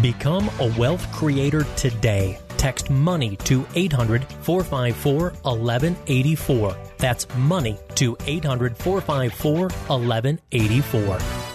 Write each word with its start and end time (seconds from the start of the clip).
Become 0.00 0.48
a 0.60 0.72
wealth 0.78 1.10
creator 1.10 1.64
today. 1.74 2.38
Text 2.56 2.88
money 2.88 3.34
to 3.38 3.66
800 3.74 4.24
454 4.42 5.30
1184. 5.42 6.76
That's 6.98 7.26
money 7.36 7.78
to 7.96 8.16
800 8.24 8.76
454 8.76 9.60
1184. 9.62 11.47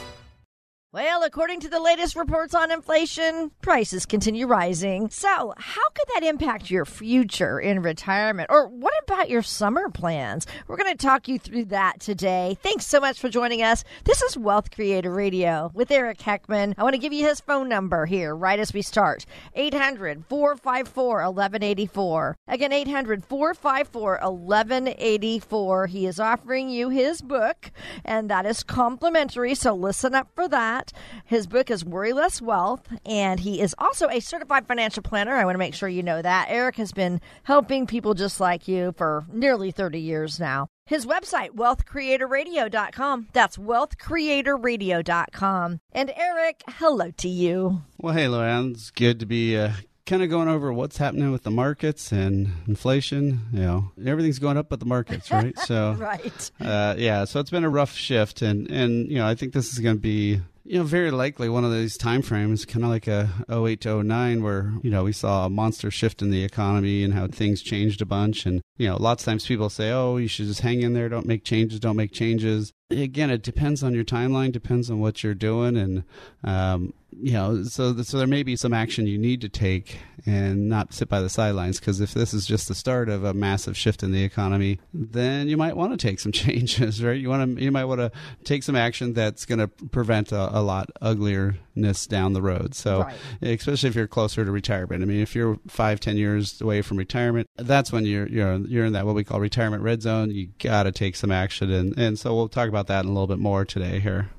Well, 0.94 1.24
according 1.24 1.62
to 1.62 1.70
the 1.70 1.80
latest 1.80 2.16
reports 2.16 2.54
on 2.54 2.70
inflation, 2.70 3.50
prices 3.64 4.06
continue 4.06 4.46
rising. 4.46 5.10
So, 5.10 5.56
how 5.58 5.90
could 5.90 6.06
that 6.14 6.24
impact 6.24 6.70
your 6.70 6.86
future 6.86 7.60
in 7.60 7.82
retirement? 7.82 8.52
Or 8.52 8.68
what 8.68 8.94
about 9.02 9.28
your 9.28 9.42
summer 9.42 9.90
plans? 9.90 10.46
We're 10.68 10.78
going 10.78 10.96
to 10.96 11.04
talk 11.04 11.28
you 11.28 11.40
through 11.40 11.66
that 11.66 12.00
today. 12.00 12.60
Thanks 12.62 12.86
so 12.86 13.00
much 13.00 13.20
for 13.20 13.28
joining 13.28 13.64
us. 13.64 13.84
This 14.04 14.22
is 14.22 14.38
Wealth 14.38 14.70
Creator 14.70 15.12
Radio 15.12 15.72
with 15.74 15.90
Eric 15.90 16.20
Heckman. 16.20 16.76
I 16.78 16.84
want 16.84 16.94
to 16.94 17.00
give 17.00 17.12
you 17.12 17.28
his 17.28 17.42
phone 17.42 17.68
number 17.68 18.06
here 18.06 18.36
right 18.36 18.60
as 18.60 18.72
we 18.72 18.84
start 18.84 19.26
800 19.56 20.26
454 20.30 21.08
1184. 21.08 22.38
Again, 22.48 22.72
800 22.72 23.26
454 23.26 24.20
1184. 24.22 25.88
He 25.88 26.06
is 26.06 26.20
offering 26.20 26.70
you 26.70 26.90
his 26.90 27.24
book, 27.24 27.72
and 28.06 28.30
that 28.30 28.46
is 28.46 28.62
complimentary. 28.62 29.56
So, 29.56 29.74
listen 29.74 30.14
up 30.14 30.30
for 30.36 30.48
that. 30.50 30.83
His 31.26 31.48
book 31.48 31.72
is 31.72 31.86
Worry 31.86 32.14
Less 32.14 32.42
Wealth, 32.42 32.88
and 33.06 33.40
he 33.40 33.62
is 33.62 33.74
also 33.78 34.10
a 34.10 34.20
certified 34.20 34.68
financial 34.68 35.04
planner. 35.04 35.36
I 35.36 35.46
want 35.46 35.56
to 35.56 35.60
make 35.60 35.74
sure 35.74 35.88
you 35.88 36.04
know 36.04 36.22
that. 36.22 36.48
Eric 36.50 36.76
has 36.76 36.92
been 36.92 37.22
helping 37.44 37.88
people 37.88 38.14
just 38.14 38.40
like 38.40 38.68
you 38.68 38.94
for 38.98 39.26
nearly 39.32 39.72
30 39.72 40.00
years 40.00 40.40
now. 40.40 40.68
His 40.86 41.06
website, 41.06 41.52
wealthcreatorradio.com. 41.52 43.28
That's 43.32 43.56
wealthcreatorradio.com. 43.58 45.80
And 45.94 46.12
Eric, 46.16 46.62
hello 46.68 47.12
to 47.12 47.30
you. 47.30 47.82
Well, 47.98 48.14
hey, 48.14 48.28
Lou 48.28 48.42
Ann. 48.42 48.72
It's 48.72 48.92
good 48.92 49.22
to 49.22 49.26
be 49.26 49.58
uh, 49.58 49.72
kind 50.06 50.22
of 50.22 50.30
going 50.30 50.50
over 50.50 50.74
what's 50.74 50.98
happening 50.98 51.32
with 51.32 51.44
the 51.44 51.52
markets 51.52 52.12
and 52.12 52.50
inflation. 52.68 53.40
You 53.54 53.62
know, 53.62 53.92
everything's 54.06 54.40
going 54.40 54.58
up 54.58 54.68
but 54.70 54.82
the 54.82 54.86
markets, 54.86 55.32
right? 55.32 55.58
So, 55.64 55.94
right. 55.94 56.52
Uh, 56.60 56.96
yeah, 56.98 57.24
so 57.24 57.40
it's 57.40 57.50
been 57.50 57.64
a 57.64 57.70
rough 57.70 57.96
shift. 57.96 58.42
And, 58.42 58.70
and 58.70 59.08
you 59.10 59.16
know, 59.16 59.26
I 59.26 59.36
think 59.36 59.54
this 59.54 59.72
is 59.72 59.80
going 59.80 59.96
to 59.96 60.02
be 60.02 60.42
you 60.66 60.78
know, 60.78 60.84
very 60.84 61.12
likely 61.12 61.50
one 61.50 61.66
of 61.66 61.72
these 61.72 61.98
time 61.98 62.22
frames, 62.22 62.66
kind 62.66 62.86
of 62.86 62.90
like 62.90 63.08
a 63.08 63.30
08 63.50 63.82
to 63.82 64.04
09, 64.04 64.44
where, 64.44 64.74
you 64.82 64.90
know, 64.90 65.04
we 65.04 65.12
saw 65.12 65.46
a 65.46 65.50
monster 65.50 65.92
shift 65.92 66.22
in 66.22 66.30
the 66.30 66.44
economy 66.44 67.04
and 67.04 67.14
how 67.14 67.28
things 67.28 67.62
changed 67.62 68.02
a 68.02 68.06
bunch. 68.06 68.46
And, 68.46 68.62
you 68.78 68.88
know, 68.88 68.98
lots 68.98 69.24
of 69.24 69.26
times 69.26 69.46
people 69.46 69.70
say, 69.70 69.92
oh, 69.92 70.18
you 70.18 70.28
should 70.28 70.48
just 70.48 70.62
hang 70.62 70.82
in 70.82 70.94
there, 70.94 71.10
don't 71.10 71.26
make 71.26 71.44
changes, 71.44 71.80
don't 71.80 71.98
make 71.98 72.14
changes. 72.14 72.72
Again, 73.02 73.30
it 73.30 73.44
depends 73.44 73.84
on 73.84 73.94
your 73.94 74.04
timeline, 74.04 74.52
depends 74.52 74.90
on 74.90 75.00
what 75.00 75.24
you're 75.24 75.34
doing. 75.34 75.78
And, 75.78 76.04
um, 76.44 76.94
you 77.22 77.34
know, 77.34 77.64
so 77.64 78.02
so 78.02 78.18
there 78.18 78.28
may 78.28 78.44
be 78.44 78.56
some 78.56 78.74
action 78.74 79.08
you 79.08 79.18
need 79.18 79.42
to 79.42 79.50
take 79.50 80.00
and 80.26 80.70
not 80.70 80.94
sit 80.94 81.10
by 81.10 81.20
the 81.20 81.30
sidelines 81.30 81.80
because 81.80 82.00
if 82.00 82.14
this 82.14 82.34
is 82.34 82.46
just 82.46 82.68
the 82.68 82.76
start 82.76 83.10
of 83.10 83.24
a 83.24 83.34
massive 83.34 83.76
shift 83.76 84.04
in 84.04 84.12
the 84.12 84.24
economy, 84.24 84.80
then 84.94 85.48
you 85.48 85.58
might 85.58 85.76
want 85.76 85.92
to 85.92 85.98
take 85.98 86.20
some 86.20 86.32
changes, 86.32 87.04
right? 87.04 87.20
You 87.20 87.30
want 87.30 87.58
to 87.58 87.64
you 87.64 87.72
might 87.72 87.86
want 87.86 88.00
to 88.00 88.12
take 88.44 88.64
some 88.64 88.76
action 88.76 89.14
that's 89.14 89.46
going 89.46 89.60
to 89.60 89.68
prevent 89.68 90.32
a, 90.32 90.58
a, 90.58 90.62
lot 90.62 90.90
uglierness 91.02 92.08
down 92.08 92.34
the 92.34 92.42
road. 92.42 92.74
So, 92.74 93.02
right. 93.02 93.16
especially 93.42 93.90
if 93.90 93.96
you're 93.96 94.08
closer 94.08 94.46
to 94.46 94.52
retirement. 94.52 95.04
I 95.04 95.06
mean, 95.06 95.20
if 95.20 95.36
you're 95.36 95.58
five 95.68 96.00
ten 96.00 96.18
years 96.18 96.62
away 96.62 96.82
from 96.82 96.98
retirement, 96.98 97.50
that's 97.58 97.92
when 97.92 98.06
you're 98.06 98.28
you're 98.28 98.58
you're 98.60 98.86
in 98.86 98.94
that 98.94 99.06
what 99.06 99.16
we 99.16 99.24
call 99.24 99.40
retirement 99.40 99.84
red 99.84 100.02
zone. 100.02 100.32
You 100.32 100.50
got 100.60 100.84
to 100.84 100.92
take 100.92 101.16
some 101.16 101.32
action, 101.32 101.72
and 101.72 101.98
and 101.98 102.18
so 102.18 102.34
we'll 102.36 102.50
talk 102.50 102.70
about 102.70 102.83
that 102.88 103.04
in 103.04 103.10
a 103.10 103.14
little 103.14 103.28
bit 103.28 103.40
more 103.40 103.66
today 103.66 104.00
here. 104.00 104.30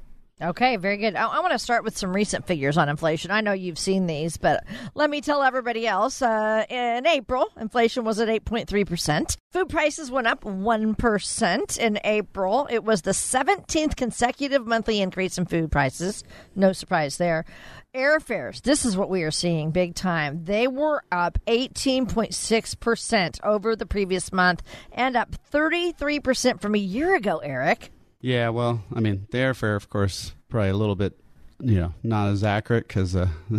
Okay, 0.43 0.77
very 0.77 0.97
good. 0.97 1.15
I, 1.15 1.27
I 1.29 1.41
want 1.41 1.53
to 1.53 1.61
start 1.61 1.85
with 1.85 1.97
some 1.97 2.13
recent 2.13 2.45
figures 2.45 2.77
on 2.77 2.89
inflation. 2.89 3.31
I 3.31 3.41
know 3.41 3.53
you've 3.53 3.79
seen 3.79 4.07
these, 4.07 4.37
but 4.37 4.65
let 4.95 5.09
me 5.09 5.21
tell 5.21 5.45
everybody 5.45 5.87
else. 5.87 6.21
Uh, 6.21 6.65
in 6.69 7.07
April, 7.07 7.47
inflation 7.57 8.05
was 8.05 8.19
at 8.19 8.27
8.3%. 8.29 9.37
Food 9.53 9.69
prices 9.69 10.11
went 10.11 10.27
up 10.27 10.43
1% 10.43 11.79
in 11.79 12.01
April. 12.03 12.67
It 12.69 12.83
was 12.83 13.03
the 13.03 13.13
17th 13.13 13.95
consecutive 13.95 14.67
monthly 14.67 15.01
increase 15.01 15.39
in 15.39 15.47
food 15.47 15.71
prices. 15.71 16.25
No 16.57 16.73
surprise 16.73 17.17
there. 17.17 17.45
Airfares, 17.95 18.61
this 18.61 18.85
is 18.85 18.97
what 18.97 19.09
we 19.09 19.23
are 19.23 19.31
seeing 19.31 19.71
big 19.71 19.95
time. 19.95 20.45
They 20.45 20.67
were 20.67 21.05
up 21.13 21.39
18.6% 21.47 23.45
over 23.45 23.77
the 23.77 23.87
previous 23.87 24.33
month 24.33 24.65
and 24.91 25.17
up 25.17 25.37
33% 25.53 26.61
from 26.61 26.75
a 26.75 26.79
year 26.79 27.15
ago, 27.15 27.39
Eric. 27.39 27.93
Yeah, 28.25 28.49
well, 28.49 28.83
I 28.95 29.01
mean, 29.01 29.27
the 29.33 29.37
airfare, 29.37 29.77
of 29.77 29.91
course, 29.91 30.33
probably 30.49 30.71
a 30.71 30.77
little 30.77 30.97
bit, 30.97 31.13
you 31.61 31.79
know, 31.79 31.93
not 32.03 32.31
as 32.31 32.43
accurate 32.43 32.89
because 32.89 33.15
uh, 33.15 33.29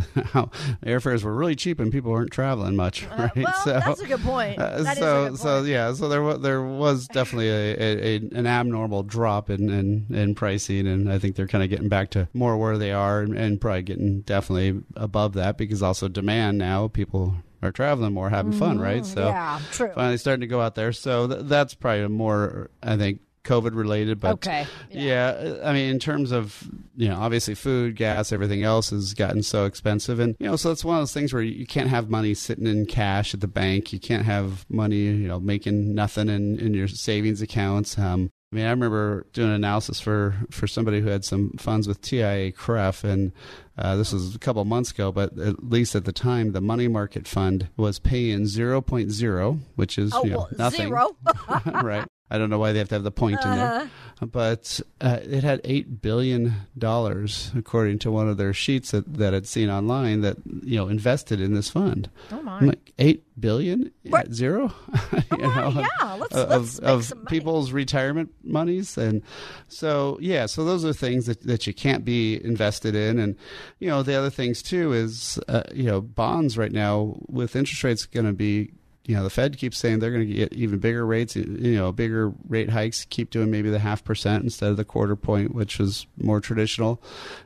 airfares 0.84 1.24
were 1.24 1.36
really 1.36 1.56
cheap 1.56 1.80
and 1.80 1.92
people 1.92 2.12
weren't 2.12 2.32
traveling 2.32 2.76
much, 2.76 3.06
right? 3.16 3.38
Uh, 3.38 3.42
well, 3.44 3.54
so, 3.64 3.74
that's 3.74 4.02
a 4.02 4.08
good 4.08 4.22
point. 4.22 4.58
Uh, 4.60 4.96
so, 4.96 5.30
good 5.30 5.38
so 5.38 5.62
yeah, 5.62 5.94
so 5.94 6.10
there 6.10 6.24
was 6.24 6.40
there 6.40 6.64
was 6.64 7.08
definitely 7.14 7.50
a, 7.50 7.76
a, 7.76 7.98
a, 7.98 8.16
an 8.34 8.48
abnormal 8.48 9.04
drop 9.04 9.52
in, 9.52 9.70
in 9.70 10.08
in 10.10 10.34
pricing, 10.34 10.88
and 10.88 11.14
I 11.14 11.20
think 11.20 11.36
they're 11.36 11.46
kind 11.46 11.64
of 11.64 11.70
getting 11.70 11.88
back 11.88 12.10
to 12.12 12.28
more 12.34 12.58
where 12.58 12.80
they 12.80 12.92
are, 12.92 13.22
and, 13.22 13.38
and 13.38 13.62
probably 13.62 13.84
getting 13.84 14.22
definitely 14.22 14.82
above 14.96 15.34
that 15.34 15.60
because 15.60 15.84
also 15.84 16.08
demand 16.08 16.58
now 16.58 16.88
people 16.88 17.36
are 17.62 17.72
traveling 17.72 18.14
more, 18.14 18.32
having 18.32 18.52
fun, 18.52 18.80
right? 18.80 19.04
Mm-hmm. 19.04 19.14
So 19.14 19.28
yeah, 19.28 19.60
true. 19.72 19.92
finally 19.94 20.18
starting 20.18 20.42
to 20.42 20.48
go 20.48 20.60
out 20.60 20.74
there. 20.74 20.92
So 20.92 21.28
th- 21.28 21.42
that's 21.44 21.76
probably 21.76 22.04
a 22.04 22.10
more, 22.10 22.72
I 22.82 22.98
think, 22.98 23.20
COVID 23.46 23.76
related, 23.76 24.20
but 24.20 24.34
okay. 24.34 24.68
yeah. 24.90 25.44
yeah. 25.44 25.58
I 25.64 25.74
mean, 25.74 25.90
in 25.90 26.00
terms 26.00 26.32
of 26.32 26.68
you 26.96 27.08
know, 27.08 27.18
obviously 27.18 27.56
food, 27.56 27.96
gas, 27.96 28.32
everything 28.32 28.64
else 28.64 28.90
has 28.90 29.14
gotten 29.14 29.44
so 29.44 29.66
expensive, 29.66 30.20
and 30.20 30.36
you 30.40 30.48
know, 30.48 30.56
so 30.56 30.72
it's 30.72 30.84
one 30.84 30.98
of 30.98 31.02
those 31.02 31.14
things 31.14 31.34
where 31.34 31.44
you 31.44 31.66
can't 31.66 31.90
have 31.90 32.10
money 32.10 32.34
sitting 32.34 32.68
in 32.68 32.86
cash 32.86 33.34
at 33.34 33.42
the 33.42 33.48
bank. 33.48 33.94
You 33.94 34.00
can't 34.00 34.26
have 34.26 34.66
money, 34.70 34.98
you 34.98 35.28
know, 35.28 35.40
making 35.40 35.96
nothing 35.96 36.30
in 36.30 36.60
in 36.60 36.74
your 36.74 36.88
savings 36.88 37.42
accounts. 37.42 37.98
Um, 37.98 38.32
I 38.52 38.58
mean, 38.58 38.68
I 38.68 38.70
remember 38.70 39.26
doing 39.34 39.50
an 39.50 39.56
analysis 39.56 40.00
for, 40.00 40.34
for 40.50 40.66
somebody 40.66 41.02
who 41.02 41.10
had 41.10 41.26
some 41.26 41.52
funds 41.58 41.90
with 41.90 42.02
TIAA 42.02 42.56
CREF, 42.56 43.04
and 43.04 43.34
uh, 43.78 43.98
this 43.98 44.14
was 44.14 44.34
a 44.34 44.40
couple 44.40 44.64
months 44.64 44.92
ago, 44.92 45.12
but 45.12 45.38
at 45.38 45.62
least 45.62 45.94
at 45.94 46.06
the 46.06 46.14
time, 46.14 46.54
the 46.54 46.62
money 46.62 46.88
market 46.88 47.28
fund 47.28 47.68
was 47.76 48.00
paying 48.00 48.44
0.0, 48.44 49.60
which 49.76 49.98
is 49.98 50.14
oh, 50.14 50.24
you 50.24 50.30
know, 50.30 50.38
well, 50.38 50.50
nothing. 50.58 50.88
Zero. 50.88 51.18
right. 51.66 52.08
I 52.30 52.40
don't 52.40 52.50
know 52.50 52.58
why 52.58 52.72
they 52.72 52.80
have 52.80 52.90
to 52.90 52.96
have 52.96 53.04
the 53.04 53.12
point 53.12 53.38
uh-huh. 53.38 53.50
in 53.50 53.58
there, 53.58 53.74
uh-huh. 53.82 54.26
but 54.26 54.82
uh, 55.00 55.20
it 55.22 55.44
had 55.44 55.62
eight 55.64 56.02
billion 56.02 56.54
dollars, 56.76 57.52
according 57.56 58.00
to 58.00 58.12
one 58.12 58.28
of 58.28 58.38
their 58.38 58.54
sheets 58.54 58.92
that 58.92 59.14
that 59.14 59.36
I'd 59.36 59.48
seen 59.48 59.70
online, 59.70 60.22
that 60.22 60.38
you 60.64 60.78
know 60.78 60.88
invested 60.88 61.40
in 61.40 61.54
this 61.54 61.70
fund. 61.70 62.10
Oh 62.32 62.42
my! 62.42 62.58
I'm 62.58 62.68
like 62.68 62.94
eight 62.98 63.24
billion 63.40 63.92
what? 64.04 64.34
zero. 64.34 64.74
you 65.32 65.38
know, 65.38 65.86
yeah, 66.02 66.14
let's, 66.14 66.36
of, 66.36 66.50
let's 66.50 66.80
of, 66.80 67.12
of 67.12 67.26
people's 67.28 67.72
retirement 67.72 68.32
monies, 68.44 68.98
and 68.98 69.22
so 69.68 70.18
yeah, 70.20 70.48
so 70.48 70.66
those 70.66 70.84
are 70.84 70.94
things 70.94 71.28
that 71.28 71.44
that 71.44 71.68
you 71.68 71.76
can't 71.76 72.04
be 72.04 72.44
invested 72.44 72.96
in, 72.96 73.20
and 73.20 73.36
you 73.78 73.88
know 73.88 74.02
the 74.02 74.16
other 74.16 74.32
things 74.32 74.64
too 74.64 74.94
is 74.94 75.40
uh, 75.48 75.62
you 75.72 75.84
know 75.84 76.02
bonds 76.02 76.58
right 76.58 76.72
now 76.72 77.18
with 77.28 77.56
interest 77.56 77.84
rates 77.84 78.08
going 78.08 78.26
to 78.26 78.34
be 78.34 78.72
you 79.08 79.16
know, 79.16 79.24
the 79.24 79.30
Fed 79.30 79.58
keeps 79.58 79.78
saying 79.78 80.00
they're 80.00 80.12
going 80.12 80.28
to 80.28 80.34
get 80.34 80.54
even 80.54 80.80
bigger 80.80 81.06
rates, 81.06 81.36
you 81.36 81.76
know, 81.76 81.92
bigger 81.92 82.34
rate 82.48 82.72
hikes, 82.72 83.06
keep 83.06 83.30
doing 83.30 83.52
maybe 83.52 83.70
the 83.70 83.80
half 83.80 84.04
percent 84.04 84.44
instead 84.44 84.72
of 84.72 84.78
the 84.78 84.86
quarter 84.86 85.16
point, 85.16 85.54
which 85.54 85.78
was 85.78 86.08
more 86.18 86.40
traditional. 86.42 87.02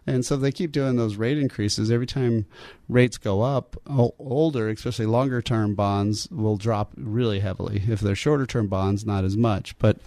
And 0.07 0.25
so 0.25 0.37
they 0.37 0.51
keep 0.51 0.71
doing 0.71 0.95
those 0.95 1.17
rate 1.17 1.37
increases 1.37 1.91
every 1.91 2.07
time 2.07 2.45
rates 2.89 3.19
go 3.19 3.41
up, 3.41 3.77
older, 3.87 4.67
especially 4.67 5.05
longer 5.05 5.41
term 5.41 5.75
bonds 5.75 6.27
will 6.31 6.57
drop 6.57 6.91
really 6.97 7.39
heavily. 7.39 7.83
If 7.87 8.01
they're 8.01 8.15
shorter 8.15 8.47
term 8.47 8.67
bonds, 8.67 9.05
not 9.05 9.23
as 9.23 9.37
much. 9.37 9.77
But 9.77 9.97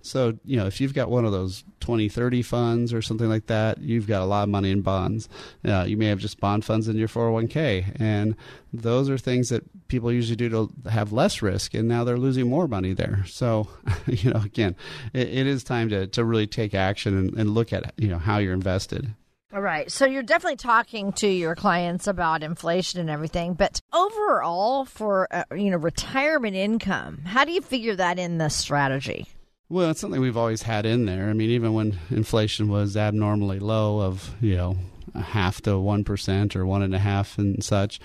so, 0.00 0.38
you 0.44 0.56
know, 0.56 0.66
if 0.66 0.80
you've 0.80 0.94
got 0.94 1.10
one 1.10 1.24
of 1.24 1.32
those 1.32 1.64
20, 1.80 2.08
30 2.08 2.42
funds 2.42 2.94
or 2.94 3.02
something 3.02 3.28
like 3.28 3.46
that, 3.46 3.78
you've 3.78 4.06
got 4.06 4.22
a 4.22 4.24
lot 4.24 4.44
of 4.44 4.48
money 4.48 4.70
in 4.70 4.82
bonds. 4.82 5.28
Uh, 5.64 5.84
you 5.86 5.96
may 5.96 6.06
have 6.06 6.20
just 6.20 6.38
bond 6.38 6.64
funds 6.64 6.86
in 6.86 6.96
your 6.96 7.08
401k. 7.08 8.00
And 8.00 8.36
those 8.72 9.10
are 9.10 9.18
things 9.18 9.48
that 9.48 9.64
people 9.88 10.12
usually 10.12 10.36
do 10.36 10.48
to 10.48 10.90
have 10.90 11.12
less 11.12 11.42
risk. 11.42 11.74
And 11.74 11.88
now 11.88 12.04
they're 12.04 12.16
losing 12.16 12.48
more 12.48 12.68
money 12.68 12.92
there. 12.92 13.24
So, 13.26 13.68
you 14.06 14.30
know, 14.30 14.40
again, 14.40 14.76
it, 15.12 15.28
it 15.28 15.46
is 15.48 15.64
time 15.64 15.88
to, 15.88 16.06
to 16.06 16.24
really 16.24 16.46
take 16.46 16.72
action 16.72 17.18
and, 17.18 17.34
and 17.34 17.50
look 17.50 17.72
at, 17.72 17.92
you 17.96 18.08
know, 18.08 18.18
how 18.18 18.38
you're 18.38 18.54
invested. 18.54 19.12
All 19.50 19.62
right. 19.62 19.90
So 19.90 20.04
you're 20.04 20.22
definitely 20.22 20.56
talking 20.56 21.12
to 21.14 21.26
your 21.26 21.54
clients 21.54 22.06
about 22.06 22.42
inflation 22.42 23.00
and 23.00 23.08
everything, 23.08 23.54
but 23.54 23.80
overall 23.94 24.84
for 24.84 25.26
uh, 25.30 25.44
you 25.56 25.70
know 25.70 25.78
retirement 25.78 26.54
income, 26.54 27.22
how 27.24 27.46
do 27.46 27.52
you 27.52 27.62
figure 27.62 27.96
that 27.96 28.18
in 28.18 28.36
the 28.36 28.50
strategy? 28.50 29.26
Well, 29.70 29.90
it's 29.90 30.00
something 30.00 30.20
we've 30.20 30.36
always 30.36 30.62
had 30.62 30.84
in 30.84 31.06
there. 31.06 31.30
I 31.30 31.32
mean, 31.32 31.48
even 31.48 31.72
when 31.72 31.98
inflation 32.10 32.68
was 32.68 32.94
abnormally 32.94 33.58
low, 33.58 34.00
of 34.00 34.34
you 34.42 34.54
know 34.54 34.76
a 35.14 35.22
half 35.22 35.62
to 35.62 35.78
one 35.78 36.04
percent 36.04 36.54
or 36.54 36.66
one 36.66 36.82
and 36.82 36.94
a 36.94 36.98
half 36.98 37.38
and 37.38 37.64
such, 37.64 38.00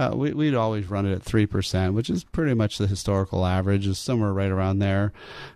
uh, 0.00 0.10
we, 0.16 0.32
would 0.32 0.54
always 0.54 0.90
run 0.90 1.06
it 1.06 1.14
at 1.14 1.22
three 1.22 1.46
percent, 1.46 1.94
which 1.94 2.10
is 2.10 2.24
pretty 2.24 2.54
much 2.54 2.76
the 2.76 2.88
historical 2.88 3.46
average, 3.46 3.86
is 3.86 4.00
somewhere 4.00 4.32
right 4.32 4.50
around 4.50 4.80
there. 4.80 5.12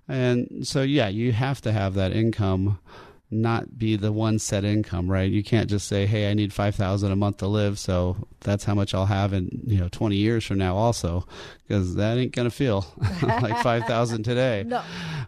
And 0.07 0.65
so, 0.65 0.83
yeah, 0.83 1.09
you 1.09 1.33
have 1.33 1.61
to 1.63 1.73
have 1.73 1.95
that 1.95 2.13
income 2.13 2.79
not 3.33 3.79
be 3.79 3.97
the 3.97 4.13
one 4.13 4.39
set 4.39 4.65
income, 4.65 5.11
right? 5.11 5.31
You 5.31 5.43
can't 5.43 5.69
just 5.71 5.89
say, 5.89 6.07
"Hey, 6.07 6.31
I 6.31 6.35
need 6.35 6.53
five 6.53 6.75
thousand 6.75 7.11
a 7.13 7.17
month 7.17 7.39
to 7.39 7.47
live, 7.47 7.79
so 7.79 8.17
that's 8.41 8.65
how 8.65 8.75
much 8.75 8.95
I'll 8.95 9.07
have 9.07 9.33
in 9.33 9.63
you 9.67 9.79
know 9.79 9.89
twenty 9.89 10.17
years 10.17 10.45
from 10.45 10.59
now." 10.59 10.77
Also, 10.77 11.27
because 11.67 11.95
that 11.97 12.19
ain't 12.19 12.33
gonna 12.33 12.51
feel 12.51 12.85
like 13.23 13.59
five 13.63 13.85
thousand 13.85 14.25
today. 14.25 14.65
No. 14.67 14.83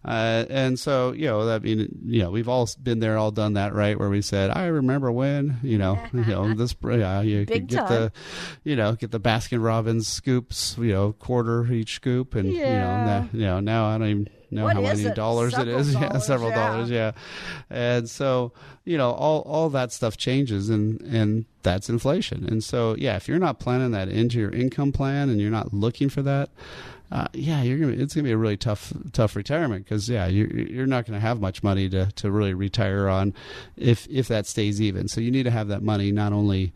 Uh, 0.05 0.45
and 0.51 0.79
so 0.79 1.13
you 1.13 1.25
know, 1.27 1.49
I 1.51 1.59
mean, 1.61 1.89
you 2.05 2.23
know, 2.23 2.31
we've 2.31 2.49
all 2.49 2.69
been 2.83 3.01
there, 3.01 3.17
all 3.17 3.31
done 3.31 3.55
that, 3.55 3.73
right? 3.75 3.99
Where 3.99 4.11
we 4.11 4.21
said, 4.21 4.51
"I 4.51 4.67
remember 4.67 5.11
when," 5.11 5.57
you 5.63 5.79
know, 5.79 5.99
you 6.13 6.25
know, 6.27 6.53
this, 6.55 6.75
yeah, 6.85 7.23
you 7.23 7.47
Big 7.47 7.49
could 7.63 7.67
get 7.69 7.79
time. 7.79 7.89
the, 7.89 8.13
you 8.65 8.77
know, 8.77 8.93
get 8.93 9.11
the 9.13 9.21
Baskin 9.21 9.65
Robbins 9.65 10.07
scoops, 10.07 10.77
you 10.79 10.93
know, 10.93 11.13
quarter 11.15 11.65
each 11.73 11.95
scoop, 11.95 12.35
and 12.35 12.53
you 12.53 12.59
know, 12.61 12.67
Yeah. 12.67 13.05
now, 13.05 13.29
you 13.33 13.41
know, 13.47 13.61
now 13.61 13.87
I 13.87 13.99
don't 13.99 14.09
even 14.09 14.29
know 14.55 14.65
What 14.65 14.77
how 14.77 14.83
many 14.83 15.03
it? 15.05 15.15
dollars 15.15 15.53
it 15.55 15.57
Several 15.57 15.79
is. 15.79 15.95
Yeah, 16.01 16.19
several 16.19 16.51
yeah. 16.51 16.55
dollars. 16.69 16.91
Yeah, 16.91 17.13
and 17.71 18.09
so 18.09 18.53
you 18.85 18.97
know, 18.99 19.11
all 19.13 19.41
all 19.43 19.71
that 19.71 19.93
stuff 19.93 20.17
changes, 20.17 20.71
and 20.71 21.01
and 21.03 21.45
that's 21.63 21.89
inflation. 21.89 22.47
And 22.49 22.63
so 22.63 22.95
yeah, 22.99 23.17
if 23.17 23.29
you're 23.29 23.39
not 23.39 23.59
planning 23.59 23.91
that 23.93 24.09
into 24.09 24.39
your 24.39 24.51
income 24.51 24.93
plan 24.93 25.29
and 25.29 25.41
you're 25.41 25.51
not 25.51 25.73
looking 25.75 26.09
for 26.09 26.23
that. 26.23 26.51
Uh, 27.13 27.27
yeah, 27.35 27.63
you're 27.63 27.79
gonna. 27.79 27.93
It's 27.93 28.15
gonna 28.15 28.25
be 28.25 28.33
a 28.33 28.37
really 28.37 28.57
tough, 28.57 28.93
tough 29.13 29.37
retirement 29.37 29.85
because 29.85 30.09
yeah, 30.09 30.27
you're 30.27 30.49
you're 30.51 30.87
not 30.87 31.07
gonna 31.07 31.21
have 31.21 31.39
much 31.39 31.63
money 31.63 31.89
to, 31.91 32.07
to 32.13 32.31
really 32.31 32.55
retire 32.55 33.09
on, 33.09 33.35
if 33.77 34.09
if 34.11 34.27
that 34.29 34.47
stays 34.47 34.81
even. 34.81 35.07
So 35.07 35.21
you 35.21 35.31
need 35.31 35.45
to 35.45 35.51
have 35.51 35.69
that 35.69 35.83
money 35.83 36.11
not 36.11 36.33
only 36.33 36.73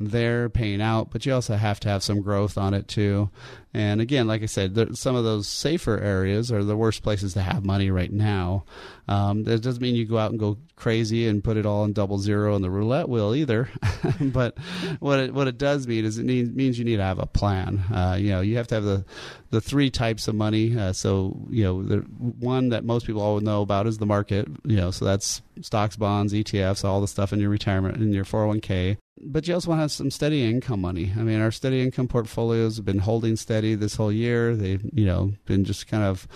there 0.00 0.48
paying 0.48 0.80
out, 0.80 1.10
but 1.10 1.26
you 1.26 1.34
also 1.34 1.56
have 1.56 1.78
to 1.80 1.88
have 1.88 2.02
some 2.02 2.22
growth 2.22 2.56
on 2.56 2.72
it 2.72 2.88
too. 2.88 3.30
And 3.72 4.00
again, 4.00 4.26
like 4.26 4.42
I 4.42 4.46
said, 4.46 4.74
there, 4.74 4.92
some 4.94 5.14
of 5.14 5.22
those 5.22 5.46
safer 5.46 5.96
areas 5.98 6.50
are 6.50 6.64
the 6.64 6.76
worst 6.76 7.02
places 7.04 7.34
to 7.34 7.42
have 7.42 7.64
money 7.64 7.90
right 7.90 8.12
now. 8.12 8.64
Um, 9.06 9.44
that 9.44 9.62
doesn't 9.62 9.82
mean 9.82 9.94
you 9.94 10.06
go 10.06 10.18
out 10.18 10.30
and 10.30 10.40
go 10.40 10.58
crazy 10.74 11.28
and 11.28 11.44
put 11.44 11.56
it 11.56 11.66
all 11.66 11.84
in 11.84 11.92
double 11.92 12.18
zero 12.18 12.54
on 12.54 12.62
the 12.62 12.70
roulette 12.70 13.08
wheel 13.08 13.34
either. 13.34 13.68
but 14.20 14.58
what 14.98 15.20
it 15.20 15.34
what 15.34 15.46
it 15.46 15.58
does 15.58 15.86
mean 15.86 16.04
is 16.04 16.18
it 16.18 16.26
means, 16.26 16.50
means 16.50 16.78
you 16.78 16.84
need 16.84 16.96
to 16.96 17.04
have 17.04 17.20
a 17.20 17.26
plan. 17.26 17.78
Uh, 17.92 18.16
you 18.18 18.30
know, 18.30 18.40
you 18.40 18.56
have 18.56 18.66
to 18.68 18.74
have 18.76 18.84
the 18.84 19.04
the 19.50 19.60
three 19.60 19.90
types 19.90 20.26
of 20.26 20.34
money. 20.34 20.76
Uh, 20.76 20.92
so 20.92 21.36
you 21.50 21.62
know, 21.62 21.82
the 21.82 21.98
one 21.98 22.70
that 22.70 22.84
most 22.84 23.06
people 23.06 23.22
all 23.22 23.38
know 23.40 23.62
about 23.62 23.86
is 23.86 23.98
the 23.98 24.06
market. 24.06 24.48
You 24.64 24.76
know, 24.76 24.90
so 24.90 25.04
that's 25.04 25.42
stocks, 25.60 25.96
bonds, 25.96 26.32
ETFs, 26.32 26.84
all 26.84 27.00
the 27.00 27.08
stuff 27.08 27.32
in 27.32 27.38
your 27.38 27.50
retirement 27.50 27.98
in 27.98 28.12
your 28.12 28.24
401k 28.24 28.96
but 29.22 29.46
you 29.46 29.54
also 29.54 29.68
want 29.68 29.78
to 29.78 29.82
have 29.82 29.92
some 29.92 30.10
steady 30.10 30.44
income 30.44 30.80
money. 30.80 31.12
I 31.16 31.20
mean, 31.20 31.40
our 31.40 31.50
steady 31.50 31.82
income 31.82 32.08
portfolios 32.08 32.76
have 32.76 32.84
been 32.84 32.98
holding 32.98 33.36
steady 33.36 33.74
this 33.74 33.94
whole 33.94 34.12
year. 34.12 34.56
They've, 34.56 34.82
you 34.92 35.04
know, 35.04 35.32
been 35.44 35.64
just 35.64 35.86
kind 35.86 36.02
of 36.02 36.26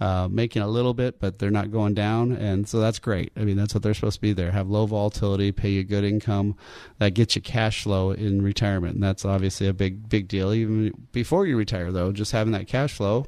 uh, 0.00 0.28
making 0.30 0.62
a 0.62 0.68
little 0.68 0.94
bit, 0.94 1.20
but 1.20 1.38
they're 1.38 1.50
not 1.50 1.70
going 1.70 1.94
down, 1.94 2.32
and 2.32 2.68
so 2.68 2.80
that's 2.80 2.98
great. 2.98 3.32
I 3.36 3.40
mean, 3.40 3.56
that's 3.56 3.74
what 3.74 3.82
they're 3.82 3.94
supposed 3.94 4.16
to 4.16 4.20
be 4.20 4.32
there. 4.32 4.50
Have 4.50 4.68
low 4.68 4.86
volatility, 4.86 5.52
pay 5.52 5.70
you 5.70 5.84
good 5.84 6.04
income, 6.04 6.56
that 6.98 7.14
gets 7.14 7.36
you 7.36 7.42
cash 7.42 7.82
flow 7.82 8.10
in 8.10 8.42
retirement, 8.42 8.94
and 8.94 9.02
that's 9.02 9.24
obviously 9.24 9.66
a 9.66 9.74
big, 9.74 10.08
big 10.08 10.28
deal. 10.28 10.52
Even 10.52 10.92
before 11.12 11.46
you 11.46 11.56
retire, 11.56 11.92
though, 11.92 12.12
just 12.12 12.32
having 12.32 12.52
that 12.52 12.68
cash 12.68 12.94
flow. 12.94 13.26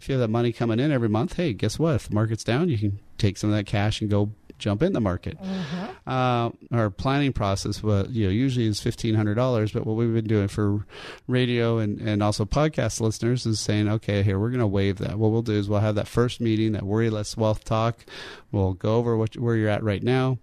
If 0.00 0.08
you 0.08 0.14
have 0.14 0.20
that 0.20 0.28
money 0.28 0.50
coming 0.50 0.80
in 0.80 0.92
every 0.92 1.10
month, 1.10 1.34
hey, 1.34 1.52
guess 1.52 1.78
what? 1.78 1.96
If 1.96 2.08
the 2.08 2.14
market's 2.14 2.42
down, 2.42 2.70
you 2.70 2.78
can 2.78 3.00
take 3.18 3.36
some 3.36 3.50
of 3.50 3.56
that 3.56 3.66
cash 3.66 4.00
and 4.00 4.08
go 4.08 4.32
jump 4.60 4.82
in 4.82 4.92
the 4.92 5.00
market. 5.00 5.36
Uh, 6.06 6.50
our 6.72 6.90
planning 6.90 7.32
process, 7.32 7.82
what 7.82 8.10
you 8.10 8.26
know, 8.26 8.30
usually 8.30 8.66
is 8.66 8.80
fifteen 8.80 9.14
hundred 9.14 9.34
dollars, 9.34 9.72
but 9.72 9.86
what 9.86 9.96
we've 9.96 10.14
been 10.14 10.26
doing 10.26 10.48
for 10.48 10.86
radio 11.26 11.78
and, 11.78 12.00
and 12.00 12.22
also 12.22 12.44
podcast 12.44 13.00
listeners 13.00 13.46
is 13.46 13.58
saying, 13.58 13.88
okay, 13.88 14.22
here 14.22 14.38
we're 14.38 14.50
going 14.50 14.60
to 14.60 14.66
waive 14.66 14.98
that. 14.98 15.18
What 15.18 15.30
we'll 15.30 15.42
do 15.42 15.52
is 15.54 15.68
we'll 15.68 15.80
have 15.80 15.94
that 15.96 16.08
first 16.08 16.40
meeting, 16.40 16.72
that 16.72 16.82
worry 16.82 17.10
less 17.10 17.36
wealth 17.36 17.64
talk. 17.64 18.04
We'll 18.52 18.74
go 18.74 18.96
over 18.96 19.16
what 19.16 19.36
where 19.36 19.56
you're 19.56 19.68
at 19.68 19.82
right 19.82 20.02
now. 20.02 20.38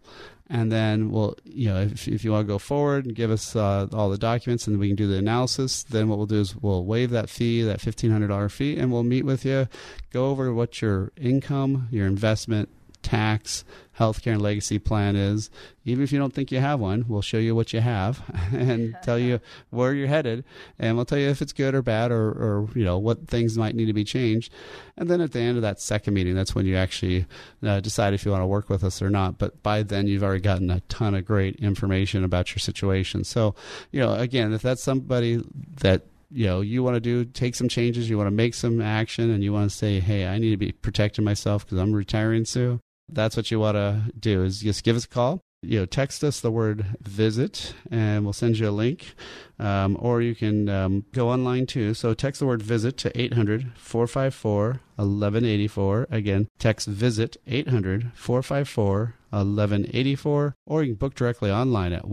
And 0.50 0.72
then 0.72 1.12
we'll, 1.12 1.36
you 1.44 1.68
know, 1.70 1.82
if, 1.82 2.08
if 2.08 2.24
you 2.24 2.32
want 2.32 2.48
to 2.48 2.54
go 2.54 2.58
forward 2.58 3.06
and 3.06 3.14
give 3.14 3.32
us 3.32 3.56
uh, 3.56 3.88
all 3.92 4.10
the 4.10 4.18
documents 4.18 4.66
and 4.66 4.80
we 4.80 4.88
can 4.88 4.96
do 4.96 5.08
the 5.08 5.18
analysis, 5.18 5.84
then 5.84 6.08
what 6.08 6.18
we'll 6.18 6.26
do 6.26 6.40
is 6.40 6.56
we'll 6.56 6.86
waive 6.86 7.10
that 7.12 7.30
fee, 7.30 7.64
that 7.64 7.80
$1,500 7.80 8.50
fee, 8.52 8.78
and 8.78 8.92
we'll 8.92 9.04
meet 9.04 9.26
with 9.26 9.44
you, 9.44 9.68
go 10.12 10.30
over 10.30 10.54
what 10.54 10.82
your 10.82 11.12
income, 11.18 11.90
your 11.92 12.08
investment, 12.08 12.70
tax, 13.02 13.66
healthcare, 13.98 14.34
and 14.34 14.42
legacy 14.42 14.80
plan 14.80 15.16
is. 15.16 15.50
Even 15.86 16.04
if 16.04 16.12
you 16.12 16.20
don't 16.20 16.34
think 16.34 16.52
you 16.52 16.60
have 16.60 16.80
one, 16.80 17.06
we'll 17.08 17.22
show 17.22 17.38
you 17.38 17.56
what 17.56 17.72
you 17.72 17.80
have 17.80 18.22
and 18.52 18.98
tell 19.02 19.18
you 19.18 19.40
where 19.70 19.94
you're 19.94 20.08
headed, 20.08 20.44
and 20.78 20.96
we'll 20.96 21.06
tell 21.06 21.18
you 21.18 21.30
if 21.30 21.42
it's 21.42 21.54
good 21.54 21.74
or 21.74 21.82
bad, 21.82 22.12
or, 22.12 22.30
or 22.30 22.70
you 22.76 22.84
know 22.84 22.98
what 22.98 23.28
things 23.28 23.58
might 23.58 23.76
need 23.76 23.86
to 23.86 23.94
be 23.94 24.04
changed. 24.04 24.52
And 24.98 25.10
then 25.10 25.22
at 25.22 25.32
the 25.32 25.40
end 25.40 25.58
of 25.58 25.62
that 25.64 25.80
second 25.80 26.14
meeting, 26.14 26.36
that's 26.36 26.56
when 26.56 26.66
you 26.66 26.76
actually 26.76 27.26
uh, 27.64 27.80
decide 27.80 28.14
if 28.14 28.26
you 28.26 28.32
want 28.32 28.42
to 28.42 28.48
work 28.48 28.70
with 28.70 28.84
us 28.84 29.02
or 29.02 29.10
not. 29.10 29.38
But 29.38 29.62
by 29.64 29.84
then, 29.84 30.08
you've 30.08 30.24
already 30.24 30.42
gotten 30.42 30.70
a 30.70 30.82
ton 30.82 31.16
of 31.16 31.26
great 31.26 31.56
information 31.58 32.24
about 32.24 32.52
your 32.52 32.60
situation. 32.60 33.24
So, 33.24 33.56
you 33.92 34.00
know, 34.00 34.14
again, 34.14 34.54
if 34.54 34.62
that's 34.62 34.84
somebody 34.84 35.44
that 35.82 36.04
you 36.30 36.46
know 36.46 36.62
you 36.62 36.84
want 36.84 36.96
to 36.96 37.00
do 37.00 37.24
take 37.24 37.56
some 37.56 37.70
changes 37.70 38.10
you 38.10 38.18
want 38.18 38.28
to 38.28 38.32
make 38.32 38.54
some 38.54 38.82
action 38.82 39.30
and 39.30 39.44
you 39.44 39.54
want 39.54 39.70
to 39.70 39.76
say 39.76 40.02
hey 40.02 40.28
i 40.28 40.38
need 40.38 40.50
to 40.50 40.58
be 40.58 40.74
protecting 40.74 41.24
myself 41.24 41.66
because 41.66 41.78
i'm 41.78 41.94
retiring 41.94 42.44
soon 42.44 42.82
that's 43.10 43.38
what 43.38 43.52
you 43.52 43.60
want 43.60 43.76
to 43.76 44.02
do 44.20 44.44
is 44.44 44.62
just 44.62 44.84
give 44.84 44.96
us 44.96 45.06
a 45.06 45.10
call 45.10 45.42
you 45.62 45.80
know 45.80 45.86
text 45.86 46.24
us 46.24 46.40
the 46.40 46.52
word 46.52 46.86
visit 47.02 47.74
and 47.90 48.24
we'll 48.24 48.34
send 48.34 48.58
you 48.60 48.70
a 48.70 48.72
link. 48.72 49.16
Um, 49.60 49.98
or 50.00 50.22
you 50.22 50.36
can 50.36 50.70
um, 50.70 51.06
go 51.14 51.30
online 51.30 51.66
too. 51.66 51.94
So 51.94 52.14
text 52.14 52.40
the 52.40 52.46
word 52.46 52.62
visit 52.62 52.98
to 52.98 53.10
800-454 53.12 54.80
1184 54.96 56.08
again 56.10 56.48
text 56.60 56.88
visit 56.88 57.38
800-454 57.48 59.14
1184 59.30 60.56
or 60.66 60.84
you 60.84 60.90
can 60.94 60.96
book 60.96 61.16
directly 61.16 61.52
online 61.52 61.94
at 61.94 62.08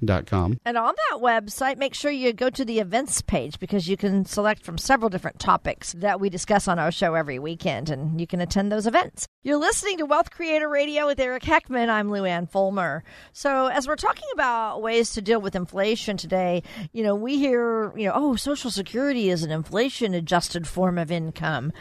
wealthcreatorradio.com 0.00 0.58
And 0.64 0.76
on 0.76 0.94
that 1.10 1.20
website, 1.20 1.78
make 1.78 1.94
sure 1.94 2.10
you 2.10 2.32
go 2.32 2.50
to 2.50 2.64
the 2.64 2.78
events 2.78 3.22
page 3.22 3.58
because 3.58 3.88
you 3.88 3.96
can 3.96 4.24
select 4.24 4.62
from 4.64 4.78
several 4.78 5.08
different 5.08 5.38
topics 5.38 5.92
that 5.94 6.20
we 6.20 6.30
discuss 6.30 6.68
on 6.68 6.78
our 6.78 6.92
show 6.92 7.14
every 7.14 7.38
weekend, 7.38 7.90
and 7.90 8.20
you 8.20 8.26
can 8.26 8.40
attend 8.40 8.70
those 8.70 8.86
events. 8.86 9.26
You're 9.42 9.58
listening 9.58 9.98
to 9.98 10.06
Wealth 10.06 10.30
Creator 10.30 10.68
Radio 10.68 11.06
with 11.06 11.20
Eric 11.20 11.42
Heckman. 11.42 11.88
I'm 11.88 12.10
Lou 12.10 12.24
Ann 12.24 12.46
Fulmer. 12.46 13.04
So, 13.32 13.66
as 13.68 13.86
we're 13.86 13.96
talking 13.96 14.28
about 14.32 14.82
ways 14.82 15.12
to 15.12 15.22
deal 15.22 15.40
with 15.40 15.54
inflation 15.54 16.16
today, 16.16 16.62
you 16.92 17.02
know, 17.02 17.14
we 17.14 17.38
hear, 17.38 17.96
you 17.96 18.06
know, 18.06 18.12
oh, 18.14 18.36
Social 18.36 18.70
Security 18.70 19.30
is 19.30 19.42
an 19.42 19.50
inflation 19.50 20.14
adjusted 20.14 20.66
form 20.66 20.98
of 20.98 21.10
income. 21.10 21.72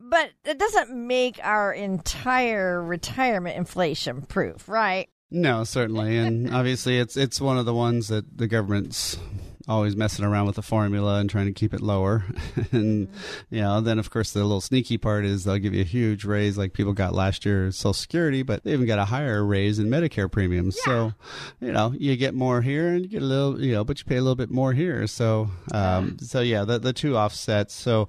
But 0.00 0.32
it 0.44 0.58
doesn't 0.58 0.90
make 0.90 1.40
our 1.42 1.72
entire 1.72 2.82
retirement 2.82 3.56
inflation 3.56 4.22
proof, 4.22 4.68
right? 4.68 5.08
No, 5.34 5.64
certainly, 5.64 6.18
and 6.18 6.54
obviously, 6.54 6.98
it's 6.98 7.16
it's 7.16 7.40
one 7.40 7.56
of 7.56 7.64
the 7.64 7.72
ones 7.72 8.08
that 8.08 8.36
the 8.36 8.46
government's 8.46 9.18
always 9.68 9.96
messing 9.96 10.24
around 10.24 10.46
with 10.46 10.56
the 10.56 10.62
formula 10.62 11.18
and 11.18 11.30
trying 11.30 11.46
to 11.46 11.52
keep 11.52 11.74
it 11.74 11.80
lower. 11.80 12.24
and 12.72 13.08
you 13.50 13.60
know, 13.60 13.80
then 13.80 13.98
of 13.98 14.10
course 14.10 14.32
the 14.32 14.42
little 14.42 14.60
sneaky 14.60 14.98
part 14.98 15.24
is 15.24 15.44
they'll 15.44 15.58
give 15.58 15.74
you 15.74 15.82
a 15.82 15.84
huge 15.84 16.24
raise, 16.24 16.58
like 16.58 16.72
people 16.72 16.92
got 16.92 17.14
last 17.14 17.44
year 17.44 17.70
Social 17.70 17.92
Security, 17.92 18.42
but 18.42 18.64
they 18.64 18.72
even 18.72 18.86
got 18.86 18.98
a 18.98 19.04
higher 19.04 19.44
raise 19.44 19.78
in 19.78 19.88
Medicare 19.88 20.30
premiums. 20.30 20.76
So, 20.82 21.12
you 21.60 21.72
know, 21.72 21.94
you 21.96 22.16
get 22.16 22.34
more 22.34 22.62
here 22.62 22.88
and 22.88 23.02
you 23.02 23.08
get 23.08 23.22
a 23.22 23.26
little, 23.26 23.60
you 23.60 23.72
know, 23.72 23.84
but 23.84 23.98
you 23.98 24.04
pay 24.04 24.16
a 24.16 24.22
little 24.22 24.36
bit 24.36 24.50
more 24.50 24.72
here. 24.72 25.06
So, 25.06 25.50
um, 25.72 26.18
so 26.18 26.40
yeah, 26.40 26.64
the 26.64 26.78
the 26.78 26.92
two 26.92 27.16
offsets. 27.16 27.74
So, 27.74 28.08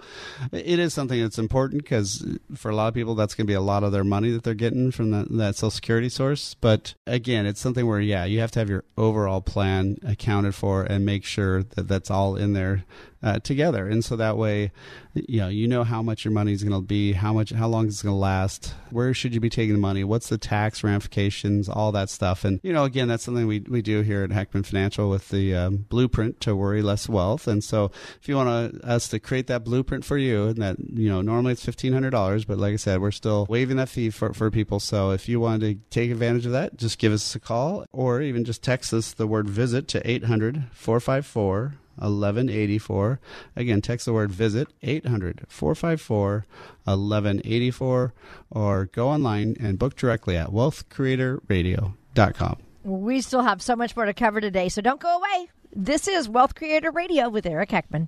it 0.52 0.80
is 0.80 0.94
something 0.94 1.22
that's 1.22 1.40
important 1.40 1.84
because 1.84 2.26
for 2.56 2.72
a 2.72 2.76
lot 2.76 2.88
of 2.88 2.94
people, 2.94 3.16
that's 3.16 3.36
going 3.36 3.46
to 3.46 3.52
be 3.52 3.56
a 3.56 3.62
lot 3.62 3.84
of 3.84 3.92
their 3.92 4.04
money 4.04 4.32
that 4.32 4.44
they're 4.44 4.54
getting 4.54 4.92
from 4.92 5.12
that, 5.12 5.30
that 5.30 5.56
Social 5.56 5.72
Security 5.72 6.10
source. 6.10 6.56
But 6.56 6.96
again, 7.06 7.46
it's 7.46 7.60
something 7.60 7.86
where, 7.86 8.00
yeah, 8.00 8.26
you 8.26 8.40
have 8.40 8.52
to 8.52 8.60
have 8.60 8.70
your 8.70 8.84
overall 8.98 9.42
plan 9.42 9.98
accounted 10.06 10.56
for 10.56 10.84
and 10.84 11.06
make 11.06 11.26
sure 11.26 11.43
that 11.76 11.88
that's 11.88 12.12
all 12.12 12.36
in 12.36 12.54
there 12.54 12.84
uh, 13.24 13.40
together, 13.40 13.88
and 13.88 14.04
so 14.04 14.16
that 14.16 14.38
way, 14.38 14.72
you 15.14 15.40
know, 15.40 15.48
you 15.48 15.68
know 15.68 15.84
how 15.84 16.02
much 16.02 16.26
your 16.26 16.32
money 16.32 16.52
is 16.52 16.64
going 16.64 16.80
to 16.80 16.86
be, 16.86 17.14
how 17.14 17.34
much, 17.34 17.52
how 17.52 17.68
long 17.68 17.88
it's 17.88 18.02
going 18.02 18.14
to 18.14 18.20
last, 18.20 18.74
where 18.90 19.14
should 19.14 19.34
you 19.34 19.40
be 19.40 19.50
taking 19.50 19.74
the 19.74 19.80
money, 19.80 20.04
what's 20.04 20.30
the 20.30 20.38
tax 20.38 20.84
ramifications, 20.84 21.70
all 21.70 21.92
that 21.92 22.10
stuff, 22.10 22.44
and 22.44 22.60
you 22.64 22.74
know, 22.74 22.84
again, 22.84 23.08
that's 23.08 23.24
something 23.24 23.48
we 23.48 23.62
we 23.62 23.82
do 23.82 24.02
here 24.02 24.24
at 24.24 24.30
Heckman 24.30 24.66
Financial 24.66 25.10
with 25.10 25.30
the 25.30 25.56
um, 25.56 25.78
blueprint 25.90 26.42
to 26.42 26.56
worry 26.56 26.82
less 26.82 27.08
wealth, 27.08 27.48
and 27.48 27.64
so 27.64 27.92
if 28.20 28.28
you 28.28 28.36
want 28.36 28.74
to, 28.74 28.88
us 28.88 29.08
to 29.10 29.20
create 29.20 29.48
that 29.48 29.64
blueprint 29.64 30.04
for 30.04 30.18
you, 30.18 30.48
and 30.48 30.62
that 30.62 30.78
you 30.80 31.10
know, 31.10 31.22
normally 31.22 31.54
it's 31.54 31.66
fifteen 31.66 31.94
hundred 31.94 32.12
dollars, 32.12 32.46
but 32.46 32.58
like 32.58 32.74
I 32.74 32.78
said, 32.78 33.02
we're 33.02 33.12
still 33.12 33.46
waiving 33.50 33.78
that 33.78 33.90
fee 33.90 34.10
for 34.10 34.34
for 34.34 34.52
people. 34.52 34.80
So 34.80 35.12
if 35.12 35.30
you 35.30 35.40
want 35.40 35.62
to 35.62 35.76
take 35.90 36.12
advantage 36.12 36.46
of 36.46 36.52
that, 36.52 36.78
just 36.78 37.00
give 37.00 37.14
us 37.14 37.36
a 37.36 37.40
call 37.40 37.86
or 37.92 38.22
even 38.22 38.44
just 38.44 38.64
text 38.64 38.94
us 38.94 39.14
the 39.14 39.28
word 39.28 39.50
visit 39.50 39.88
to 39.90 40.10
800 40.10 40.66
454 40.72 41.76
1184. 41.98 43.20
Again, 43.56 43.82
text 43.82 44.06
the 44.06 44.14
word 44.14 44.32
visit 44.32 44.68
800 44.82 45.46
454 45.48 46.46
1184 46.86 48.14
or 48.52 48.86
go 48.86 49.10
online 49.10 49.56
and 49.60 49.80
book 49.80 49.96
directly 49.96 50.38
at 50.38 50.50
wealthcreatorradio.com. 50.50 52.58
We 52.84 53.22
still 53.22 53.44
have 53.44 53.62
so 53.62 53.76
much 53.76 53.96
more 53.96 54.06
to 54.06 54.14
cover 54.14 54.42
today, 54.42 54.70
so 54.70 54.82
don't 54.82 55.00
go 55.00 55.18
away. 55.18 55.50
This 55.76 56.08
is 56.08 56.30
Wealth 56.30 56.56
Creator 56.56 56.92
Radio 56.92 57.30
with 57.30 57.46
Eric 57.46 57.70
Heckman. 57.70 58.08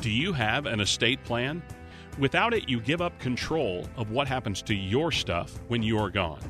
Do 0.00 0.10
you 0.10 0.32
have 0.32 0.66
an 0.66 0.80
estate 0.80 1.22
plan? 1.24 1.62
Without 2.18 2.54
it, 2.54 2.68
you 2.68 2.80
give 2.80 3.02
up 3.02 3.18
control 3.18 3.86
of 3.96 4.10
what 4.10 4.28
happens 4.28 4.62
to 4.62 4.74
your 4.74 5.10
stuff 5.10 5.58
when 5.68 5.82
you 5.82 5.98
are 5.98 6.10
gone. 6.10 6.40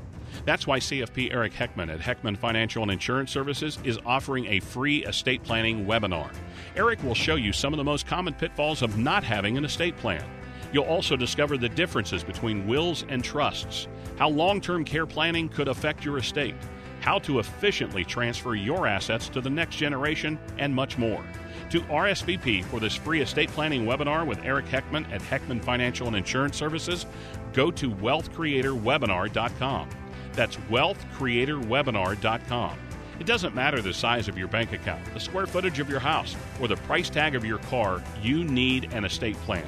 That's 0.45 0.67
why 0.67 0.79
CFP 0.79 1.33
Eric 1.33 1.53
Heckman 1.53 1.93
at 1.93 2.01
Heckman 2.01 2.37
Financial 2.37 2.83
and 2.83 2.93
Insurance 2.93 3.31
Services 3.31 3.79
is 3.85 3.99
offering 4.05 4.47
a 4.47 4.61
free 4.61 5.05
estate 5.05 5.43
planning 5.43 5.87
webinar. 5.87 6.33
Eric 6.77 7.03
will 7.03 7.15
show 7.15 7.37
you 7.37 7.53
some 7.53 7.73
of 7.73 7.79
the 7.79 7.85
most 7.85 8.07
common 8.07 8.35
pitfalls 8.35 8.83
of 8.83 8.99
not 8.99 9.25
having 9.25 9.57
an 9.57 9.65
estate 9.65 9.97
plan. 9.97 10.25
You'll 10.73 10.85
also 10.85 11.17
discover 11.17 11.57
the 11.57 11.69
differences 11.69 12.23
between 12.23 12.67
wills 12.67 13.05
and 13.09 13.23
trusts, 13.25 13.89
how 14.19 14.29
long 14.29 14.61
term 14.61 14.85
care 14.85 15.07
planning 15.07 15.49
could 15.49 15.69
affect 15.69 16.05
your 16.05 16.19
estate, 16.19 16.55
how 17.01 17.19
to 17.21 17.39
efficiently 17.39 18.05
transfer 18.05 18.55
your 18.55 18.87
assets 18.87 19.29
to 19.31 19.41
the 19.41 19.51
next 19.51 19.77
generation, 19.77 20.39
and 20.59 20.75
much 20.75 20.99
more. 20.99 21.25
To 21.71 21.81
RSVP 21.81 22.65
for 22.65 22.79
this 22.81 22.95
free 22.95 23.21
estate 23.21 23.51
planning 23.51 23.87
webinar 23.87 24.27
with 24.27 24.45
Eric 24.45 24.67
Heckman 24.67 25.11
at 25.13 25.21
Heckman 25.23 25.63
Financial 25.65 26.07
and 26.07 26.17
Insurance 26.17 26.57
Services, 26.57 27.07
go 27.53 27.71
to 27.73 27.91
wealthcreatorwebinar.com. 27.91 29.89
That's 30.37 30.57
wealthcreatorwebinar.com. 30.71 32.79
It 33.19 33.27
doesn't 33.27 33.55
matter 33.55 33.81
the 33.81 33.95
size 33.95 34.29
of 34.29 34.37
your 34.37 34.49
bank 34.49 34.73
account, 34.73 35.03
the 35.15 35.21
square 35.21 35.47
footage 35.47 35.81
of 35.81 35.89
your 35.89 36.01
house, 36.01 36.37
or 36.61 36.69
the 36.69 36.77
price 36.77 37.09
tag 37.09 37.35
of 37.35 37.47
your 37.47 37.57
car, 37.59 38.03
you 38.23 38.45
need 38.45 38.93
an 38.93 39.07
estate 39.07 39.37
plan. 39.41 39.67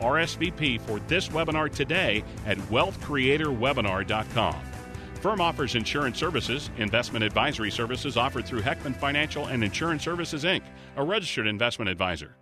RSVP 0.00 0.80
for 0.80 0.98
this 1.00 1.28
webinar 1.28 1.70
today 1.72 2.24
at 2.46 2.58
wealthcreatorwebinar.com. 2.58 4.56
Firm 5.20 5.40
offers 5.40 5.74
insurance 5.74 6.18
services, 6.18 6.70
investment 6.76 7.24
advisory 7.24 7.70
services 7.70 8.16
offered 8.16 8.46
through 8.46 8.62
Heckman 8.62 8.94
Financial 8.94 9.46
and 9.46 9.64
Insurance 9.64 10.04
Services 10.04 10.44
Inc., 10.44 10.62
a 10.96 11.02
registered 11.02 11.48
investment 11.48 11.88
advisor. 11.88 12.36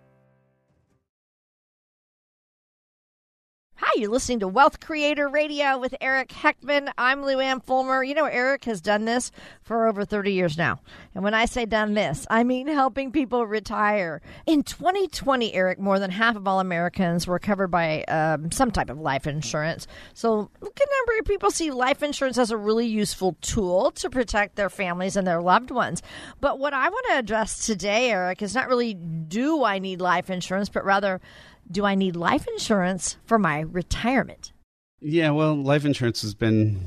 Hi, 3.79 3.91
you're 3.95 4.09
listening 4.09 4.39
to 4.39 4.47
Wealth 4.47 4.79
Creator 4.79 5.29
Radio 5.29 5.77
with 5.77 5.93
Eric 6.01 6.29
Heckman. 6.29 6.91
I'm 6.97 7.23
Lou 7.23 7.39
Ann 7.39 7.59
Fulmer. 7.59 8.03
You 8.03 8.15
know, 8.15 8.25
Eric 8.25 8.65
has 8.65 8.81
done 8.81 9.05
this 9.05 9.31
for 9.61 9.85
over 9.85 10.03
30 10.03 10.33
years 10.33 10.57
now. 10.57 10.79
And 11.13 11.23
when 11.23 11.35
I 11.35 11.45
say 11.45 11.67
done 11.67 11.93
this, 11.93 12.25
I 12.27 12.43
mean 12.43 12.67
helping 12.67 13.11
people 13.11 13.45
retire. 13.45 14.19
In 14.47 14.63
2020, 14.63 15.53
Eric, 15.53 15.77
more 15.77 15.99
than 15.99 16.09
half 16.09 16.35
of 16.35 16.47
all 16.47 16.59
Americans 16.59 17.27
were 17.27 17.37
covered 17.37 17.67
by 17.67 18.01
um, 18.05 18.49
some 18.49 18.71
type 18.71 18.89
of 18.89 18.99
life 18.99 19.27
insurance. 19.27 19.85
So, 20.15 20.49
good 20.59 20.87
number 20.99 21.19
of 21.19 21.25
people 21.25 21.51
see 21.51 21.69
life 21.69 22.01
insurance 22.01 22.39
as 22.39 22.49
a 22.49 22.57
really 22.57 22.87
useful 22.87 23.37
tool 23.41 23.91
to 23.91 24.09
protect 24.09 24.55
their 24.55 24.71
families 24.71 25.15
and 25.15 25.27
their 25.27 25.39
loved 25.39 25.69
ones. 25.69 26.01
But 26.41 26.57
what 26.57 26.73
I 26.73 26.89
want 26.89 27.05
to 27.09 27.19
address 27.19 27.67
today, 27.67 28.09
Eric, 28.09 28.41
is 28.41 28.55
not 28.55 28.69
really 28.69 28.95
do 28.95 29.63
I 29.63 29.77
need 29.77 30.01
life 30.01 30.31
insurance, 30.31 30.67
but 30.67 30.83
rather, 30.83 31.21
do 31.69 31.85
I 31.85 31.95
need 31.95 32.15
life 32.15 32.47
insurance 32.47 33.17
for 33.25 33.37
my 33.37 33.59
retirement? 33.59 34.51
Yeah, 34.99 35.31
well, 35.31 35.55
life 35.55 35.85
insurance 35.85 36.21
has 36.21 36.33
been 36.33 36.79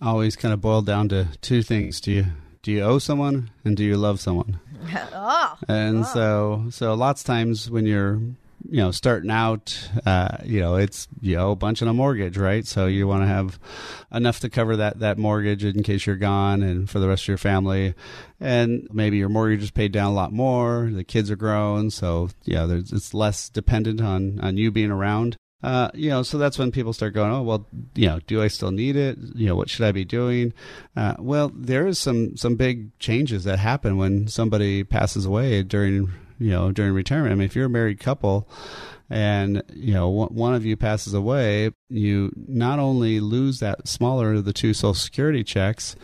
always 0.00 0.36
kind 0.36 0.54
of 0.54 0.60
boiled 0.60 0.86
down 0.86 1.08
to 1.08 1.28
two 1.40 1.62
things. 1.62 2.00
Do 2.00 2.12
you 2.12 2.26
do 2.62 2.72
you 2.72 2.82
owe 2.82 2.98
someone 2.98 3.50
and 3.64 3.76
do 3.76 3.84
you 3.84 3.96
love 3.96 4.20
someone? 4.20 4.60
oh, 5.12 5.56
and 5.68 6.00
oh. 6.00 6.02
so 6.02 6.64
so 6.70 6.94
lots 6.94 7.22
of 7.22 7.26
times 7.26 7.70
when 7.70 7.86
you're 7.86 8.20
you 8.68 8.78
know 8.78 8.90
starting 8.90 9.30
out 9.30 9.88
uh, 10.04 10.36
you 10.44 10.60
know 10.60 10.76
it's 10.76 11.08
you 11.20 11.36
owe 11.36 11.52
a 11.52 11.56
bunch 11.56 11.82
on 11.82 11.88
a 11.88 11.94
mortgage 11.94 12.36
right 12.36 12.66
so 12.66 12.86
you 12.86 13.06
want 13.06 13.22
to 13.22 13.26
have 13.26 13.58
enough 14.12 14.40
to 14.40 14.50
cover 14.50 14.76
that 14.76 14.98
that 14.98 15.18
mortgage 15.18 15.64
in 15.64 15.82
case 15.82 16.06
you're 16.06 16.16
gone 16.16 16.62
and 16.62 16.90
for 16.90 16.98
the 16.98 17.08
rest 17.08 17.24
of 17.24 17.28
your 17.28 17.38
family 17.38 17.94
and 18.40 18.86
maybe 18.92 19.16
your 19.16 19.28
mortgage 19.28 19.62
is 19.62 19.70
paid 19.70 19.92
down 19.92 20.12
a 20.12 20.14
lot 20.14 20.32
more 20.32 20.90
the 20.92 21.04
kids 21.04 21.30
are 21.30 21.36
grown 21.36 21.90
so 21.90 22.28
yeah 22.44 22.66
there's 22.66 22.92
it's 22.92 23.14
less 23.14 23.48
dependent 23.48 24.00
on 24.00 24.38
on 24.40 24.56
you 24.56 24.70
being 24.70 24.90
around 24.90 25.36
uh, 25.62 25.90
you 25.92 26.08
know, 26.08 26.22
so 26.22 26.38
that's 26.38 26.58
when 26.58 26.70
people 26.70 26.92
start 26.92 27.14
going, 27.14 27.32
oh, 27.32 27.42
well, 27.42 27.66
you 27.96 28.06
know, 28.06 28.20
do 28.28 28.40
I 28.40 28.46
still 28.46 28.70
need 28.70 28.94
it? 28.94 29.18
You 29.34 29.48
know, 29.48 29.56
what 29.56 29.68
should 29.68 29.84
I 29.84 29.90
be 29.92 30.04
doing? 30.04 30.52
Uh, 30.96 31.14
well, 31.18 31.50
there 31.52 31.86
is 31.86 31.98
some 31.98 32.36
some 32.36 32.54
big 32.54 32.96
changes 33.00 33.42
that 33.44 33.58
happen 33.58 33.96
when 33.96 34.28
somebody 34.28 34.84
passes 34.84 35.26
away 35.26 35.64
during 35.64 36.12
you 36.38 36.50
know 36.50 36.70
during 36.70 36.92
retirement. 36.92 37.32
I 37.32 37.34
mean, 37.34 37.46
if 37.46 37.56
you're 37.56 37.66
a 37.66 37.70
married 37.70 37.98
couple 37.98 38.48
and 39.10 39.64
you 39.72 39.94
know 39.94 40.08
one 40.08 40.54
of 40.54 40.64
you 40.64 40.76
passes 40.76 41.12
away, 41.12 41.72
you 41.88 42.32
not 42.36 42.78
only 42.78 43.18
lose 43.18 43.58
that 43.58 43.88
smaller 43.88 44.34
of 44.34 44.44
the 44.44 44.52
two 44.52 44.72
Social 44.72 44.94
Security 44.94 45.42
checks, 45.42 45.96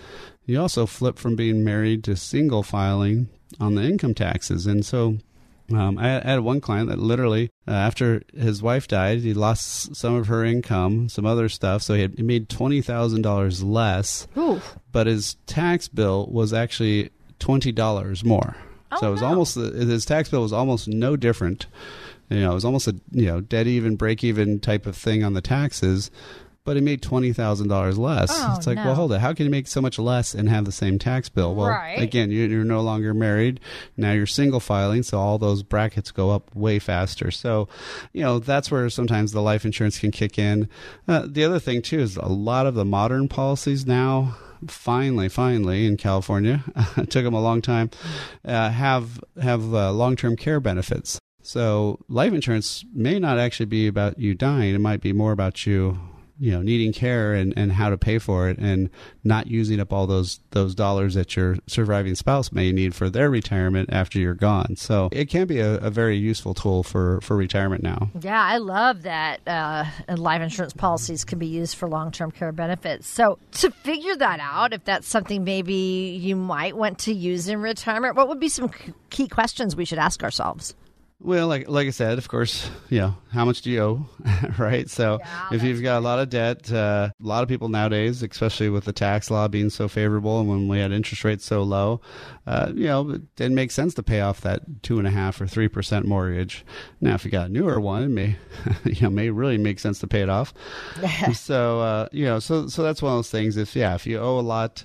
you 0.46 0.60
also 0.60 0.86
flip 0.86 1.18
from 1.18 1.36
being 1.36 1.64
married 1.64 2.04
to 2.04 2.16
single 2.16 2.62
filing 2.62 3.28
on 3.60 3.74
the 3.74 3.82
income 3.82 4.14
taxes, 4.14 4.66
and 4.66 4.84
so 4.84 5.18
um, 5.72 5.98
I, 5.98 6.08
had 6.08 6.40
one 6.40 6.60
client 6.60 6.90
that 6.90 6.98
literally, 6.98 7.50
uh, 7.66 7.70
after 7.70 8.22
his 8.36 8.62
wife 8.62 8.86
died, 8.86 9.20
he 9.20 9.32
lost 9.32 9.96
some 9.96 10.14
of 10.14 10.26
her 10.26 10.44
income, 10.44 11.08
some 11.08 11.24
other 11.24 11.48
stuff. 11.48 11.82
So 11.82 11.94
he, 11.94 12.02
had, 12.02 12.14
he 12.16 12.22
made 12.22 12.48
twenty 12.48 12.82
thousand 12.82 13.22
dollars 13.22 13.62
less, 13.62 14.26
Oof. 14.36 14.76
but 14.92 15.06
his 15.06 15.36
tax 15.46 15.88
bill 15.88 16.26
was 16.30 16.52
actually 16.52 17.10
twenty 17.38 17.72
dollars 17.72 18.24
more. 18.24 18.56
Oh, 18.92 19.00
so 19.00 19.08
it 19.08 19.12
was 19.12 19.22
no. 19.22 19.28
almost 19.28 19.54
his 19.54 20.04
tax 20.04 20.28
bill 20.28 20.42
was 20.42 20.52
almost 20.52 20.86
no 20.86 21.16
different. 21.16 21.66
You 22.28 22.40
know, 22.40 22.52
it 22.52 22.54
was 22.54 22.64
almost 22.64 22.88
a 22.88 22.96
you 23.10 23.26
know 23.26 23.40
dead 23.40 23.66
even, 23.66 23.96
break 23.96 24.22
even 24.22 24.60
type 24.60 24.84
of 24.84 24.96
thing 24.96 25.24
on 25.24 25.32
the 25.32 25.42
taxes. 25.42 26.10
But 26.64 26.76
he 26.76 26.82
made 26.82 27.02
twenty 27.02 27.34
thousand 27.34 27.68
dollars 27.68 27.98
less. 27.98 28.30
Oh, 28.32 28.54
it's 28.56 28.66
like, 28.66 28.76
no. 28.76 28.86
well, 28.86 28.94
hold 28.94 29.12
it. 29.12 29.20
How 29.20 29.34
can 29.34 29.44
you 29.44 29.50
make 29.50 29.66
so 29.66 29.82
much 29.82 29.98
less 29.98 30.34
and 30.34 30.48
have 30.48 30.64
the 30.64 30.72
same 30.72 30.98
tax 30.98 31.28
bill? 31.28 31.54
Well, 31.54 31.68
Right. 31.68 32.00
again, 32.00 32.30
you- 32.30 32.46
you're 32.46 32.64
no 32.64 32.80
longer 32.80 33.12
married. 33.12 33.60
Now 33.98 34.12
you're 34.12 34.24
single 34.24 34.60
filing, 34.60 35.02
so 35.02 35.18
all 35.18 35.36
those 35.38 35.62
brackets 35.62 36.10
go 36.10 36.30
up 36.30 36.54
way 36.56 36.78
faster. 36.78 37.30
So, 37.30 37.68
you 38.14 38.22
know, 38.22 38.38
that's 38.38 38.70
where 38.70 38.88
sometimes 38.88 39.32
the 39.32 39.42
life 39.42 39.66
insurance 39.66 39.98
can 39.98 40.10
kick 40.10 40.38
in. 40.38 40.68
Uh, 41.06 41.26
the 41.28 41.44
other 41.44 41.58
thing 41.58 41.82
too 41.82 41.98
is 42.00 42.16
a 42.16 42.28
lot 42.28 42.66
of 42.66 42.74
the 42.74 42.84
modern 42.86 43.28
policies 43.28 43.86
now. 43.86 44.34
Finally, 44.66 45.28
finally, 45.28 45.84
in 45.86 45.98
California, 45.98 46.64
it 46.96 47.10
took 47.10 47.24
them 47.24 47.34
a 47.34 47.42
long 47.42 47.60
time. 47.60 47.90
Uh, 48.42 48.70
have 48.70 49.22
have 49.38 49.74
uh, 49.74 49.92
long 49.92 50.16
term 50.16 50.34
care 50.34 50.60
benefits. 50.60 51.20
So 51.42 51.98
life 52.08 52.32
insurance 52.32 52.86
may 52.94 53.18
not 53.18 53.38
actually 53.38 53.66
be 53.66 53.86
about 53.86 54.18
you 54.18 54.34
dying. 54.34 54.74
It 54.74 54.80
might 54.80 55.02
be 55.02 55.12
more 55.12 55.32
about 55.32 55.66
you 55.66 55.98
you 56.44 56.52
know 56.52 56.62
needing 56.62 56.92
care 56.92 57.32
and, 57.32 57.54
and 57.56 57.72
how 57.72 57.88
to 57.88 57.96
pay 57.96 58.18
for 58.18 58.48
it 58.48 58.58
and 58.58 58.90
not 59.24 59.46
using 59.46 59.80
up 59.80 59.92
all 59.92 60.06
those 60.06 60.40
those 60.50 60.74
dollars 60.74 61.14
that 61.14 61.34
your 61.36 61.56
surviving 61.66 62.14
spouse 62.14 62.52
may 62.52 62.70
need 62.70 62.94
for 62.94 63.08
their 63.08 63.30
retirement 63.30 63.88
after 63.90 64.18
you're 64.18 64.34
gone 64.34 64.76
so 64.76 65.08
it 65.10 65.30
can 65.30 65.46
be 65.46 65.60
a, 65.60 65.76
a 65.78 65.90
very 65.90 66.16
useful 66.16 66.52
tool 66.52 66.82
for 66.82 67.20
for 67.22 67.36
retirement 67.36 67.82
now 67.82 68.10
Yeah, 68.20 68.42
I 68.42 68.58
love 68.58 69.02
that 69.02 69.40
uh, 69.46 69.84
life 70.16 70.42
insurance 70.42 70.72
policies 70.72 71.24
can 71.24 71.38
be 71.38 71.46
used 71.46 71.76
for 71.76 71.88
long 71.88 72.10
term 72.10 72.30
care 72.30 72.52
benefits. 72.52 73.06
So, 73.06 73.38
to 73.52 73.70
figure 73.70 74.16
that 74.16 74.40
out, 74.40 74.72
if 74.72 74.84
that's 74.84 75.08
something 75.08 75.44
maybe 75.44 76.18
you 76.20 76.36
might 76.36 76.76
want 76.76 76.98
to 77.00 77.12
use 77.12 77.48
in 77.48 77.60
retirement, 77.60 78.16
what 78.16 78.28
would 78.28 78.40
be 78.40 78.48
some 78.48 78.70
key 79.10 79.28
questions 79.28 79.76
we 79.76 79.84
should 79.84 79.98
ask 79.98 80.22
ourselves? 80.22 80.74
Well, 81.20 81.48
like 81.48 81.68
like 81.68 81.86
I 81.86 81.90
said, 81.90 82.18
of 82.18 82.28
course, 82.28 82.68
you 82.90 82.98
know 82.98 83.16
how 83.30 83.44
much 83.44 83.62
do 83.62 83.70
you 83.70 83.80
owe, 83.80 84.06
right? 84.58 84.90
So 84.90 85.18
Yeah, 85.20 85.48
if 85.52 85.62
you've 85.62 85.82
got 85.82 85.98
a 85.98 86.00
lot 86.00 86.18
of 86.18 86.28
debt, 86.28 86.70
uh, 86.70 87.10
a 87.18 87.26
lot 87.26 87.42
of 87.42 87.48
people 87.48 87.68
nowadays, 87.68 88.22
especially 88.22 88.68
with 88.68 88.84
the 88.84 88.92
tax 88.92 89.30
law 89.30 89.48
being 89.48 89.70
so 89.70 89.88
favorable 89.88 90.40
and 90.40 90.48
when 90.48 90.68
we 90.68 90.80
had 90.80 90.92
interest 90.92 91.24
rates 91.24 91.44
so 91.46 91.62
low, 91.62 92.00
uh, 92.46 92.72
you 92.74 92.86
know, 92.86 93.10
it 93.10 93.34
didn't 93.36 93.54
make 93.54 93.70
sense 93.70 93.94
to 93.94 94.02
pay 94.02 94.20
off 94.20 94.42
that 94.42 94.82
two 94.82 94.98
and 94.98 95.06
a 95.06 95.10
half 95.10 95.40
or 95.40 95.46
three 95.46 95.68
percent 95.68 96.04
mortgage. 96.04 96.64
Now, 97.00 97.14
if 97.14 97.24
you 97.24 97.30
got 97.30 97.46
a 97.46 97.52
newer 97.52 97.80
one, 97.80 98.02
it 98.02 98.08
may 98.08 98.36
you 98.84 99.02
know 99.02 99.10
may 99.10 99.30
really 99.30 99.56
make 99.56 99.78
sense 99.78 100.00
to 100.00 100.06
pay 100.06 100.20
it 100.20 100.28
off. 100.28 100.52
so 101.32 101.80
uh, 101.80 102.08
you 102.12 102.24
know, 102.26 102.38
so 102.38 102.66
so 102.66 102.82
that's 102.82 103.00
one 103.00 103.12
of 103.12 103.18
those 103.18 103.30
things. 103.30 103.56
If 103.56 103.74
yeah, 103.76 103.94
if 103.94 104.06
you 104.06 104.18
owe 104.18 104.38
a 104.38 104.42
lot. 104.42 104.84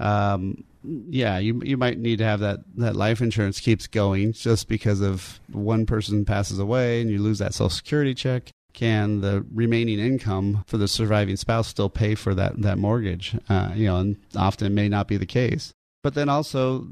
Um, 0.00 0.64
yeah, 0.84 1.38
you 1.38 1.60
you 1.64 1.76
might 1.76 1.98
need 1.98 2.18
to 2.18 2.24
have 2.24 2.40
that 2.40 2.60
that 2.76 2.96
life 2.96 3.20
insurance 3.20 3.60
keeps 3.60 3.86
going 3.86 4.32
just 4.32 4.68
because 4.68 5.00
of 5.00 5.40
one 5.52 5.86
person 5.86 6.24
passes 6.24 6.58
away 6.58 7.00
and 7.00 7.10
you 7.10 7.18
lose 7.20 7.38
that 7.38 7.54
social 7.54 7.70
security 7.70 8.14
check. 8.14 8.50
Can 8.74 9.22
the 9.22 9.44
remaining 9.52 9.98
income 9.98 10.62
for 10.66 10.76
the 10.76 10.86
surviving 10.86 11.36
spouse 11.36 11.66
still 11.66 11.90
pay 11.90 12.14
for 12.14 12.34
that 12.34 12.60
that 12.62 12.78
mortgage? 12.78 13.36
Uh, 13.48 13.72
you 13.74 13.86
know, 13.86 13.96
and 13.96 14.16
often 14.36 14.66
it 14.66 14.70
may 14.70 14.88
not 14.88 15.08
be 15.08 15.16
the 15.16 15.26
case. 15.26 15.72
But 16.02 16.14
then 16.14 16.28
also, 16.28 16.86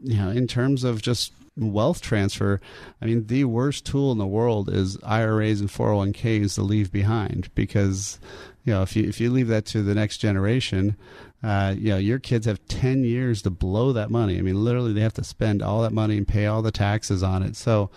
you 0.00 0.16
know, 0.16 0.30
in 0.30 0.46
terms 0.46 0.84
of 0.84 1.02
just 1.02 1.32
wealth 1.56 2.00
transfer, 2.00 2.60
I 3.00 3.06
mean, 3.06 3.26
the 3.26 3.44
worst 3.44 3.84
tool 3.84 4.12
in 4.12 4.18
the 4.18 4.26
world 4.26 4.68
is 4.68 4.98
IRAs 5.02 5.60
and 5.60 5.70
401ks 5.70 6.54
to 6.54 6.62
leave 6.62 6.92
behind 6.92 7.52
because, 7.54 8.18
you 8.64 8.72
know, 8.72 8.82
if 8.82 8.94
you 8.94 9.08
if 9.08 9.20
you 9.20 9.30
leave 9.30 9.48
that 9.48 9.66
to 9.66 9.82
the 9.82 9.94
next 9.94 10.18
generation, 10.18 10.96
uh, 11.44 11.74
you 11.76 11.90
know, 11.90 11.98
your 11.98 12.18
kids 12.18 12.46
have 12.46 12.66
10 12.68 13.04
years 13.04 13.42
to 13.42 13.50
blow 13.50 13.92
that 13.92 14.10
money. 14.10 14.38
I 14.38 14.40
mean, 14.40 14.64
literally, 14.64 14.94
they 14.94 15.02
have 15.02 15.12
to 15.14 15.24
spend 15.24 15.60
all 15.60 15.82
that 15.82 15.92
money 15.92 16.16
and 16.16 16.26
pay 16.26 16.46
all 16.46 16.62
the 16.62 16.72
taxes 16.72 17.22
on 17.22 17.42
it. 17.42 17.54
So, 17.54 17.90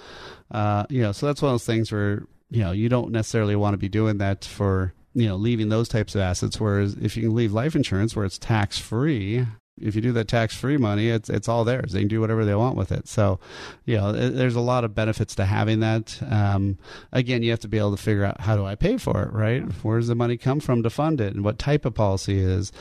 uh, 0.52 0.86
you 0.90 1.02
know, 1.02 1.14
so 1.14 1.28
that's 1.28 1.42
one 1.42 1.52
of 1.52 1.54
those 1.54 1.66
things 1.66 1.90
where, 1.90 2.28
you 2.50 2.62
know, 2.62 2.74
you 2.74 2.90
don't 2.90 3.12
necessarily 3.12 3.56
want 3.56 3.74
to 3.74 3.78
be 3.78 3.88
doing 3.88 4.18
that 4.18 4.44
for, 4.44 4.94
you 5.14 5.28
know, 5.28 5.38
leaving 5.38 5.70
those 5.70 5.88
types 5.88 6.14
of 6.14 6.20
assets. 6.20 6.60
Whereas 6.60 6.96
if 6.96 7.16
you 7.16 7.24
can 7.24 7.36
leave 7.36 7.54
life 7.54 7.74
insurance 7.74 8.18
where 8.18 8.26
it's 8.26 8.38
tax 8.38 8.80
free, 8.80 9.46
if 9.80 9.96
you 9.96 10.02
do 10.02 10.12
that 10.14 10.28
tax 10.28 10.56
free 10.56 10.78
money, 10.78 11.10
it's 11.10 11.30
it's 11.30 11.48
all 11.48 11.64
theirs. 11.64 11.92
They 11.92 12.00
can 12.00 12.08
do 12.08 12.22
whatever 12.22 12.46
they 12.46 12.56
want 12.56 12.76
with 12.76 12.92
it. 12.92 13.08
So, 13.08 13.40
you 13.86 13.98
know, 13.98 14.12
there's 14.12 14.56
a 14.56 14.62
lot 14.62 14.84
of 14.84 14.96
benefits 14.96 15.36
to 15.36 15.46
having 15.46 15.80
that. 15.82 16.20
Um, 16.30 16.78
again, 17.12 17.44
you 17.44 17.52
have 17.52 17.60
to 17.62 17.68
be 17.68 17.78
able 17.78 17.96
to 17.96 18.02
figure 18.02 18.26
out 18.26 18.42
how 18.42 18.56
do 18.56 18.66
I 18.66 18.76
pay 18.76 18.98
for 18.98 19.24
it, 19.24 19.34
right? 19.34 19.62
Where 19.84 20.00
does 20.00 20.08
the 20.08 20.16
money 20.16 20.38
come 20.38 20.60
from 20.60 20.84
to 20.84 20.90
fund 20.90 21.22
it, 21.22 21.34
and 21.34 21.44
what 21.44 21.60
type 21.60 21.86
of 21.86 21.94
policy 21.94 22.40
is? 22.40 22.72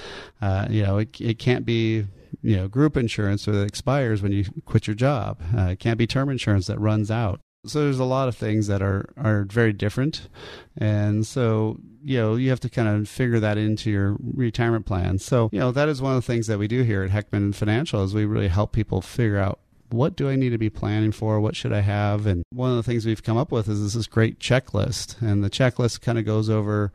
Uh, 0.40 0.66
you 0.70 0.82
know, 0.82 0.98
it 0.98 1.20
it 1.20 1.38
can't 1.38 1.64
be 1.64 2.06
you 2.42 2.56
know 2.56 2.68
group 2.68 2.96
insurance 2.96 3.44
that 3.44 3.62
expires 3.62 4.22
when 4.22 4.32
you 4.32 4.44
quit 4.64 4.86
your 4.86 4.96
job. 4.96 5.40
Uh, 5.56 5.68
it 5.70 5.78
can't 5.78 5.98
be 5.98 6.06
term 6.06 6.28
insurance 6.28 6.66
that 6.66 6.78
runs 6.80 7.10
out. 7.10 7.40
So 7.66 7.84
there's 7.84 7.98
a 7.98 8.04
lot 8.04 8.28
of 8.28 8.36
things 8.36 8.66
that 8.66 8.82
are 8.82 9.12
are 9.16 9.44
very 9.44 9.72
different, 9.72 10.28
and 10.76 11.26
so 11.26 11.78
you 12.02 12.18
know 12.18 12.36
you 12.36 12.50
have 12.50 12.60
to 12.60 12.68
kind 12.68 12.88
of 12.88 13.08
figure 13.08 13.40
that 13.40 13.58
into 13.58 13.90
your 13.90 14.16
retirement 14.20 14.86
plan. 14.86 15.18
So 15.18 15.48
you 15.52 15.58
know 15.58 15.72
that 15.72 15.88
is 15.88 16.00
one 16.00 16.14
of 16.14 16.22
the 16.22 16.26
things 16.26 16.46
that 16.46 16.58
we 16.58 16.68
do 16.68 16.82
here 16.82 17.02
at 17.02 17.10
Heckman 17.10 17.54
Financial 17.54 18.02
is 18.02 18.14
we 18.14 18.24
really 18.24 18.48
help 18.48 18.72
people 18.72 19.00
figure 19.00 19.38
out 19.38 19.60
what 19.90 20.16
do 20.16 20.28
I 20.28 20.36
need 20.36 20.50
to 20.50 20.58
be 20.58 20.70
planning 20.70 21.12
for? 21.12 21.40
What 21.40 21.56
should 21.56 21.72
I 21.72 21.80
have? 21.80 22.26
And 22.26 22.42
one 22.50 22.70
of 22.70 22.76
the 22.76 22.82
things 22.82 23.06
we've 23.06 23.22
come 23.22 23.36
up 23.36 23.52
with 23.52 23.68
is 23.68 23.94
this 23.94 24.06
great 24.06 24.38
checklist. 24.38 25.20
And 25.20 25.42
the 25.42 25.50
checklist 25.50 26.00
kind 26.00 26.18
of 26.18 26.24
goes 26.24 26.50
over, 26.50 26.92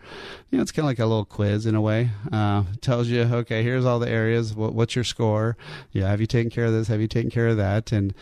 you 0.50 0.57
know, 0.57 0.62
it's 0.62 0.71
kind 0.71 0.86
of 0.86 0.89
like 0.89 1.00
a 1.00 1.05
little 1.05 1.25
quiz 1.25 1.65
in 1.65 1.75
a 1.75 1.81
way. 1.81 2.10
Uh, 2.31 2.63
tells 2.81 3.07
you, 3.07 3.21
okay, 3.21 3.63
here's 3.63 3.86
all 3.86 4.00
the 4.00 4.10
areas. 4.10 4.53
What, 4.53 4.74
what's 4.74 4.95
your 4.95 5.03
score? 5.03 5.57
Yeah, 5.91 6.10
have 6.10 6.21
you 6.21 6.27
taken 6.27 6.50
care 6.50 6.65
of 6.65 6.74
this? 6.74 6.88
Have 6.88 7.01
you 7.01 7.07
taken 7.07 7.31
care 7.31 7.48
of 7.48 7.57
that? 7.57 7.91
And, 7.91 8.13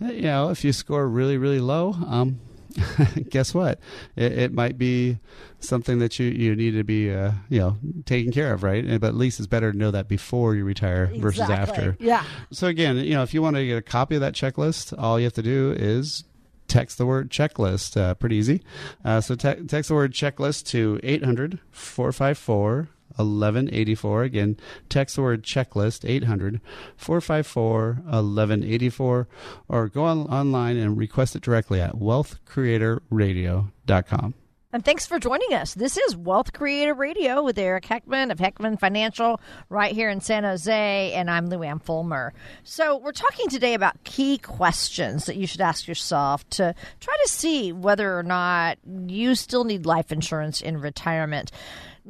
you 0.00 0.22
know, 0.22 0.50
if 0.50 0.64
you 0.64 0.72
score 0.72 1.08
really, 1.08 1.36
really 1.36 1.60
low, 1.60 1.94
um, 2.06 2.40
guess 3.30 3.54
what? 3.54 3.80
It, 4.16 4.32
it, 4.32 4.52
might 4.52 4.78
be 4.78 5.18
something 5.60 5.98
that 5.98 6.18
you, 6.18 6.26
you 6.26 6.54
need 6.54 6.72
to 6.72 6.84
be 6.84 7.12
uh, 7.12 7.32
you 7.48 7.58
know 7.58 7.76
taken 8.04 8.32
care 8.32 8.52
of, 8.52 8.62
right? 8.62 9.00
But 9.00 9.08
at 9.08 9.14
least 9.14 9.40
it's 9.40 9.46
better 9.46 9.72
to 9.72 9.78
know 9.78 9.90
that 9.90 10.08
before 10.08 10.54
you 10.54 10.64
retire 10.64 11.04
exactly. 11.04 11.20
versus 11.20 11.50
after. 11.50 11.96
Yeah. 11.98 12.24
So 12.50 12.66
again, 12.66 12.96
you 12.96 13.14
know, 13.14 13.22
if 13.22 13.34
you 13.34 13.42
want 13.42 13.56
to 13.56 13.66
get 13.66 13.76
a 13.76 13.82
copy 13.82 14.14
of 14.14 14.20
that 14.20 14.34
checklist, 14.34 14.94
all 14.98 15.18
you 15.18 15.24
have 15.24 15.32
to 15.34 15.42
do 15.42 15.72
is 15.76 16.24
text 16.68 16.98
the 16.98 17.06
word 17.06 17.30
checklist. 17.30 17.96
Uh, 18.00 18.14
pretty 18.14 18.36
easy. 18.36 18.62
Uh, 19.04 19.20
so 19.20 19.34
te- 19.34 19.64
text 19.66 19.88
the 19.88 19.94
word 19.94 20.12
checklist 20.12 20.66
to 20.66 21.00
800 21.02 21.58
454 21.70 22.88
1184. 23.26 24.22
Again, 24.22 24.56
text 24.88 25.16
the 25.16 25.22
word 25.22 25.42
checklist 25.42 26.08
800 26.08 26.60
454 26.96 27.86
1184 28.04 29.28
or 29.68 29.88
go 29.88 30.04
on, 30.04 30.20
online 30.26 30.76
and 30.76 30.96
request 30.96 31.34
it 31.36 31.42
directly 31.42 31.80
at 31.80 31.94
wealthcreatorradio.com. 31.94 34.34
And 34.72 34.84
thanks 34.84 35.04
for 35.04 35.18
joining 35.18 35.52
us. 35.52 35.74
This 35.74 35.96
is 35.96 36.14
Wealth 36.14 36.52
Creator 36.52 36.94
Radio 36.94 37.42
with 37.42 37.58
Eric 37.58 37.86
Heckman 37.86 38.30
of 38.30 38.38
Heckman 38.38 38.78
Financial 38.78 39.40
right 39.68 39.92
here 39.92 40.08
in 40.08 40.20
San 40.20 40.44
Jose, 40.44 41.12
and 41.12 41.28
I'm 41.28 41.48
Lou 41.48 41.64
Ann 41.64 41.80
Fulmer. 41.80 42.32
So, 42.62 42.96
we're 42.96 43.10
talking 43.10 43.48
today 43.48 43.74
about 43.74 44.04
key 44.04 44.38
questions 44.38 45.26
that 45.26 45.34
you 45.34 45.48
should 45.48 45.60
ask 45.60 45.88
yourself 45.88 46.48
to 46.50 46.72
try 47.00 47.14
to 47.20 47.28
see 47.28 47.72
whether 47.72 48.16
or 48.16 48.22
not 48.22 48.78
you 49.08 49.34
still 49.34 49.64
need 49.64 49.86
life 49.86 50.12
insurance 50.12 50.60
in 50.60 50.80
retirement. 50.80 51.50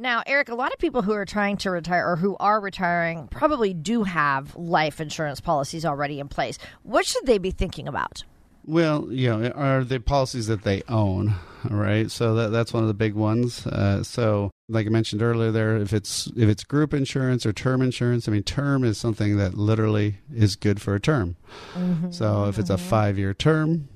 Now, 0.01 0.23
Eric, 0.25 0.49
a 0.49 0.55
lot 0.55 0.73
of 0.73 0.79
people 0.79 1.03
who 1.03 1.11
are 1.11 1.25
trying 1.25 1.57
to 1.57 1.69
retire 1.69 2.07
or 2.07 2.15
who 2.15 2.35
are 2.39 2.59
retiring 2.59 3.27
probably 3.27 3.71
do 3.71 4.01
have 4.01 4.55
life 4.55 4.99
insurance 4.99 5.39
policies 5.39 5.85
already 5.85 6.19
in 6.19 6.27
place. 6.27 6.57
What 6.81 7.05
should 7.05 7.27
they 7.27 7.37
be 7.37 7.51
thinking 7.51 7.87
about? 7.87 8.23
Well, 8.65 9.13
you 9.13 9.29
know, 9.29 9.49
are 9.49 9.83
the 9.83 9.99
policies 9.99 10.47
that 10.47 10.63
they 10.63 10.81
own, 10.89 11.35
right? 11.69 12.09
So 12.09 12.33
that 12.33 12.49
that's 12.49 12.73
one 12.73 12.81
of 12.81 12.87
the 12.87 12.95
big 12.95 13.13
ones. 13.13 13.67
Uh, 13.67 14.01
so, 14.01 14.49
like 14.69 14.87
I 14.87 14.89
mentioned 14.89 15.21
earlier, 15.21 15.51
there, 15.51 15.77
if 15.77 15.93
it's 15.93 16.25
if 16.35 16.49
it's 16.49 16.63
group 16.63 16.95
insurance 16.95 17.45
or 17.45 17.53
term 17.53 17.83
insurance, 17.83 18.27
I 18.27 18.31
mean, 18.31 18.41
term 18.41 18.83
is 18.83 18.97
something 18.97 19.37
that 19.37 19.53
literally 19.53 20.17
is 20.33 20.55
good 20.55 20.81
for 20.81 20.95
a 20.95 20.99
term. 20.99 21.35
Mm-hmm. 21.75 22.09
So, 22.09 22.45
if 22.45 22.57
it's 22.57 22.71
a 22.71 22.77
five 22.79 23.19
year 23.19 23.35
term, 23.35 23.87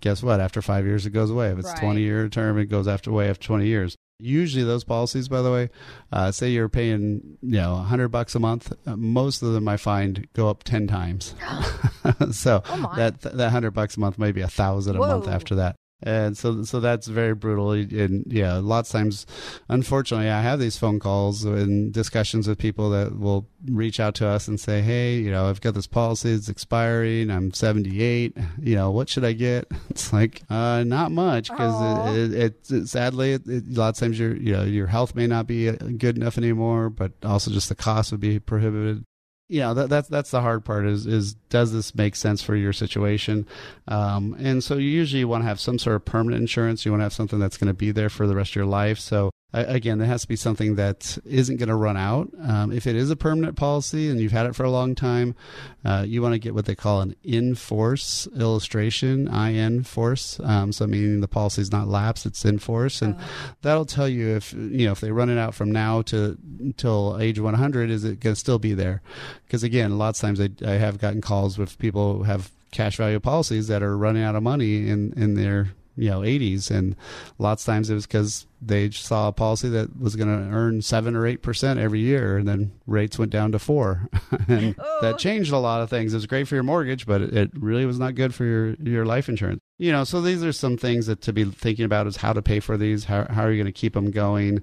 guess 0.00 0.22
what? 0.22 0.40
After 0.40 0.62
five 0.62 0.86
years, 0.86 1.04
it 1.04 1.10
goes 1.10 1.30
away. 1.30 1.50
If 1.50 1.58
it's 1.58 1.68
right. 1.68 1.78
twenty 1.78 2.00
year 2.00 2.30
term, 2.30 2.58
it 2.58 2.66
goes 2.66 2.88
after 2.88 3.10
away 3.10 3.28
after 3.28 3.46
twenty 3.46 3.66
years. 3.66 3.96
Usually, 4.22 4.64
those 4.64 4.84
policies, 4.84 5.28
by 5.28 5.42
the 5.42 5.50
way, 5.50 5.70
uh, 6.12 6.30
say 6.30 6.50
you're 6.50 6.68
paying 6.68 7.38
you 7.42 7.60
know 7.60 7.76
hundred 7.76 8.08
bucks 8.08 8.34
a 8.34 8.38
month. 8.38 8.72
Uh, 8.86 8.96
most 8.96 9.42
of 9.42 9.52
them 9.52 9.68
I 9.68 9.76
find 9.76 10.28
go 10.32 10.48
up 10.48 10.62
ten 10.64 10.86
times. 10.86 11.34
so 12.32 12.62
oh 12.66 12.92
that 12.96 13.20
that 13.20 13.50
hundred 13.50 13.72
bucks 13.72 13.96
a 13.96 14.00
month 14.00 14.18
maybe 14.18 14.40
a 14.40 14.48
thousand 14.48 14.96
a 14.96 14.98
month 14.98 15.28
after 15.28 15.54
that 15.56 15.76
and 16.02 16.36
so 16.36 16.62
so 16.62 16.80
that's 16.80 17.06
very 17.06 17.34
brutal. 17.34 17.72
And 17.72 18.24
yeah 18.26 18.54
lots 18.54 18.90
of 18.90 19.00
times 19.00 19.26
unfortunately 19.68 20.28
i 20.28 20.40
have 20.40 20.58
these 20.58 20.76
phone 20.76 20.98
calls 20.98 21.44
and 21.44 21.92
discussions 21.92 22.48
with 22.48 22.58
people 22.58 22.90
that 22.90 23.18
will 23.18 23.46
reach 23.66 24.00
out 24.00 24.14
to 24.16 24.26
us 24.26 24.48
and 24.48 24.58
say 24.58 24.82
hey 24.82 25.16
you 25.16 25.30
know 25.30 25.48
i've 25.48 25.60
got 25.60 25.74
this 25.74 25.86
policy 25.86 26.32
it's 26.32 26.48
expiring 26.48 27.30
i'm 27.30 27.52
78 27.52 28.36
you 28.60 28.74
know 28.74 28.90
what 28.90 29.08
should 29.08 29.24
i 29.24 29.32
get? 29.32 29.66
It's 29.90 30.12
like 30.12 30.42
uh, 30.48 30.84
not 30.84 31.12
much 31.12 31.50
because 31.50 32.16
it, 32.16 32.34
it, 32.34 32.70
it, 32.70 32.88
sadly 32.88 33.32
it, 33.32 33.42
lots 33.68 34.00
of 34.00 34.06
times 34.06 34.18
your 34.18 34.34
you 34.34 34.52
know 34.52 34.62
your 34.62 34.86
health 34.86 35.14
may 35.14 35.26
not 35.26 35.46
be 35.46 35.68
uh, 35.68 35.76
good 35.98 36.16
enough 36.16 36.38
anymore 36.38 36.88
but 36.88 37.12
also 37.22 37.50
just 37.50 37.68
the 37.68 37.74
cost 37.74 38.10
would 38.10 38.20
be 38.20 38.38
prohibited 38.38 39.04
you 39.52 39.60
know 39.60 39.74
that, 39.74 39.90
that's 39.90 40.08
that's 40.08 40.30
the 40.30 40.40
hard 40.40 40.64
part 40.64 40.86
is 40.86 41.06
is 41.06 41.34
does 41.50 41.74
this 41.74 41.94
make 41.94 42.16
sense 42.16 42.42
for 42.42 42.56
your 42.56 42.72
situation? 42.72 43.46
Um, 43.86 44.34
and 44.38 44.64
so 44.64 44.76
you 44.76 44.88
usually 44.88 45.26
want 45.26 45.42
to 45.42 45.46
have 45.46 45.60
some 45.60 45.78
sort 45.78 45.96
of 45.96 46.06
permanent 46.06 46.40
insurance. 46.40 46.86
You 46.86 46.92
want 46.92 47.00
to 47.00 47.04
have 47.04 47.12
something 47.12 47.38
that's 47.38 47.58
going 47.58 47.68
to 47.68 47.74
be 47.74 47.90
there 47.90 48.08
for 48.08 48.26
the 48.26 48.34
rest 48.34 48.52
of 48.52 48.56
your 48.56 48.64
life. 48.64 48.98
So 48.98 49.30
again, 49.52 50.00
it 50.00 50.06
has 50.06 50.22
to 50.22 50.28
be 50.28 50.36
something 50.36 50.76
that 50.76 51.18
isn't 51.24 51.56
going 51.56 51.68
to 51.68 51.74
run 51.74 51.96
out. 51.96 52.30
Um, 52.40 52.72
if 52.72 52.86
it 52.86 52.96
is 52.96 53.10
a 53.10 53.16
permanent 53.16 53.56
policy 53.56 54.08
and 54.08 54.18
you've 54.18 54.32
had 54.32 54.46
it 54.46 54.54
for 54.54 54.64
a 54.64 54.70
long 54.70 54.94
time, 54.94 55.34
uh, 55.84 56.04
you 56.06 56.22
want 56.22 56.34
to 56.34 56.38
get 56.38 56.54
what 56.54 56.64
they 56.64 56.74
call 56.74 57.00
an 57.02 57.14
in 57.22 57.54
force 57.54 58.26
illustration, 58.36 59.28
IN 59.28 59.82
force. 59.82 60.40
Um, 60.42 60.72
so 60.72 60.86
meaning 60.86 61.20
the 61.20 61.28
policy 61.28 61.60
is 61.62 61.72
not 61.72 61.88
lapsed, 61.88 62.24
it's 62.24 62.44
in 62.44 62.58
force, 62.58 63.02
and 63.02 63.14
uh-huh. 63.14 63.52
that'll 63.62 63.84
tell 63.84 64.08
you 64.08 64.36
if 64.36 64.52
you 64.52 64.86
know 64.86 64.92
if 64.92 65.00
they 65.00 65.12
run 65.12 65.28
it 65.28 65.38
out 65.38 65.54
from 65.54 65.70
now 65.70 66.02
to 66.02 66.38
until 66.60 67.18
age 67.20 67.38
100, 67.38 67.90
is 67.90 68.04
it 68.04 68.20
going 68.20 68.34
to 68.34 68.40
still 68.40 68.58
be 68.58 68.72
there? 68.74 69.02
Because 69.46 69.62
again, 69.62 69.98
lots 69.98 70.22
of 70.22 70.28
times 70.28 70.40
I, 70.40 70.50
I 70.66 70.76
have 70.76 70.98
gotten 70.98 71.20
calls 71.20 71.58
with 71.58 71.78
people 71.78 72.18
who 72.18 72.22
have 72.22 72.50
cash 72.70 72.96
value 72.96 73.20
policies 73.20 73.68
that 73.68 73.82
are 73.82 73.98
running 73.98 74.22
out 74.22 74.34
of 74.34 74.42
money 74.42 74.88
in 74.88 75.12
in 75.14 75.34
their 75.34 75.72
you 75.96 76.08
know 76.08 76.20
80s 76.20 76.70
and 76.70 76.96
lots 77.38 77.62
of 77.62 77.66
times 77.66 77.90
it 77.90 77.94
was 77.94 78.06
because 78.06 78.46
they 78.60 78.90
saw 78.90 79.28
a 79.28 79.32
policy 79.32 79.68
that 79.70 79.98
was 80.00 80.16
going 80.16 80.28
to 80.28 80.54
earn 80.54 80.80
7 80.80 81.16
or 81.16 81.22
8% 81.22 81.78
every 81.78 82.00
year 82.00 82.38
and 82.38 82.48
then 82.48 82.72
rates 82.86 83.18
went 83.18 83.32
down 83.32 83.52
to 83.52 83.58
4 83.58 84.08
and 84.48 84.74
oh. 84.78 84.98
that 85.02 85.18
changed 85.18 85.52
a 85.52 85.58
lot 85.58 85.82
of 85.82 85.90
things. 85.90 86.14
It 86.14 86.16
was 86.16 86.26
great 86.26 86.48
for 86.48 86.54
your 86.54 86.64
mortgage 86.64 87.06
but 87.06 87.20
it, 87.22 87.50
really 87.54 87.84
was 87.84 87.98
not 87.98 88.14
good 88.14 88.34
for 88.34 88.44
your 88.44 88.74
your 88.74 89.04
life 89.04 89.28
insurance. 89.28 89.60
You 89.78 89.92
know 89.92 90.04
so 90.04 90.20
these 90.20 90.42
are 90.42 90.52
some 90.52 90.76
things 90.76 91.06
that 91.06 91.20
to 91.22 91.32
be 91.32 91.44
thinking 91.44 91.84
about 91.84 92.06
is 92.06 92.16
how 92.16 92.32
to 92.32 92.42
pay 92.42 92.60
for 92.60 92.76
these 92.76 93.04
how, 93.04 93.26
how 93.28 93.42
are 93.42 93.50
you 93.50 93.62
going 93.62 93.72
to 93.72 93.78
keep 93.78 93.94
them 93.94 94.10
going? 94.10 94.62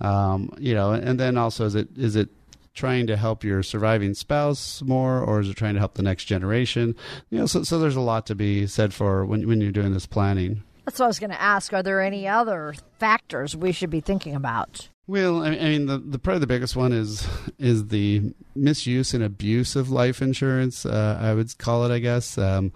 Um, 0.00 0.52
you 0.58 0.74
know 0.74 0.92
and 0.92 1.18
then 1.18 1.38
also 1.38 1.64
is 1.64 1.74
it 1.74 1.88
is 1.96 2.16
it 2.16 2.28
trying 2.76 3.06
to 3.08 3.16
help 3.16 3.42
your 3.42 3.62
surviving 3.62 4.14
spouse 4.14 4.82
more, 4.82 5.20
or 5.20 5.40
is 5.40 5.48
it 5.48 5.56
trying 5.56 5.74
to 5.74 5.80
help 5.80 5.94
the 5.94 6.02
next 6.02 6.26
generation? 6.26 6.94
You 7.30 7.38
know, 7.38 7.46
so, 7.46 7.64
so 7.64 7.78
there's 7.78 7.96
a 7.96 8.00
lot 8.00 8.26
to 8.26 8.34
be 8.34 8.66
said 8.66 8.94
for 8.94 9.24
when 9.24 9.48
when 9.48 9.60
you're 9.60 9.72
doing 9.72 9.92
this 9.92 10.06
planning. 10.06 10.62
That's 10.86 11.00
what 11.00 11.06
I 11.06 11.08
was 11.08 11.18
going 11.18 11.30
to 11.30 11.42
ask. 11.42 11.72
Are 11.72 11.82
there 11.82 12.00
any 12.00 12.28
other 12.28 12.74
factors 12.98 13.56
we 13.56 13.72
should 13.72 13.90
be 13.90 14.00
thinking 14.00 14.36
about? 14.36 14.88
Well, 15.08 15.44
I 15.44 15.50
mean, 15.50 15.86
the, 15.86 15.98
the 15.98 16.18
probably 16.18 16.40
the 16.40 16.46
biggest 16.48 16.74
one 16.74 16.92
is 16.92 17.28
is 17.60 17.88
the 17.88 18.34
misuse 18.56 19.14
and 19.14 19.22
abuse 19.22 19.76
of 19.76 19.88
life 19.88 20.20
insurance. 20.20 20.84
Uh, 20.84 21.18
I 21.20 21.32
would 21.32 21.56
call 21.58 21.84
it, 21.84 21.94
I 21.94 22.00
guess. 22.00 22.36
Um, 22.38 22.72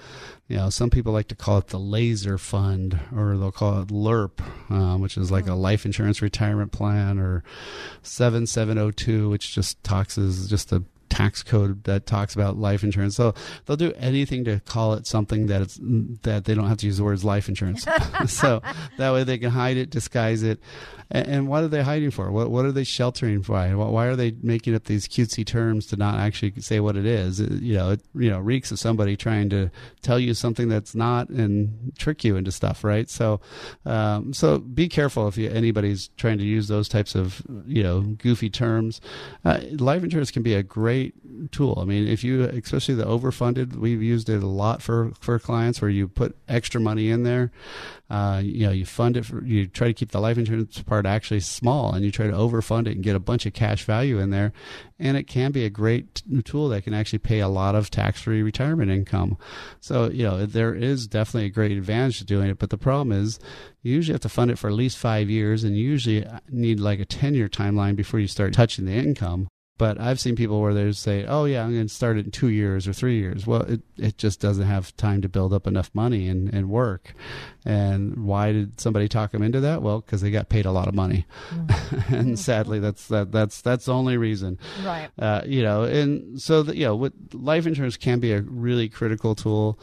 you 0.47 0.57
know, 0.57 0.71
some 0.71 0.91
people 0.91 1.13
like 1.13 1.27
to 1.29 1.35
call 1.35 1.59
it 1.59 1.69
the 1.69 1.79
laser 1.81 2.39
fund, 2.39 3.01
or 3.17 3.37
they'll 3.37 3.51
call 3.51 3.83
it 3.83 3.89
LIRP, 3.89 4.41
uh, 4.71 4.97
which 4.99 5.17
is 5.17 5.33
like 5.33 5.49
a 5.49 5.55
hmm. 5.55 5.61
life 5.61 5.85
insurance 5.85 6.23
retirement 6.23 6.71
plan, 6.71 7.19
or 7.19 7.43
seven 8.03 8.47
seven 8.47 8.77
zero 8.77 8.93
two, 8.93 9.29
which 9.29 9.53
just 9.53 9.83
talks 9.83 10.17
is 10.17 10.49
just 10.49 10.71
a 10.71 10.85
tax 11.11 11.43
code 11.43 11.85
that 11.85 12.07
talks 12.07 12.35
about 12.35 12.57
life 12.57 12.83
insurance. 12.83 13.17
So 13.17 13.35
they'll 13.67 13.77
do 13.77 13.93
anything 13.99 14.45
to 14.45 14.61
call 14.61 14.95
it 14.95 15.07
something 15.07 15.49
that 15.49 15.61
it's 15.61 15.79
that 16.23 16.45
they 16.47 16.55
don't 16.55 16.69
have 16.69 16.79
to 16.79 16.87
use 16.87 16.97
the 16.97 17.05
words 17.05 17.25
life 17.25 17.49
insurance. 17.49 17.87
so 18.27 18.63
that 18.97 19.13
way 19.13 19.25
they 19.25 19.39
can 19.39 19.51
hide 19.51 19.77
it, 19.77 19.91
disguise 19.91 20.43
it. 20.43 20.61
And, 21.11 21.27
and 21.27 21.49
what 21.49 21.65
are 21.65 21.69
they 21.69 21.83
hiding 21.83 22.11
for? 22.13 22.31
What 22.31 22.51
what 22.51 22.65
are 22.65 22.73
they 22.73 22.85
sheltering 22.85 23.43
for? 23.43 23.55
Why 23.55 24.07
are 24.07 24.17
they 24.17 24.37
making 24.43 24.75
up 24.75 24.85
these 24.85 25.09
cutesy 25.09 25.45
terms 25.45 25.87
to 25.87 25.97
not 25.97 26.15
actually 26.21 26.61
say 26.61 26.81
what 26.81 26.97
it 26.97 27.05
is? 27.05 27.41
It, 27.41 27.51
you 27.61 27.75
know, 27.75 27.91
it 27.91 28.01
you 28.15 28.31
know 28.31 28.39
reeks 28.39 28.71
of 28.71 28.79
somebody 28.79 29.17
trying 29.17 29.51
to 29.51 29.71
tell 30.03 30.19
you 30.19 30.35
something 30.35 30.69
that's 30.69 30.95
not 30.95 31.29
and 31.29 31.93
trick 31.99 32.25
you 32.25 32.37
into 32.37 32.53
stuff, 32.53 32.85
right? 32.85 33.11
So 33.11 33.41
um, 33.85 34.33
so 34.33 34.59
be 34.59 34.89
careful 34.89 35.27
if 35.27 35.37
you, 35.37 35.51
anybody's 35.51 36.09
trying 36.17 36.39
to 36.39 36.45
use 36.45 36.69
those 36.69 36.89
types 36.89 37.15
of 37.15 37.43
you 37.67 37.83
know 37.83 38.01
goofy 38.01 38.49
terms. 38.49 39.01
Uh, 39.45 39.61
life 39.73 40.05
insurance 40.05 40.31
can 40.31 40.43
be 40.43 40.55
a 40.55 40.63
great 40.63 41.00
tool. 41.51 41.79
I 41.81 41.85
mean, 41.85 42.07
if 42.07 42.23
you 42.23 42.43
especially 42.45 42.95
the 42.95 43.05
overfunded, 43.05 43.77
we've 43.77 44.03
used 44.03 44.29
it 44.29 44.43
a 44.43 44.47
lot 44.47 44.83
for 44.83 45.13
for 45.21 45.39
clients 45.39 45.81
where 45.81 45.91
you 45.91 46.09
put 46.09 46.37
extra 46.49 46.81
money 46.81 47.11
in 47.11 47.23
there. 47.23 47.51
Uh, 48.11 48.41
you 48.45 48.67
know, 48.67 48.73
you 48.73 48.85
fund 48.85 49.17
it. 49.17 49.25
For, 49.25 49.45
you 49.45 49.67
try 49.67 49.87
to 49.89 49.95
keep 49.95 50.11
the 50.11 50.21
life 50.21 50.37
insurance 50.37 50.83
part 50.83 51.07
actually 51.07 51.41
small, 51.41 51.95
and 51.95 52.05
you 52.05 52.11
try 52.11 52.27
to 52.27 52.33
overfund 52.33 52.89
it 52.89 52.97
and 52.97 53.05
get 53.05 53.17
a 53.17 53.21
bunch 53.21 53.47
of 53.47 53.53
cash 53.53 53.85
value 53.85 54.19
in 54.19 54.31
there. 54.31 54.53
And 54.99 55.17
it 55.17 55.25
can 55.25 55.53
be 55.53 55.65
a 55.65 55.71
great 55.71 56.23
tool 56.45 56.69
that 56.71 56.85
can 56.85 56.95
actually 56.95 57.21
pay 57.21 57.41
a 57.41 57.49
lot 57.49 57.75
of 57.75 57.91
tax-free 57.91 58.43
retirement 58.43 58.91
income. 58.91 59.39
So 59.81 60.11
you 60.11 60.25
know, 60.25 60.45
there 60.47 60.75
is 60.75 61.07
definitely 61.07 61.47
a 61.47 61.57
great 61.59 61.73
advantage 61.73 62.19
to 62.19 62.25
doing 62.25 62.51
it. 62.51 62.59
But 62.59 62.71
the 62.71 62.79
problem 62.79 63.13
is, 63.13 63.39
you 63.83 63.95
usually 63.95 64.15
have 64.15 64.21
to 64.23 64.29
fund 64.29 64.51
it 64.51 64.59
for 64.59 64.69
at 64.69 64.77
least 64.77 64.99
five 64.99 65.31
years, 65.31 65.65
and 65.65 65.77
you 65.77 65.85
usually 65.85 66.27
need 66.49 66.81
like 66.81 67.01
a 67.01 67.05
ten-year 67.05 67.49
timeline 67.49 67.97
before 67.97 68.21
you 68.21 68.27
start 68.27 68.53
touching 68.53 68.85
the 68.87 68.93
income. 68.93 69.49
But 69.81 69.99
I've 69.99 70.21
seen 70.21 70.37
people 70.37 70.61
where 70.61 70.75
they 70.75 70.93
say, 70.93 71.25
"Oh 71.25 71.47
yeah, 71.47 71.65
I'm 71.65 71.73
going 71.73 71.87
to 71.87 71.95
start 71.95 72.19
it 72.19 72.27
in 72.27 72.31
two 72.31 72.49
years 72.49 72.87
or 72.87 72.93
three 72.93 73.19
years." 73.19 73.47
Well, 73.47 73.63
it 73.63 73.81
it 73.97 74.19
just 74.19 74.39
doesn't 74.39 74.67
have 74.67 74.95
time 74.99 75.23
to 75.23 75.29
build 75.31 75.55
up 75.55 75.67
enough 75.67 75.91
money 75.95 76.29
and, 76.29 76.53
and 76.53 76.69
work. 76.69 77.15
And 77.65 78.27
why 78.27 78.53
did 78.53 78.79
somebody 78.79 79.09
talk 79.09 79.33
them 79.33 79.41
into 79.43 79.59
that? 79.61 79.81
Well, 79.81 80.03
because 80.03 80.21
they 80.21 80.31
got 80.31 80.51
paid 80.51 80.67
a 80.67 80.71
lot 80.71 80.87
of 80.87 80.95
money, 80.95 81.25
mm-hmm. 81.49 82.15
and 82.15 82.39
sadly, 82.39 82.79
that's 82.79 83.09
that 83.09 83.33
that's 83.33 83.63
that's 83.63 83.87
the 83.87 83.95
only 83.95 84.19
reason. 84.19 84.59
Right. 84.85 85.09
Uh, 85.19 85.41
you 85.47 85.63
know, 85.63 85.85
and 85.85 86.39
so 86.39 86.63
that 86.63 86.77
you 86.77 86.85
know, 86.85 86.95
with 86.95 87.15
life 87.33 87.67
insurance 87.67 87.97
can 87.97 88.21
be 88.21 88.33
a 88.33 88.43
really 88.43 88.91
critical 88.91 89.35
tool. 89.35 89.81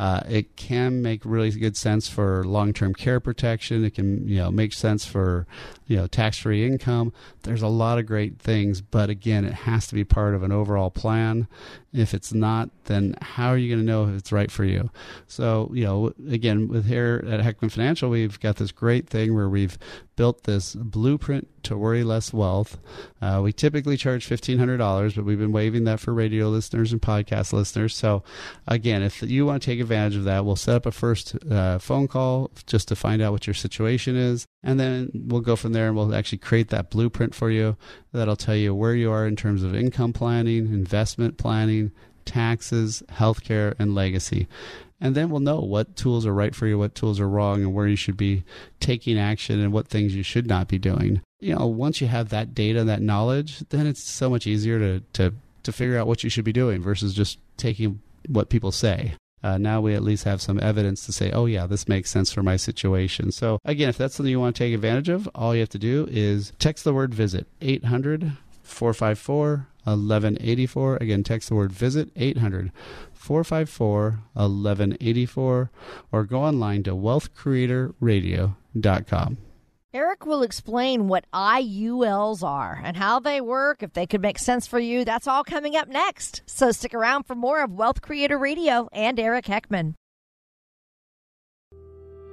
Uh, 0.00 0.22
it 0.30 0.56
can 0.56 1.02
make 1.02 1.20
really 1.26 1.50
good 1.50 1.76
sense 1.76 2.08
for 2.08 2.42
long-term 2.44 2.94
care 2.94 3.20
protection. 3.20 3.84
It 3.84 3.94
can, 3.94 4.26
you 4.26 4.38
know, 4.38 4.50
make 4.50 4.72
sense 4.72 5.04
for, 5.04 5.46
you 5.86 5.98
know, 5.98 6.06
tax-free 6.06 6.66
income. 6.66 7.12
There's 7.42 7.60
a 7.60 7.68
lot 7.68 7.98
of 7.98 8.06
great 8.06 8.38
things, 8.38 8.80
but 8.80 9.10
again, 9.10 9.44
it 9.44 9.52
has 9.52 9.86
to 9.88 9.94
be 9.94 10.02
part 10.02 10.34
of 10.34 10.42
an 10.42 10.52
overall 10.52 10.90
plan. 10.90 11.48
If 11.92 12.14
it's 12.14 12.32
not, 12.32 12.70
then 12.84 13.14
how 13.20 13.48
are 13.50 13.58
you 13.58 13.68
going 13.68 13.86
to 13.86 13.92
know 13.92 14.06
if 14.06 14.16
it's 14.16 14.32
right 14.32 14.50
for 14.50 14.64
you? 14.64 14.88
So, 15.26 15.70
you 15.74 15.84
know, 15.84 16.14
again, 16.30 16.68
with 16.68 16.86
here 16.86 17.22
at 17.28 17.40
Heckman 17.40 17.70
Financial, 17.70 18.08
we've 18.08 18.40
got 18.40 18.56
this 18.56 18.72
great 18.72 19.06
thing 19.06 19.34
where 19.34 19.50
we've 19.50 19.76
built 20.20 20.44
this 20.44 20.74
blueprint 20.74 21.48
to 21.62 21.78
worry 21.78 22.04
less 22.04 22.30
wealth. 22.30 22.78
Uh, 23.22 23.40
we 23.42 23.54
typically 23.54 23.96
charge 23.96 24.28
$1,500, 24.28 25.16
but 25.16 25.24
we've 25.24 25.38
been 25.38 25.50
waiving 25.50 25.84
that 25.84 25.98
for 25.98 26.12
radio 26.12 26.50
listeners 26.50 26.92
and 26.92 27.00
podcast 27.00 27.54
listeners. 27.54 27.96
So, 27.96 28.22
again, 28.68 29.02
if 29.02 29.22
you 29.22 29.46
want 29.46 29.62
to 29.62 29.66
take 29.66 29.80
advantage 29.80 30.16
of 30.16 30.24
that, 30.24 30.44
we'll 30.44 30.56
set 30.56 30.74
up 30.74 30.84
a 30.84 30.92
first 30.92 31.36
uh, 31.50 31.78
phone 31.78 32.06
call 32.06 32.50
just 32.66 32.88
to 32.88 32.96
find 32.96 33.22
out 33.22 33.32
what 33.32 33.46
your 33.46 33.54
situation 33.54 34.14
is. 34.14 34.44
And 34.62 34.78
then 34.78 35.10
we'll 35.14 35.40
go 35.40 35.56
from 35.56 35.72
there 35.72 35.86
and 35.86 35.96
we'll 35.96 36.14
actually 36.14 36.36
create 36.36 36.68
that 36.68 36.90
blueprint 36.90 37.34
for 37.34 37.50
you 37.50 37.78
that'll 38.12 38.36
tell 38.36 38.56
you 38.56 38.74
where 38.74 38.94
you 38.94 39.10
are 39.10 39.26
in 39.26 39.36
terms 39.36 39.62
of 39.62 39.74
income 39.74 40.12
planning, 40.12 40.66
investment 40.66 41.38
planning, 41.38 41.92
taxes, 42.26 43.02
healthcare, 43.08 43.74
and 43.78 43.94
legacy 43.94 44.48
and 45.00 45.14
then 45.14 45.30
we'll 45.30 45.40
know 45.40 45.60
what 45.60 45.96
tools 45.96 46.26
are 46.26 46.34
right 46.34 46.54
for 46.54 46.66
you, 46.66 46.78
what 46.78 46.94
tools 46.94 47.20
are 47.20 47.28
wrong, 47.28 47.62
and 47.62 47.74
where 47.74 47.86
you 47.86 47.96
should 47.96 48.16
be 48.16 48.44
taking 48.80 49.18
action 49.18 49.60
and 49.60 49.72
what 49.72 49.88
things 49.88 50.14
you 50.14 50.22
should 50.22 50.46
not 50.46 50.68
be 50.68 50.78
doing. 50.78 51.22
You 51.40 51.54
know, 51.54 51.66
once 51.66 52.00
you 52.00 52.06
have 52.08 52.28
that 52.28 52.54
data, 52.54 52.84
that 52.84 53.00
knowledge, 53.00 53.60
then 53.70 53.86
it's 53.86 54.02
so 54.02 54.28
much 54.28 54.46
easier 54.46 54.78
to 54.78 55.00
to 55.14 55.34
to 55.62 55.72
figure 55.72 55.98
out 55.98 56.06
what 56.06 56.24
you 56.24 56.30
should 56.30 56.44
be 56.44 56.52
doing 56.52 56.82
versus 56.82 57.14
just 57.14 57.38
taking 57.56 58.00
what 58.28 58.48
people 58.48 58.72
say. 58.72 59.14
Uh, 59.42 59.56
now 59.56 59.80
we 59.80 59.94
at 59.94 60.02
least 60.02 60.24
have 60.24 60.42
some 60.42 60.60
evidence 60.60 61.06
to 61.06 61.12
say, 61.12 61.30
oh, 61.30 61.46
yeah, 61.46 61.66
this 61.66 61.88
makes 61.88 62.10
sense 62.10 62.30
for 62.30 62.42
my 62.42 62.56
situation. 62.56 63.32
So, 63.32 63.58
again, 63.64 63.88
if 63.88 63.96
that's 63.96 64.14
something 64.14 64.30
you 64.30 64.40
want 64.40 64.54
to 64.54 64.62
take 64.62 64.74
advantage 64.74 65.08
of, 65.08 65.28
all 65.34 65.54
you 65.54 65.60
have 65.60 65.70
to 65.70 65.78
do 65.78 66.06
is 66.10 66.52
text 66.58 66.84
the 66.84 66.92
word 66.92 67.14
visit 67.14 67.46
800 67.62 68.36
454 68.70 69.66
1184. 69.84 70.96
Again, 70.96 71.22
text 71.22 71.48
the 71.48 71.54
word 71.54 71.72
visit 71.72 72.10
800 72.16 72.70
454 73.12 74.20
1184 74.34 75.70
or 76.12 76.24
go 76.24 76.42
online 76.42 76.82
to 76.84 76.94
wealthcreatorradio.com. 76.94 79.38
Eric 79.92 80.24
will 80.24 80.44
explain 80.44 81.08
what 81.08 81.24
IULs 81.34 82.44
are 82.44 82.80
and 82.84 82.96
how 82.96 83.18
they 83.18 83.40
work, 83.40 83.82
if 83.82 83.92
they 83.92 84.06
could 84.06 84.22
make 84.22 84.38
sense 84.38 84.68
for 84.68 84.78
you. 84.78 85.04
That's 85.04 85.26
all 85.26 85.42
coming 85.42 85.74
up 85.74 85.88
next. 85.88 86.42
So 86.46 86.70
stick 86.70 86.94
around 86.94 87.24
for 87.24 87.34
more 87.34 87.64
of 87.64 87.72
Wealth 87.72 88.00
Creator 88.00 88.38
Radio 88.38 88.88
and 88.92 89.18
Eric 89.18 89.46
Heckman. 89.46 89.94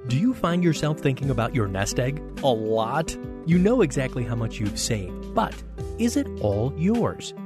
Do 0.06 0.16
you 0.16 0.34
find 0.34 0.62
yourself 0.62 1.00
thinking 1.00 1.30
about 1.30 1.52
your 1.54 1.66
nest 1.66 1.98
egg 1.98 2.22
a 2.44 2.48
lot? 2.48 3.16
You 3.44 3.58
know 3.58 3.82
exactly 3.82 4.22
how 4.22 4.36
much 4.36 4.60
you've 4.60 4.78
saved, 4.78 5.34
but 5.34 5.52
is 5.98 6.16
it 6.16 6.28
all 6.40 6.72
yours? 6.76 7.34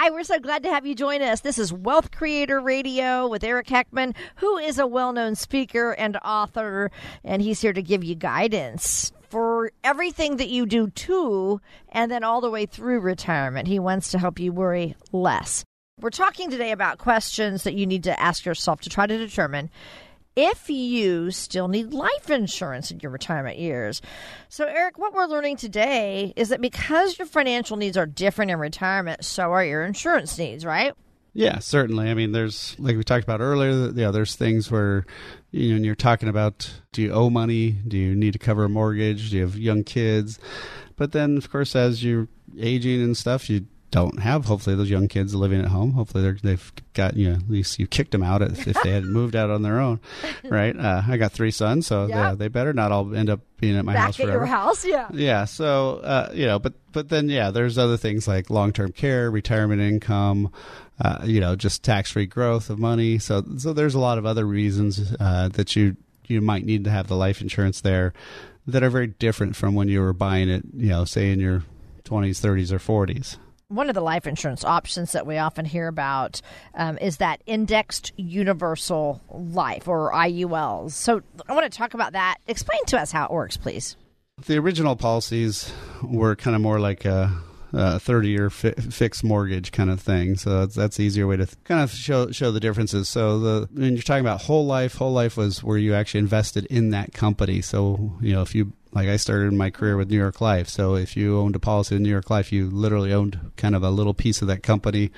Hi, 0.00 0.10
we're 0.10 0.22
so 0.22 0.38
glad 0.38 0.62
to 0.62 0.68
have 0.68 0.86
you 0.86 0.94
join 0.94 1.22
us. 1.22 1.40
This 1.40 1.58
is 1.58 1.72
Wealth 1.72 2.12
Creator 2.12 2.60
Radio 2.60 3.26
with 3.26 3.42
Eric 3.42 3.66
Heckman, 3.66 4.14
who 4.36 4.56
is 4.56 4.78
a 4.78 4.86
well 4.86 5.12
known 5.12 5.34
speaker 5.34 5.90
and 5.90 6.16
author, 6.18 6.92
and 7.24 7.42
he's 7.42 7.60
here 7.60 7.72
to 7.72 7.82
give 7.82 8.04
you 8.04 8.14
guidance 8.14 9.10
for 9.28 9.72
everything 9.82 10.36
that 10.36 10.50
you 10.50 10.66
do 10.66 10.86
to 10.86 11.60
and 11.88 12.12
then 12.12 12.22
all 12.22 12.40
the 12.40 12.48
way 12.48 12.64
through 12.64 13.00
retirement. 13.00 13.66
He 13.66 13.80
wants 13.80 14.12
to 14.12 14.20
help 14.20 14.38
you 14.38 14.52
worry 14.52 14.94
less. 15.10 15.64
We're 16.00 16.10
talking 16.10 16.48
today 16.48 16.70
about 16.70 16.98
questions 16.98 17.64
that 17.64 17.74
you 17.74 17.84
need 17.84 18.04
to 18.04 18.20
ask 18.20 18.44
yourself 18.44 18.80
to 18.82 18.88
try 18.88 19.08
to 19.08 19.18
determine 19.18 19.68
if 20.38 20.70
you 20.70 21.32
still 21.32 21.66
need 21.66 21.92
life 21.92 22.30
insurance 22.30 22.92
in 22.92 23.00
your 23.00 23.10
retirement 23.10 23.58
years. 23.58 24.00
So, 24.48 24.66
Eric, 24.66 24.96
what 24.96 25.12
we're 25.12 25.26
learning 25.26 25.56
today 25.56 26.32
is 26.36 26.50
that 26.50 26.60
because 26.60 27.18
your 27.18 27.26
financial 27.26 27.76
needs 27.76 27.96
are 27.96 28.06
different 28.06 28.52
in 28.52 28.60
retirement, 28.60 29.24
so 29.24 29.50
are 29.50 29.64
your 29.64 29.84
insurance 29.84 30.38
needs, 30.38 30.64
right? 30.64 30.94
Yeah, 31.34 31.58
certainly. 31.58 32.08
I 32.08 32.14
mean, 32.14 32.30
there's 32.30 32.76
like 32.78 32.96
we 32.96 33.02
talked 33.02 33.24
about 33.24 33.40
earlier. 33.40 33.90
Yeah, 33.90 34.12
there's 34.12 34.36
things 34.36 34.70
where 34.70 35.04
you 35.50 35.76
know 35.76 35.84
you're 35.84 35.94
talking 35.96 36.28
about: 36.28 36.70
do 36.92 37.02
you 37.02 37.12
owe 37.12 37.30
money? 37.30 37.72
Do 37.72 37.98
you 37.98 38.14
need 38.14 38.32
to 38.32 38.38
cover 38.38 38.64
a 38.64 38.68
mortgage? 38.68 39.30
Do 39.30 39.36
you 39.36 39.42
have 39.42 39.58
young 39.58 39.82
kids? 39.82 40.38
But 40.96 41.12
then, 41.12 41.36
of 41.36 41.50
course, 41.50 41.74
as 41.74 42.04
you're 42.04 42.28
aging 42.58 43.02
and 43.02 43.16
stuff, 43.16 43.50
you 43.50 43.66
don't 43.90 44.20
have. 44.20 44.44
Hopefully 44.44 44.76
those 44.76 44.90
young 44.90 45.08
kids 45.08 45.34
living 45.34 45.60
at 45.60 45.68
home 45.68 45.92
hopefully 45.92 46.32
they 46.42 46.50
have 46.50 46.72
got 46.94 47.16
you 47.16 47.30
know 47.30 47.36
at 47.36 47.50
least 47.50 47.78
you 47.78 47.86
kicked 47.86 48.12
them 48.12 48.22
out 48.22 48.42
if, 48.42 48.66
if 48.66 48.76
they 48.82 48.90
hadn't 48.90 49.12
moved 49.12 49.34
out 49.34 49.50
on 49.50 49.62
their 49.62 49.80
own 49.80 50.00
right? 50.44 50.78
Uh, 50.78 51.02
i 51.06 51.16
got 51.16 51.32
three 51.32 51.50
sons 51.50 51.86
so 51.86 52.06
yeah, 52.06 52.34
they 52.34 52.48
better 52.48 52.72
not 52.72 52.92
all 52.92 53.14
end 53.14 53.30
up 53.30 53.40
being 53.58 53.76
at 53.76 53.84
my 53.84 53.94
Back 53.94 54.06
house 54.06 54.16
forever. 54.16 54.32
at 54.32 54.34
your 54.34 54.46
house 54.46 54.84
yeah. 54.84 55.08
Yeah 55.12 55.44
so 55.44 55.98
uh, 55.98 56.30
you 56.34 56.46
know 56.46 56.58
but 56.58 56.74
but 56.92 57.08
then 57.08 57.28
yeah 57.28 57.50
there's 57.50 57.78
other 57.78 57.96
things 57.96 58.28
like 58.28 58.50
long-term 58.50 58.92
care 58.92 59.30
retirement 59.30 59.80
income 59.80 60.50
uh, 61.00 61.18
you 61.24 61.40
know 61.40 61.54
just 61.56 61.82
tax-free 61.82 62.26
growth 62.26 62.70
of 62.70 62.78
money. 62.78 63.18
So 63.18 63.44
so 63.58 63.72
there's 63.72 63.94
a 63.94 64.00
lot 64.00 64.18
of 64.18 64.26
other 64.26 64.44
reasons 64.44 65.14
uh, 65.20 65.48
that 65.50 65.76
you 65.76 65.96
you 66.26 66.40
might 66.40 66.64
need 66.64 66.84
to 66.84 66.90
have 66.90 67.06
the 67.06 67.16
life 67.16 67.40
insurance 67.40 67.80
there 67.80 68.12
that 68.66 68.82
are 68.82 68.90
very 68.90 69.06
different 69.06 69.56
from 69.56 69.74
when 69.74 69.88
you 69.88 70.00
were 70.00 70.12
buying 70.12 70.48
it, 70.50 70.62
you 70.74 70.90
know, 70.90 71.04
say 71.06 71.30
in 71.30 71.40
your 71.40 71.62
20s, 72.04 72.40
30s, 72.40 72.70
or 72.72 72.78
40s 73.06 73.38
one 73.68 73.90
of 73.90 73.94
the 73.94 74.00
life 74.00 74.26
insurance 74.26 74.64
options 74.64 75.12
that 75.12 75.26
we 75.26 75.36
often 75.36 75.66
hear 75.66 75.88
about 75.88 76.40
um, 76.74 76.96
is 76.98 77.18
that 77.18 77.42
indexed 77.46 78.12
universal 78.16 79.20
life 79.30 79.86
or 79.86 80.10
IULs. 80.12 80.92
So 80.92 81.22
I 81.48 81.52
want 81.52 81.70
to 81.70 81.76
talk 81.76 81.92
about 81.94 82.12
that. 82.12 82.38
Explain 82.46 82.84
to 82.86 82.98
us 82.98 83.12
how 83.12 83.26
it 83.26 83.30
works, 83.30 83.56
please. 83.58 83.96
The 84.46 84.56
original 84.56 84.96
policies 84.96 85.70
were 86.02 86.34
kind 86.34 86.56
of 86.56 86.62
more 86.62 86.80
like 86.80 87.04
a, 87.04 87.36
a 87.72 87.98
30 87.98 88.28
year 88.28 88.50
fi- 88.50 88.72
fixed 88.72 89.24
mortgage 89.24 89.72
kind 89.72 89.90
of 89.90 90.00
thing. 90.00 90.36
So 90.36 90.60
that's, 90.60 90.74
that's 90.74 91.00
easier 91.00 91.26
way 91.26 91.36
to 91.36 91.46
th- 91.46 91.64
kind 91.64 91.82
of 91.82 91.90
show 91.90 92.30
show 92.30 92.50
the 92.50 92.60
differences. 92.60 93.08
So 93.08 93.38
the 93.38 93.68
when 93.72 93.94
you're 93.94 94.02
talking 94.02 94.24
about 94.24 94.42
whole 94.42 94.66
life, 94.66 94.94
whole 94.94 95.12
life 95.12 95.36
was 95.36 95.62
where 95.62 95.78
you 95.78 95.94
actually 95.94 96.20
invested 96.20 96.66
in 96.66 96.90
that 96.90 97.12
company. 97.12 97.60
So 97.60 98.16
you 98.20 98.32
know 98.32 98.42
if 98.42 98.54
you 98.54 98.72
like 98.92 99.08
I 99.08 99.16
started 99.16 99.52
my 99.52 99.70
career 99.70 99.96
with 99.96 100.10
New 100.10 100.16
York 100.16 100.40
Life. 100.40 100.68
So 100.68 100.94
if 100.94 101.16
you 101.16 101.38
owned 101.38 101.56
a 101.56 101.60
policy 101.60 101.94
with 101.94 102.02
New 102.02 102.10
York 102.10 102.30
Life, 102.30 102.52
you 102.52 102.70
literally 102.70 103.12
owned 103.12 103.52
kind 103.56 103.74
of 103.74 103.82
a 103.82 103.90
little 103.90 104.14
piece 104.14 104.40
of 104.40 104.48
that 104.48 104.62
company, 104.62 105.10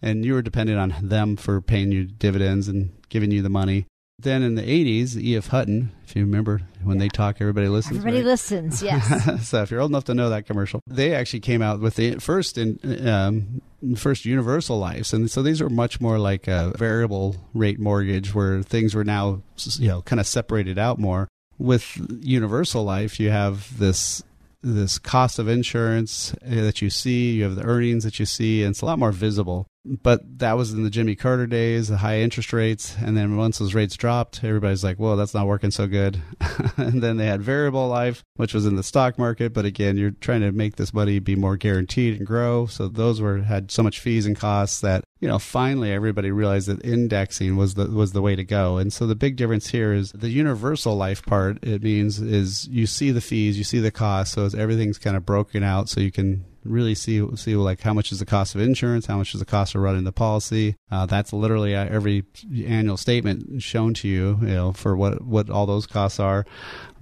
and 0.00 0.24
you 0.24 0.34
were 0.34 0.42
dependent 0.42 0.78
on 0.78 1.08
them 1.08 1.36
for 1.36 1.60
paying 1.60 1.92
you 1.92 2.04
dividends 2.04 2.68
and 2.68 2.90
giving 3.08 3.30
you 3.30 3.42
the 3.42 3.50
money. 3.50 3.86
Then 4.20 4.42
in 4.42 4.56
the 4.56 4.62
80s, 4.62 5.16
E.F. 5.16 5.46
Hutton, 5.48 5.92
if 6.04 6.16
you 6.16 6.22
remember, 6.22 6.62
when 6.82 6.96
yeah. 6.96 7.04
they 7.04 7.08
talk, 7.08 7.36
everybody 7.40 7.68
listens. 7.68 7.98
Everybody 7.98 8.24
right? 8.24 8.26
listens, 8.26 8.82
yes. 8.82 9.48
so 9.48 9.62
if 9.62 9.70
you're 9.70 9.80
old 9.80 9.92
enough 9.92 10.04
to 10.04 10.14
know 10.14 10.30
that 10.30 10.44
commercial, 10.44 10.80
they 10.88 11.14
actually 11.14 11.40
came 11.40 11.62
out 11.62 11.78
with 11.78 11.94
the 11.94 12.16
first 12.16 12.58
in 12.58 13.08
um, 13.08 13.62
first 13.96 14.24
universal 14.24 14.76
lives, 14.76 15.12
and 15.12 15.30
so 15.30 15.40
these 15.40 15.60
were 15.60 15.70
much 15.70 16.00
more 16.00 16.18
like 16.18 16.48
a 16.48 16.72
variable 16.76 17.36
rate 17.54 17.78
mortgage, 17.78 18.34
where 18.34 18.60
things 18.62 18.92
were 18.92 19.04
now 19.04 19.40
you 19.78 19.88
know 19.88 20.02
kind 20.02 20.18
of 20.18 20.26
separated 20.26 20.78
out 20.78 20.98
more 20.98 21.28
with 21.58 22.00
universal 22.22 22.84
life 22.84 23.18
you 23.18 23.30
have 23.30 23.76
this 23.78 24.22
this 24.62 24.98
cost 24.98 25.38
of 25.38 25.48
insurance 25.48 26.34
eh, 26.42 26.60
that 26.60 26.82
you 26.82 26.90
see 26.90 27.32
you 27.32 27.44
have 27.44 27.56
the 27.56 27.64
earnings 27.64 28.04
that 28.04 28.18
you 28.18 28.26
see 28.26 28.62
and 28.62 28.72
it's 28.72 28.80
a 28.80 28.86
lot 28.86 28.98
more 28.98 29.12
visible 29.12 29.68
but 30.02 30.38
that 30.38 30.56
was 30.56 30.72
in 30.72 30.82
the 30.82 30.90
Jimmy 30.90 31.14
Carter 31.14 31.46
days, 31.46 31.88
the 31.88 31.96
high 31.96 32.18
interest 32.18 32.52
rates, 32.52 32.94
and 33.00 33.16
then 33.16 33.36
once 33.36 33.58
those 33.58 33.74
rates 33.74 33.96
dropped, 33.96 34.44
everybody's 34.44 34.84
like, 34.84 34.98
"Well, 34.98 35.16
that's 35.16 35.34
not 35.34 35.46
working 35.46 35.70
so 35.70 35.86
good." 35.86 36.20
and 36.76 37.02
then 37.02 37.16
they 37.16 37.26
had 37.26 37.40
variable 37.40 37.88
life, 37.88 38.22
which 38.36 38.52
was 38.52 38.66
in 38.66 38.76
the 38.76 38.82
stock 38.82 39.18
market, 39.18 39.54
but 39.54 39.64
again, 39.64 39.96
you're 39.96 40.10
trying 40.10 40.42
to 40.42 40.52
make 40.52 40.76
this 40.76 40.92
money 40.92 41.18
be 41.20 41.36
more 41.36 41.56
guaranteed 41.56 42.18
and 42.18 42.26
grow. 42.26 42.66
So 42.66 42.88
those 42.88 43.20
were 43.20 43.38
had 43.38 43.70
so 43.70 43.82
much 43.82 44.00
fees 44.00 44.26
and 44.26 44.36
costs 44.36 44.80
that 44.80 45.04
you 45.20 45.28
know 45.28 45.38
finally 45.38 45.92
everybody 45.92 46.30
realized 46.30 46.68
that 46.68 46.84
indexing 46.84 47.56
was 47.56 47.74
the 47.74 47.86
was 47.86 48.12
the 48.12 48.22
way 48.22 48.36
to 48.36 48.44
go. 48.44 48.78
And 48.78 48.92
so 48.92 49.06
the 49.06 49.14
big 49.14 49.36
difference 49.36 49.68
here 49.68 49.92
is 49.92 50.12
the 50.12 50.30
universal 50.30 50.96
life 50.96 51.24
part. 51.24 51.62
It 51.62 51.82
means 51.82 52.20
is 52.20 52.68
you 52.68 52.86
see 52.86 53.10
the 53.10 53.20
fees, 53.20 53.58
you 53.58 53.64
see 53.64 53.80
the 53.80 53.90
costs, 53.90 54.34
so 54.34 54.48
everything's 54.56 54.98
kind 54.98 55.16
of 55.16 55.26
broken 55.26 55.62
out, 55.62 55.88
so 55.88 56.00
you 56.00 56.12
can 56.12 56.44
really 56.64 56.94
see 56.94 57.24
see 57.36 57.56
like 57.56 57.80
how 57.80 57.94
much 57.94 58.12
is 58.12 58.18
the 58.18 58.26
cost 58.26 58.54
of 58.54 58.60
insurance, 58.60 59.06
how 59.06 59.16
much 59.16 59.34
is 59.34 59.40
the 59.40 59.46
cost 59.46 59.74
of 59.74 59.80
running 59.80 60.04
the 60.04 60.12
policy. 60.12 60.76
Uh, 60.90 61.06
that's 61.06 61.32
literally 61.32 61.74
uh, 61.74 61.86
every 61.86 62.24
annual 62.66 62.96
statement 62.96 63.62
shown 63.62 63.94
to 63.94 64.08
you, 64.08 64.38
you 64.40 64.48
know, 64.48 64.72
for 64.72 64.96
what 64.96 65.22
what 65.24 65.50
all 65.50 65.66
those 65.66 65.86
costs 65.86 66.20
are. 66.20 66.44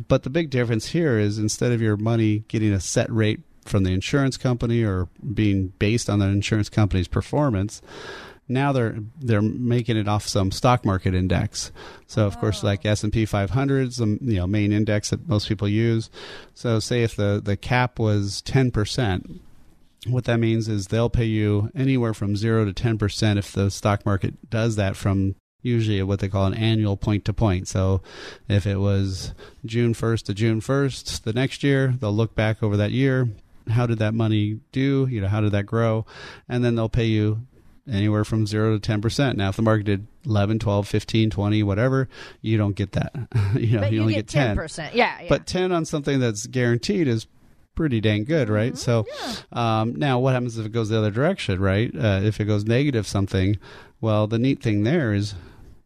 But 0.09 0.23
the 0.23 0.31
big 0.31 0.51
difference 0.51 0.87
here 0.87 1.19
is 1.19 1.39
instead 1.39 1.73
of 1.73 1.83
your 1.83 1.97
money 1.97 2.41
getting 2.49 2.73
a 2.73 2.81
set 2.81 3.11
rate 3.11 3.41
from 3.69 3.85
the 3.85 3.93
insurance 3.93 4.37
company 4.37 4.83
or 4.83 5.09
being 5.35 5.73
based 5.79 6.09
on 6.09 6.19
the 6.19 6.27
insurance 6.27 6.69
company's 6.69 7.09
performance 7.09 7.83
now 8.49 8.73
they're 8.73 8.97
they're 9.21 9.43
making 9.43 9.97
it 9.97 10.09
off 10.09 10.27
some 10.27 10.51
stock 10.53 10.85
market 10.85 11.15
index. 11.15 11.73
So 12.07 12.27
of 12.27 12.39
course, 12.39 12.63
like 12.63 12.87
oh. 12.87 12.91
S 12.91 13.03
and 13.03 13.13
P 13.13 13.25
500 13.25 13.89
is 13.89 13.97
the 13.97 14.19
you 14.21 14.37
know 14.37 14.47
main 14.47 14.73
index 14.73 15.11
that 15.11 15.29
most 15.29 15.49
people 15.49 15.69
use. 15.69 16.11
So 16.55 16.79
say 16.79 17.03
if 17.03 17.17
the 17.17 17.41
the 17.45 17.57
cap 17.57 17.99
was 17.99 18.43
10 18.43 18.71
percent, 18.71 19.41
what 20.07 20.25
that 20.25 20.39
means 20.39 20.69
is 20.69 20.87
they'll 20.87 21.11
pay 21.11 21.25
you 21.25 21.71
anywhere 21.75 22.15
from 22.15 22.37
zero 22.37 22.65
to 22.65 22.73
10 22.73 22.99
percent 22.99 23.39
if 23.39 23.53
the 23.53 23.71
stock 23.71 24.07
market 24.07 24.51
does 24.51 24.77
that 24.77 24.97
from 24.97 25.35
usually 25.63 26.01
what 26.03 26.21
they 26.21 26.29
call 26.29 26.47
an 26.47 26.55
annual 26.55 26.97
point 26.97 27.25
to 27.25 27.33
point. 27.33 27.67
So 27.67 28.01
if 28.49 28.67
it 28.67 28.77
was 28.77 29.35
June 29.65 29.95
1st 29.95 30.23
to 30.27 30.35
June 30.35 30.61
1st 30.61 31.23
the 31.23 31.33
next 31.33 31.65
year, 31.65 31.93
they'll 31.99 32.13
look 32.13 32.37
back 32.37 32.63
over 32.63 32.77
that 32.77 32.93
year. 32.93 33.29
How 33.69 33.87
did 33.87 33.99
that 33.99 34.15
money 34.15 34.61
do? 34.73 35.07
You 35.11 35.21
know, 35.21 35.29
how 35.29 35.41
did 35.41 35.53
that 35.53 35.67
grow? 35.67 36.07
And 36.49 36.65
then 36.65 36.75
they'll 36.75 36.89
pay 36.89 37.07
you 37.07 37.47
anywhere 37.91 38.25
from 38.25 38.47
0 38.47 38.79
to 38.79 38.93
10%. 38.93 39.37
Now, 39.37 39.49
if 39.49 39.57
the 39.57 39.63
market 39.63 39.85
did 39.85 40.07
11, 40.25 40.59
12, 40.59 40.89
15, 40.89 41.31
20, 41.31 41.63
whatever, 41.63 42.09
you 42.41 42.57
don't 42.57 42.75
get 42.75 42.93
that. 42.93 43.13
you 43.55 43.77
know, 43.77 43.83
but 43.83 43.93
you, 43.93 44.01
only 44.01 44.15
get, 44.15 44.27
get 44.27 44.57
10%. 44.57 44.95
Yeah, 44.95 45.21
yeah. 45.21 45.29
But 45.29 45.47
10 45.47 45.73
on 45.73 45.85
something 45.85 46.21
that's 46.21 46.47
guaranteed 46.47 47.09
is 47.09 47.27
pretty 47.75 48.01
dang 48.01 48.25
good, 48.25 48.49
right? 48.49 48.73
Mm-hmm, 48.73 48.79
so 48.79 49.07
yeah. 49.53 49.81
um, 49.81 49.95
now 49.97 50.19
what 50.19 50.33
happens 50.33 50.59
if 50.59 50.67
it 50.67 50.73
goes 50.73 50.89
the 50.89 50.99
other 50.99 51.11
direction, 51.11 51.61
right? 51.61 51.95
Uh, 51.95 52.21
if 52.23 52.41
it 52.41 52.47
goes 52.47 52.65
negative 52.65 53.07
something, 53.07 53.59
well, 54.01 54.27
the 54.27 54.39
neat 54.39 54.63
thing 54.63 54.83
there 54.83 55.13
is 55.13 55.35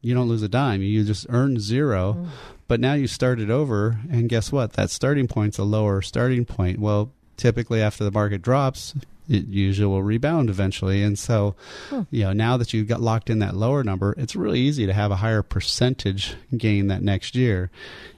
you 0.01 0.15
don't 0.15 0.29
lose 0.29 0.43
a 0.43 0.49
dime. 0.49 0.83
You 0.83 1.05
just 1.05 1.27
earn 1.29 1.59
0 1.59 2.15
mm. 2.15 2.29
But 2.69 2.79
now 2.79 2.93
you 2.93 3.09
started 3.09 3.51
over, 3.51 3.99
and 4.13 4.29
guess 4.29 4.53
what? 4.53 4.75
That 4.75 4.91
starting 4.91 5.27
point's 5.27 5.59
a 5.59 5.65
lower 5.65 6.01
starting 6.03 6.45
point. 6.45 6.79
Well, 6.79 7.13
typically 7.41 7.81
after 7.81 8.05
the 8.05 8.11
market 8.11 8.43
drops, 8.43 8.95
it 9.29 9.47
usually 9.47 9.87
will 9.87 10.03
rebound 10.03 10.51
eventually. 10.51 11.03
And 11.03 11.19
so, 11.19 11.57
hmm. 11.89 12.03
you 12.11 12.25
know, 12.25 12.33
now 12.33 12.57
that 12.57 12.73
you've 12.73 12.89
got 12.89 13.01
locked 13.01 13.31
in 13.31 13.39
that 13.39 13.57
lower 13.57 13.83
number, 13.83 14.15
it's 14.19 14.37
really 14.37 14.61
easy 14.61 14.87
to 14.87 14.93
have 14.93 15.11
a 15.11 15.17
higher 15.17 15.43
percentage 15.43 16.35
gain 16.57 16.89
that 16.89 17.03
next 17.03 17.35
year. 17.35 17.71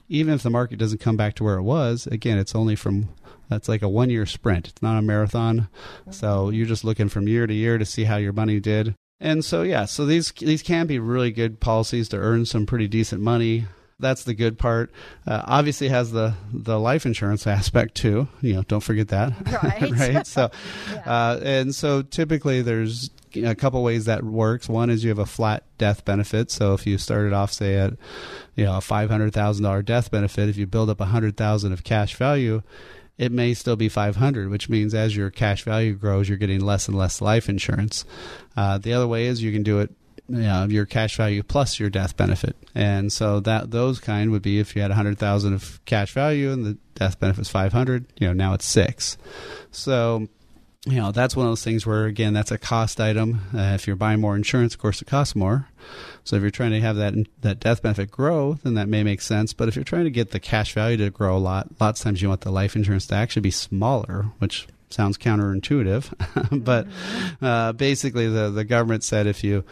Even 0.09 0.33
if 0.33 0.43
the 0.43 0.49
market 0.49 0.77
doesn't 0.77 0.99
come 0.99 1.15
back 1.15 1.35
to 1.35 1.43
where 1.43 1.57
it 1.57 1.63
was, 1.63 2.07
again, 2.07 2.37
it's 2.37 2.53
only 2.53 2.75
from 2.75 3.09
that's 3.49 3.69
like 3.69 3.81
a 3.81 3.89
one 3.89 4.09
year 4.09 4.25
sprint. 4.25 4.67
It's 4.67 4.81
not 4.81 4.97
a 4.97 5.01
marathon. 5.01 5.67
So 6.09 6.49
you're 6.49 6.65
just 6.65 6.83
looking 6.83 7.09
from 7.09 7.27
year 7.27 7.47
to 7.47 7.53
year 7.53 7.77
to 7.77 7.85
see 7.85 8.03
how 8.03 8.17
your 8.17 8.33
money 8.33 8.59
did. 8.59 8.95
And 9.19 9.45
so 9.45 9.61
yeah, 9.61 9.85
so 9.85 10.05
these 10.05 10.31
these 10.31 10.63
can 10.63 10.87
be 10.87 10.99
really 10.99 11.31
good 11.31 11.59
policies 11.59 12.09
to 12.09 12.17
earn 12.17 12.45
some 12.45 12.65
pretty 12.65 12.87
decent 12.87 13.21
money 13.21 13.65
that's 14.03 14.23
the 14.23 14.33
good 14.33 14.59
part. 14.59 14.91
Uh, 15.25 15.41
obviously, 15.45 15.87
has 15.87 16.11
the 16.11 16.35
the 16.51 16.79
life 16.79 17.05
insurance 17.05 17.47
aspect 17.47 17.95
too. 17.95 18.27
You 18.41 18.55
know, 18.55 18.63
don't 18.63 18.81
forget 18.81 19.07
that. 19.09 19.33
Right. 19.63 19.91
right. 20.15 20.27
So, 20.27 20.49
yeah. 20.91 21.01
uh, 21.05 21.39
and 21.43 21.73
so 21.73 22.01
typically 22.01 22.61
there's 22.61 23.11
a 23.35 23.55
couple 23.55 23.81
ways 23.83 24.05
that 24.05 24.23
works. 24.23 24.67
One 24.67 24.89
is 24.89 25.03
you 25.03 25.09
have 25.09 25.19
a 25.19 25.25
flat 25.25 25.63
death 25.77 26.03
benefit. 26.05 26.51
So 26.51 26.73
if 26.73 26.85
you 26.85 26.97
started 26.97 27.33
off, 27.33 27.53
say 27.53 27.75
at 27.75 27.93
you 28.55 28.65
know 28.65 28.77
a 28.77 28.81
five 28.81 29.09
hundred 29.09 29.33
thousand 29.33 29.63
dollar 29.63 29.81
death 29.81 30.11
benefit, 30.11 30.49
if 30.49 30.57
you 30.57 30.67
build 30.67 30.89
up 30.89 30.99
a 30.99 31.05
hundred 31.05 31.37
thousand 31.37 31.71
of 31.71 31.83
cash 31.83 32.15
value, 32.15 32.61
it 33.17 33.31
may 33.31 33.53
still 33.53 33.75
be 33.75 33.89
500 33.89 34.49
which 34.49 34.69
means 34.69 34.93
as 34.93 35.15
your 35.15 35.29
cash 35.29 35.63
value 35.63 35.93
grows 35.93 36.27
you're 36.27 36.37
getting 36.37 36.59
less 36.61 36.87
and 36.87 36.97
less 36.97 37.21
life 37.21 37.47
insurance 37.47 38.05
uh, 38.57 38.77
the 38.77 38.93
other 38.93 39.07
way 39.07 39.27
is 39.27 39.43
you 39.43 39.51
can 39.51 39.61
do 39.63 39.79
it 39.79 39.91
you 40.29 40.37
know, 40.37 40.65
your 40.65 40.85
cash 40.85 41.17
value 41.17 41.43
plus 41.43 41.79
your 41.79 41.89
death 41.89 42.15
benefit. 42.15 42.55
And 42.73 43.11
so 43.11 43.39
that 43.41 43.71
those 43.71 43.99
kind 43.99 44.31
would 44.31 44.41
be 44.41 44.59
if 44.59 44.75
you 44.75 44.81
had 44.81 44.91
100,000 44.91 45.53
of 45.53 45.83
cash 45.85 46.13
value 46.13 46.51
and 46.51 46.65
the 46.65 46.77
death 46.95 47.19
benefit 47.19 47.41
is 47.41 47.49
500, 47.49 48.05
you 48.19 48.27
know, 48.27 48.33
now 48.33 48.53
it's 48.53 48.65
6. 48.65 49.17
So 49.71 50.27
you 50.85 50.97
know 50.97 51.11
that's 51.11 51.35
one 51.35 51.45
of 51.45 51.51
those 51.51 51.63
things 51.63 51.85
where 51.85 52.05
again 52.05 52.33
that's 52.33 52.51
a 52.51 52.57
cost 52.57 52.99
item. 52.99 53.41
Uh, 53.55 53.73
if 53.73 53.87
you're 53.87 53.95
buying 53.95 54.19
more 54.19 54.35
insurance 54.35 54.73
of 54.73 54.81
course 54.81 55.01
it 55.01 55.05
costs 55.05 55.35
more. 55.35 55.69
So 56.23 56.35
if 56.35 56.41
you're 56.41 56.51
trying 56.51 56.71
to 56.71 56.81
have 56.81 56.97
that 56.97 57.13
that 57.41 57.59
death 57.59 57.81
benefit 57.81 58.11
grow 58.11 58.55
then 58.63 58.73
that 58.73 58.89
may 58.89 59.03
make 59.03 59.21
sense. 59.21 59.53
But 59.53 59.69
if 59.69 59.75
you're 59.75 59.85
trying 59.85 60.05
to 60.05 60.11
get 60.11 60.31
the 60.31 60.39
cash 60.39 60.73
value 60.73 60.97
to 60.97 61.09
grow 61.09 61.37
a 61.37 61.39
lot 61.39 61.69
lots 61.79 62.01
of 62.01 62.03
times 62.03 62.21
you 62.21 62.27
want 62.27 62.41
the 62.41 62.51
life 62.51 62.75
insurance 62.75 63.07
to 63.07 63.15
actually 63.15 63.43
be 63.43 63.51
smaller 63.51 64.25
which 64.39 64.67
sounds 64.89 65.17
counterintuitive, 65.17 66.63
but 66.63 66.87
uh, 67.41 67.71
basically 67.73 68.27
the 68.27 68.49
the 68.49 68.65
government 68.65 69.03
said 69.03 69.25
if 69.25 69.43
you 69.43 69.63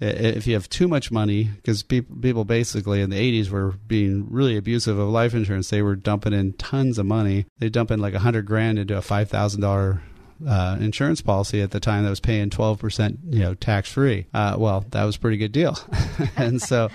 if 0.00 0.46
you 0.46 0.54
have 0.54 0.68
too 0.68 0.88
much 0.88 1.10
money, 1.10 1.44
because 1.44 1.82
people 1.82 2.16
people 2.16 2.44
basically 2.44 3.00
in 3.00 3.10
the 3.10 3.16
80s 3.16 3.50
were 3.50 3.72
being 3.86 4.26
really 4.30 4.56
abusive 4.56 4.98
of 4.98 5.08
life 5.08 5.34
insurance, 5.34 5.70
they 5.70 5.82
were 5.82 5.96
dumping 5.96 6.32
in 6.32 6.52
tons 6.54 6.98
of 6.98 7.06
money. 7.06 7.46
They 7.58 7.68
dump 7.68 7.90
in 7.90 8.00
like 8.00 8.14
a 8.14 8.20
hundred 8.20 8.46
grand 8.46 8.78
into 8.78 8.96
a 8.96 9.02
five 9.02 9.28
thousand 9.28 9.60
dollar 9.60 10.02
uh, 10.46 10.76
insurance 10.80 11.20
policy 11.20 11.60
at 11.60 11.70
the 11.70 11.80
time 11.80 12.04
that 12.04 12.10
was 12.10 12.20
paying 12.20 12.50
12% 12.50 13.18
you 13.30 13.40
know 13.40 13.54
tax 13.54 13.90
free 13.90 14.26
uh, 14.34 14.56
well 14.58 14.84
that 14.90 15.04
was 15.04 15.16
a 15.16 15.18
pretty 15.18 15.36
good 15.36 15.52
deal. 15.52 15.76
And 16.36 16.60
so 16.60 16.88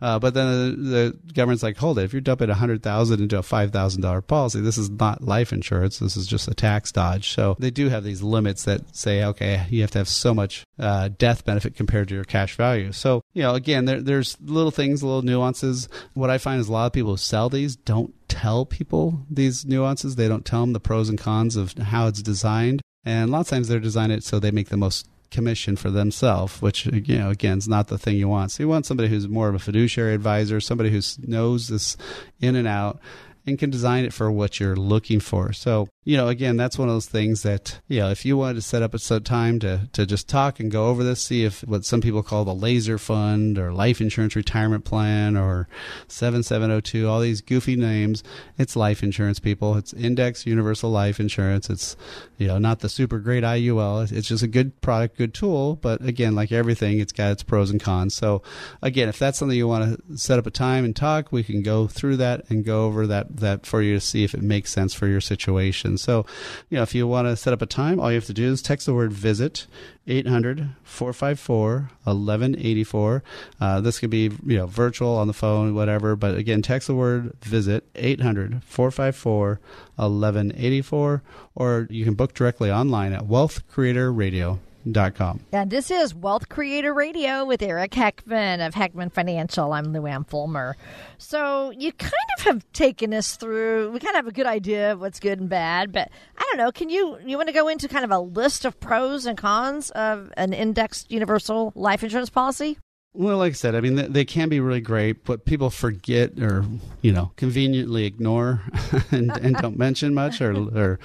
uh, 0.00 0.18
but 0.18 0.34
then 0.34 0.46
the, 0.46 1.16
the, 1.26 1.32
government's 1.32 1.62
like 1.62 1.76
hold 1.76 1.98
it. 1.98 2.04
If 2.04 2.12
you're 2.12 2.20
dumping 2.20 2.48
100000 2.48 3.20
into 3.20 3.38
a 3.38 3.42
$5000 3.42 4.26
policy 4.26 4.60
this 4.60 4.78
is 4.78 4.90
not 4.90 5.22
life 5.22 5.52
insurance. 5.52 5.98
This 5.98 6.16
is 6.16 6.26
just 6.26 6.48
a 6.48 6.54
tax 6.54 6.92
dodge. 6.92 7.30
So 7.30 7.56
they 7.58 7.70
do 7.70 7.88
have 7.88 8.04
these 8.04 8.22
limits 8.22 8.64
that 8.64 8.94
say 8.96 9.24
okay 9.24 9.66
you 9.70 9.80
have 9.82 9.90
to 9.92 9.98
have 9.98 10.08
so 10.08 10.34
much 10.34 10.64
uh, 10.78 11.08
death 11.18 11.44
benefit 11.44 11.74
compared 11.74 12.08
to 12.08 12.14
your 12.14 12.24
cash 12.24 12.54
value. 12.56 12.92
So 12.92 13.22
you 13.34 13.42
know 13.42 13.54
again 13.54 13.84
there, 13.84 14.00
there's 14.00 14.36
little 14.40 14.70
things 14.70 15.02
little 15.02 15.22
nuances. 15.22 15.88
What 16.14 16.30
i 16.30 16.38
find 16.38 16.60
is 16.60 16.68
a 16.68 16.72
lot 16.72 16.86
of 16.86 16.92
people 16.92 17.12
who 17.12 17.16
sell 17.16 17.48
these 17.48 17.76
don't 17.76 18.14
tell 18.28 18.64
people 18.64 19.26
these 19.30 19.66
nuances. 19.66 20.16
They 20.16 20.28
don't 20.28 20.44
tell 20.44 20.60
them 20.60 20.72
the 20.72 20.80
pros 20.80 21.08
and 21.08 21.18
cons 21.18 21.56
of 21.56 21.72
how 21.74 22.06
it's 22.06 22.22
designed. 22.22 22.82
And 23.08 23.30
a 23.30 23.32
lot 23.32 23.40
of 23.40 23.48
times 23.48 23.68
they're 23.68 23.80
designing 23.80 24.18
it 24.18 24.22
so 24.22 24.38
they 24.38 24.50
make 24.50 24.68
the 24.68 24.76
most 24.76 25.08
commission 25.30 25.76
for 25.76 25.90
themselves, 25.90 26.60
which 26.60 26.84
you 26.84 27.18
know 27.18 27.30
again 27.30 27.56
is 27.56 27.66
not 27.66 27.88
the 27.88 27.96
thing 27.96 28.16
you 28.16 28.28
want. 28.28 28.50
So 28.50 28.62
you 28.62 28.68
want 28.68 28.84
somebody 28.84 29.08
who's 29.08 29.26
more 29.26 29.48
of 29.48 29.54
a 29.54 29.58
fiduciary 29.58 30.12
advisor, 30.14 30.60
somebody 30.60 30.90
who 30.90 31.00
knows 31.26 31.68
this 31.68 31.96
in 32.38 32.54
and 32.54 32.68
out 32.68 33.00
and 33.46 33.58
can 33.58 33.70
design 33.70 34.04
it 34.04 34.12
for 34.12 34.30
what 34.30 34.60
you're 34.60 34.76
looking 34.76 35.20
for. 35.20 35.54
So, 35.54 35.88
you 36.04 36.18
know, 36.18 36.28
again, 36.28 36.58
that's 36.58 36.78
one 36.78 36.88
of 36.88 36.94
those 36.94 37.06
things 37.06 37.44
that, 37.44 37.80
you 37.88 38.00
know, 38.00 38.10
if 38.10 38.26
you 38.26 38.36
wanted 38.36 38.56
to 38.56 38.62
set 38.62 38.82
up 38.82 38.92
a 38.92 39.20
time 39.20 39.58
to, 39.60 39.88
to 39.94 40.04
just 40.04 40.28
talk 40.28 40.60
and 40.60 40.70
go 40.70 40.88
over 40.88 41.02
this, 41.02 41.22
see 41.22 41.44
if 41.44 41.62
what 41.62 41.86
some 41.86 42.02
people 42.02 42.22
call 42.22 42.44
the 42.44 42.54
laser 42.54 42.98
fund 42.98 43.58
or 43.58 43.72
life 43.72 44.02
insurance 44.02 44.36
retirement 44.36 44.84
plan 44.84 45.34
or 45.34 45.66
7702, 46.08 47.08
all 47.08 47.20
these 47.20 47.40
goofy 47.40 47.74
names, 47.74 48.22
it's 48.58 48.76
life 48.76 49.02
insurance 49.02 49.38
people. 49.38 49.76
It's 49.78 49.94
index 49.94 50.44
universal 50.44 50.90
life 50.90 51.18
insurance. 51.18 51.70
It's, 51.70 51.96
you 52.38 52.46
know, 52.46 52.58
not 52.58 52.78
the 52.80 52.88
super 52.88 53.18
great 53.18 53.42
IUL. 53.42 54.10
It's 54.10 54.28
just 54.28 54.44
a 54.44 54.48
good 54.48 54.80
product, 54.80 55.18
good 55.18 55.34
tool. 55.34 55.74
But 55.76 56.02
again, 56.04 56.36
like 56.36 56.52
everything, 56.52 57.00
it's 57.00 57.12
got 57.12 57.32
its 57.32 57.42
pros 57.42 57.70
and 57.70 57.80
cons. 57.80 58.14
So 58.14 58.42
again, 58.80 59.08
if 59.08 59.18
that's 59.18 59.38
something 59.38 59.58
you 59.58 59.66
want 59.66 59.98
to 60.08 60.16
set 60.16 60.38
up 60.38 60.46
a 60.46 60.50
time 60.50 60.84
and 60.84 60.94
talk, 60.94 61.32
we 61.32 61.42
can 61.42 61.62
go 61.62 61.88
through 61.88 62.16
that 62.18 62.48
and 62.48 62.64
go 62.64 62.86
over 62.86 63.08
that 63.08 63.36
that 63.38 63.66
for 63.66 63.82
you 63.82 63.94
to 63.94 64.00
see 64.00 64.22
if 64.22 64.34
it 64.34 64.42
makes 64.42 64.70
sense 64.70 64.94
for 64.94 65.08
your 65.08 65.20
situation. 65.20 65.98
So, 65.98 66.24
you 66.70 66.76
know, 66.76 66.82
if 66.82 66.94
you 66.94 67.08
want 67.08 67.26
to 67.26 67.36
set 67.36 67.52
up 67.52 67.60
a 67.60 67.66
time, 67.66 67.98
all 67.98 68.10
you 68.10 68.16
have 68.16 68.26
to 68.26 68.32
do 68.32 68.52
is 68.52 68.62
text 68.62 68.86
the 68.86 68.94
word 68.94 69.12
visit 69.12 69.66
800 70.08 70.70
454 70.82 71.90
1184. 72.04 73.22
Uh, 73.60 73.80
this 73.80 73.98
could 73.98 74.10
be, 74.10 74.30
you 74.46 74.56
know, 74.56 74.66
virtual 74.66 75.16
on 75.16 75.26
the 75.26 75.32
phone, 75.32 75.74
whatever. 75.74 76.16
But 76.16 76.36
again, 76.36 76.62
text 76.62 76.88
the 76.88 76.94
word 76.94 77.32
visit 77.42 77.84
800 77.94 78.62
454 78.64 79.60
1184, 79.96 81.22
or 81.54 81.86
you 81.90 82.04
can 82.04 82.14
book 82.14 82.34
directly 82.34 82.70
online 82.70 83.12
at 83.12 83.26
Wealth 83.26 83.66
Creator 83.68 84.12
Radio 84.12 84.58
com. 84.94 85.40
And 85.52 85.70
this 85.70 85.90
is 85.90 86.14
Wealth 86.14 86.48
Creator 86.48 86.94
Radio 86.94 87.44
with 87.44 87.62
Eric 87.62 87.92
Heckman 87.92 88.66
of 88.66 88.74
Heckman 88.74 89.12
Financial. 89.12 89.72
I'm 89.72 89.92
Lou 89.92 90.06
Ann 90.06 90.24
Fulmer. 90.24 90.76
So 91.18 91.70
you 91.70 91.92
kind 91.92 92.12
of 92.38 92.44
have 92.44 92.72
taken 92.72 93.12
us 93.12 93.36
through. 93.36 93.90
We 93.90 94.00
kind 94.00 94.10
of 94.10 94.16
have 94.16 94.26
a 94.26 94.32
good 94.32 94.46
idea 94.46 94.92
of 94.92 95.00
what's 95.00 95.20
good 95.20 95.40
and 95.40 95.48
bad, 95.48 95.92
but 95.92 96.10
I 96.36 96.42
don't 96.48 96.58
know. 96.58 96.72
Can 96.72 96.88
you 96.90 97.18
you 97.24 97.36
want 97.36 97.48
to 97.48 97.54
go 97.54 97.68
into 97.68 97.88
kind 97.88 98.04
of 98.04 98.10
a 98.10 98.18
list 98.18 98.64
of 98.64 98.78
pros 98.80 99.26
and 99.26 99.36
cons 99.36 99.90
of 99.90 100.32
an 100.36 100.52
indexed 100.52 101.10
universal 101.10 101.72
life 101.74 102.02
insurance 102.02 102.30
policy? 102.30 102.78
Well, 103.18 103.38
like 103.38 103.50
I 103.50 103.54
said, 103.54 103.74
I 103.74 103.80
mean, 103.80 103.96
they, 103.96 104.06
they, 104.06 104.24
can 104.24 104.48
be 104.48 104.60
really 104.60 104.80
great, 104.80 105.24
but 105.24 105.44
people 105.44 105.70
forget 105.70 106.38
or, 106.38 106.64
you 107.02 107.10
know, 107.10 107.32
conveniently 107.34 108.04
ignore 108.04 108.62
and, 109.10 109.36
and 109.38 109.56
don't 109.56 109.76
mention 109.76 110.14
much 110.14 110.40
or, 110.40 110.52
or, 110.52 111.00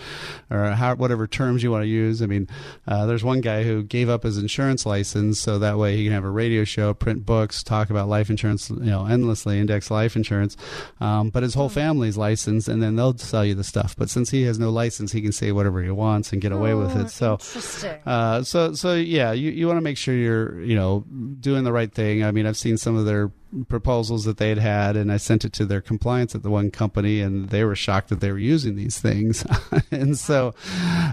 or 0.51 0.65
how, 0.73 0.93
whatever 0.93 1.25
terms 1.25 1.63
you 1.63 1.71
want 1.71 1.81
to 1.81 1.87
use. 1.87 2.21
I 2.21 2.27
mean, 2.27 2.47
uh, 2.87 3.07
there's 3.07 3.23
one 3.23 3.41
guy 3.41 3.63
who 3.63 3.81
gave 3.81 4.09
up 4.09 4.21
his 4.21 4.37
insurance 4.37 4.85
license 4.85 5.39
so 5.39 5.57
that 5.57 5.79
way 5.79 5.97
he 5.97 6.03
can 6.03 6.13
have 6.13 6.23
a 6.23 6.29
radio 6.29 6.63
show, 6.65 6.93
print 6.93 7.25
books, 7.25 7.63
talk 7.63 7.89
about 7.89 8.07
life 8.07 8.29
insurance, 8.29 8.69
you 8.69 8.77
know, 8.81 9.07
endlessly, 9.07 9.59
index 9.59 9.89
life 9.89 10.15
insurance. 10.15 10.55
Um, 11.01 11.31
but 11.31 11.41
his 11.41 11.55
whole 11.55 11.69
hmm. 11.69 11.73
family's 11.73 12.15
licensed 12.15 12.67
and 12.67 12.79
then 12.79 12.95
they'll 12.95 13.17
sell 13.17 13.43
you 13.43 13.55
the 13.55 13.63
stuff. 13.63 13.95
But 13.97 14.11
since 14.11 14.29
he 14.29 14.43
has 14.43 14.59
no 14.59 14.69
license, 14.69 15.11
he 15.13 15.21
can 15.23 15.31
say 15.31 15.51
whatever 15.51 15.81
he 15.81 15.89
wants 15.89 16.31
and 16.31 16.39
get 16.39 16.51
away 16.51 16.75
with 16.75 16.95
it. 16.95 17.05
Oh, 17.23 17.37
so, 17.39 17.99
uh, 18.05 18.43
so, 18.43 18.73
so 18.75 18.93
yeah, 18.93 19.31
you, 19.31 19.49
you 19.49 19.65
want 19.65 19.77
to 19.77 19.83
make 19.83 19.97
sure 19.97 20.13
you're, 20.13 20.61
you 20.61 20.75
know, 20.75 21.03
doing 21.39 21.63
the 21.63 21.73
right 21.73 21.91
thing. 21.91 22.02
I 22.03 22.31
mean, 22.31 22.45
I've 22.45 22.57
seen 22.57 22.77
some 22.77 22.95
of 22.95 23.05
their 23.05 23.31
proposals 23.67 24.25
that 24.25 24.37
they 24.37 24.49
had 24.49 24.57
had, 24.57 24.95
and 24.95 25.11
I 25.11 25.17
sent 25.17 25.45
it 25.45 25.53
to 25.53 25.65
their 25.65 25.81
compliance 25.81 26.35
at 26.35 26.43
the 26.43 26.49
one 26.49 26.71
company, 26.71 27.21
and 27.21 27.49
they 27.49 27.63
were 27.63 27.75
shocked 27.75 28.09
that 28.09 28.19
they 28.19 28.31
were 28.31 28.39
using 28.39 28.75
these 28.75 28.99
things. 28.99 29.45
and 29.91 30.17
so, 30.17 30.53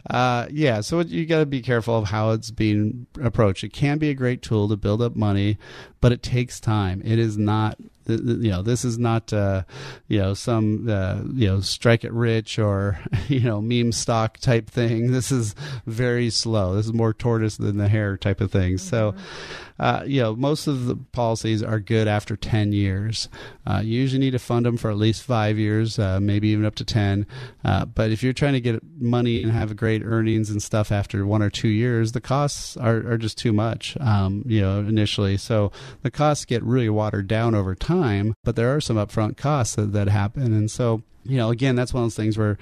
uh, 0.08 0.46
yeah, 0.50 0.80
so 0.80 1.00
you 1.00 1.26
got 1.26 1.40
to 1.40 1.46
be 1.46 1.62
careful 1.62 1.96
of 1.96 2.08
how 2.08 2.30
it's 2.30 2.50
being 2.50 3.06
approached. 3.22 3.64
It 3.64 3.72
can 3.72 3.98
be 3.98 4.10
a 4.10 4.14
great 4.14 4.42
tool 4.42 4.68
to 4.68 4.76
build 4.76 5.02
up 5.02 5.16
money, 5.16 5.58
but 6.00 6.12
it 6.12 6.22
takes 6.22 6.60
time. 6.60 7.02
It 7.04 7.18
is 7.18 7.36
not 7.36 7.78
you 8.06 8.50
know 8.50 8.62
this 8.62 8.84
is 8.84 8.98
not 8.98 9.32
uh, 9.32 9.62
you 10.08 10.18
know 10.18 10.34
some 10.34 10.88
uh, 10.88 11.20
you 11.32 11.46
know 11.46 11.60
strike 11.60 12.02
it 12.02 12.12
rich 12.12 12.58
or 12.58 12.98
you 13.28 13.40
know 13.40 13.60
meme 13.60 13.92
stock 13.92 14.38
type 14.38 14.68
thing 14.68 15.12
this 15.12 15.30
is 15.30 15.54
very 15.86 16.28
slow 16.28 16.74
this 16.74 16.86
is 16.86 16.92
more 16.92 17.12
tortoise 17.12 17.56
than 17.56 17.76
the 17.76 17.88
hare 17.88 18.16
type 18.16 18.40
of 18.40 18.50
thing 18.50 18.78
so 18.78 19.12
mm-hmm 19.12 19.66
uh, 19.80 20.02
you 20.06 20.20
know, 20.20 20.36
most 20.36 20.66
of 20.66 20.84
the 20.84 20.94
policies 20.94 21.62
are 21.62 21.80
good 21.80 22.06
after 22.06 22.29
10 22.36 22.72
years. 22.72 23.28
Uh, 23.66 23.80
you 23.82 24.00
usually 24.00 24.18
need 24.18 24.30
to 24.32 24.38
fund 24.38 24.66
them 24.66 24.76
for 24.76 24.90
at 24.90 24.96
least 24.96 25.22
five 25.22 25.58
years, 25.58 25.98
uh, 25.98 26.20
maybe 26.20 26.48
even 26.48 26.64
up 26.64 26.74
to 26.76 26.84
10. 26.84 27.26
Uh, 27.64 27.84
but 27.84 28.10
if 28.10 28.22
you're 28.22 28.32
trying 28.32 28.52
to 28.52 28.60
get 28.60 28.80
money 28.98 29.42
and 29.42 29.52
have 29.52 29.76
great 29.76 30.02
earnings 30.04 30.50
and 30.50 30.62
stuff 30.62 30.92
after 30.92 31.26
one 31.26 31.42
or 31.42 31.50
two 31.50 31.68
years, 31.68 32.12
the 32.12 32.20
costs 32.20 32.76
are, 32.76 32.98
are 33.10 33.18
just 33.18 33.38
too 33.38 33.52
much, 33.52 33.96
um, 34.00 34.42
you 34.46 34.60
know, 34.60 34.80
initially. 34.80 35.36
So 35.36 35.72
the 36.02 36.10
costs 36.10 36.44
get 36.44 36.62
really 36.62 36.88
watered 36.88 37.28
down 37.28 37.54
over 37.54 37.74
time, 37.74 38.34
but 38.44 38.56
there 38.56 38.74
are 38.74 38.80
some 38.80 38.96
upfront 38.96 39.36
costs 39.36 39.76
that, 39.76 39.92
that 39.92 40.08
happen. 40.08 40.52
And 40.52 40.70
so, 40.70 41.02
you 41.24 41.36
know, 41.36 41.50
again, 41.50 41.76
that's 41.76 41.92
one 41.92 42.02
of 42.02 42.06
those 42.06 42.16
things 42.16 42.38
where 42.38 42.58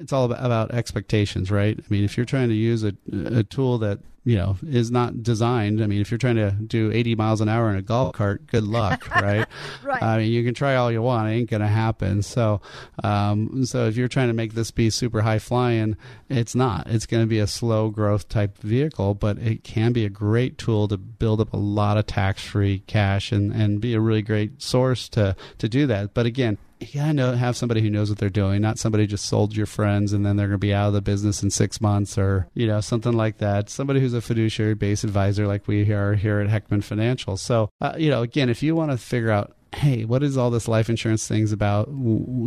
it's 0.00 0.12
all 0.12 0.24
about, 0.24 0.44
about 0.44 0.70
expectations, 0.72 1.50
right? 1.50 1.78
I 1.78 1.84
mean, 1.88 2.04
if 2.04 2.16
you're 2.16 2.26
trying 2.26 2.48
to 2.48 2.54
use 2.54 2.84
a, 2.84 2.94
a 3.12 3.42
tool 3.42 3.78
that 3.78 4.00
you 4.26 4.36
know 4.36 4.56
is 4.68 4.90
not 4.90 5.22
designed. 5.22 5.80
I 5.80 5.86
mean, 5.86 6.00
if 6.00 6.10
you're 6.10 6.18
trying 6.18 6.36
to 6.36 6.50
do 6.50 6.90
80 6.92 7.14
miles 7.14 7.40
an 7.40 7.48
hour 7.48 7.70
in 7.70 7.76
a 7.76 7.82
golf 7.82 8.12
cart, 8.14 8.46
good 8.48 8.64
luck, 8.64 9.08
right? 9.14 9.46
right. 9.84 10.02
I 10.02 10.18
mean, 10.18 10.32
you 10.32 10.44
can 10.44 10.52
try 10.52 10.74
all 10.74 10.90
you 10.90 11.00
want, 11.00 11.30
it 11.30 11.32
ain't 11.32 11.48
going 11.48 11.62
to 11.62 11.68
happen. 11.68 12.22
So, 12.22 12.60
um, 13.04 13.64
so 13.64 13.86
if 13.86 13.96
you're 13.96 14.08
trying 14.08 14.26
to 14.26 14.34
make 14.34 14.54
this 14.54 14.72
be 14.72 14.90
super 14.90 15.22
high 15.22 15.38
flying, 15.38 15.96
it's 16.28 16.56
not. 16.56 16.88
It's 16.88 17.06
going 17.06 17.22
to 17.22 17.28
be 17.28 17.38
a 17.38 17.46
slow 17.46 17.88
growth 17.90 18.28
type 18.28 18.58
vehicle, 18.58 19.14
but 19.14 19.38
it 19.38 19.62
can 19.62 19.92
be 19.92 20.04
a 20.04 20.10
great 20.10 20.58
tool 20.58 20.88
to 20.88 20.96
build 20.96 21.40
up 21.40 21.52
a 21.52 21.56
lot 21.56 21.96
of 21.96 22.06
tax 22.06 22.42
free 22.44 22.80
cash 22.80 23.30
and 23.30 23.52
and 23.52 23.80
be 23.80 23.94
a 23.94 24.00
really 24.00 24.22
great 24.22 24.60
source 24.60 25.08
to 25.10 25.36
to 25.58 25.68
do 25.68 25.86
that. 25.86 26.14
But 26.14 26.26
again, 26.26 26.58
you 26.80 27.00
gotta 27.00 27.12
know, 27.14 27.32
have 27.32 27.56
somebody 27.56 27.80
who 27.80 27.88
knows 27.88 28.10
what 28.10 28.18
they're 28.18 28.28
doing, 28.28 28.60
not 28.60 28.78
somebody 28.78 29.06
just 29.06 29.24
sold 29.24 29.56
your 29.56 29.66
friends 29.66 30.12
and 30.12 30.26
then 30.26 30.36
they're 30.36 30.46
gonna 30.46 30.58
be 30.58 30.74
out 30.74 30.88
of 30.88 30.92
the 30.92 31.00
business 31.00 31.42
in 31.42 31.50
six 31.50 31.80
months 31.80 32.18
or 32.18 32.48
you 32.54 32.66
know 32.66 32.80
something 32.80 33.12
like 33.12 33.38
that. 33.38 33.70
Somebody 33.70 34.00
who's 34.00 34.14
a 34.16 34.20
fiduciary 34.20 34.74
based 34.74 35.04
advisor 35.04 35.46
like 35.46 35.68
we 35.68 35.90
are 35.92 36.14
here 36.14 36.40
at 36.40 36.48
Heckman 36.48 36.82
Financial. 36.82 37.36
So 37.36 37.70
uh, 37.80 37.94
you 37.96 38.10
know, 38.10 38.22
again, 38.22 38.48
if 38.48 38.62
you 38.62 38.74
want 38.74 38.90
to 38.90 38.98
figure 38.98 39.30
out 39.30 39.56
hey, 39.76 40.06
what 40.06 40.22
is 40.22 40.38
all 40.38 40.50
this 40.50 40.68
life 40.68 40.88
insurance 40.88 41.28
things 41.28 41.52
about? 41.52 41.88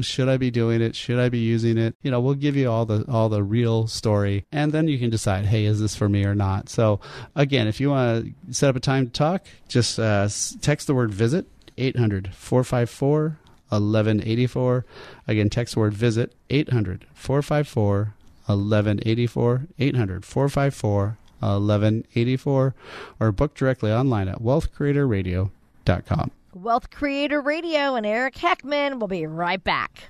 Should 0.01 0.27
I 0.27 0.38
be 0.38 0.49
doing 0.49 0.82
it? 0.82 0.95
Should 0.95 1.19
I 1.19 1.29
be 1.29 1.39
using 1.39 1.77
it? 1.77 1.95
You 2.01 2.10
know, 2.12 2.19
we'll 2.19 2.34
give 2.34 2.55
you 2.55 2.69
all 2.69 2.86
the 2.86 3.05
all 3.08 3.29
the 3.29 3.43
real 3.43 3.88
story, 3.88 4.45
and 4.51 4.71
then 4.71 4.88
you 4.88 4.97
can 4.97 5.10
decide, 5.10 5.45
hey, 5.45 5.65
is 5.65 5.79
this 5.79 5.95
for 5.95 6.10
me 6.10 6.25
or 6.25 6.36
not? 6.36 6.69
So, 6.69 6.99
again, 7.36 7.67
if 7.67 7.79
you 7.79 7.91
want 7.91 8.25
to 8.47 8.53
set 8.53 8.69
up 8.69 8.75
a 8.75 8.79
time 8.79 9.05
to 9.05 9.12
talk, 9.12 9.45
just 9.67 9.99
uh, 9.99 10.27
text 10.62 10.88
the 10.88 10.95
word 10.95 11.13
visit 11.13 11.45
800 11.77 12.34
454 12.34 13.38
1184. 13.69 14.86
Again, 15.27 15.49
text 15.49 15.77
word 15.77 15.93
visit 15.93 16.34
800 16.49 17.05
454 17.13 18.15
1184. 18.47 19.67
800 19.77 20.25
454 20.25 21.17
1184. 21.41 22.75
Or 23.19 23.32
book 23.32 23.54
directly 23.54 23.91
online 23.91 24.28
at 24.28 24.41
wealthcreatorradio.com. 24.41 26.32
Wealth 26.54 26.89
Creator 26.89 27.41
Radio 27.41 27.95
and 27.95 28.06
Eric 28.06 28.36
Heckman 28.36 28.99
will 28.99 29.08
be 29.08 29.25
right 29.28 29.63
back. 29.63 30.10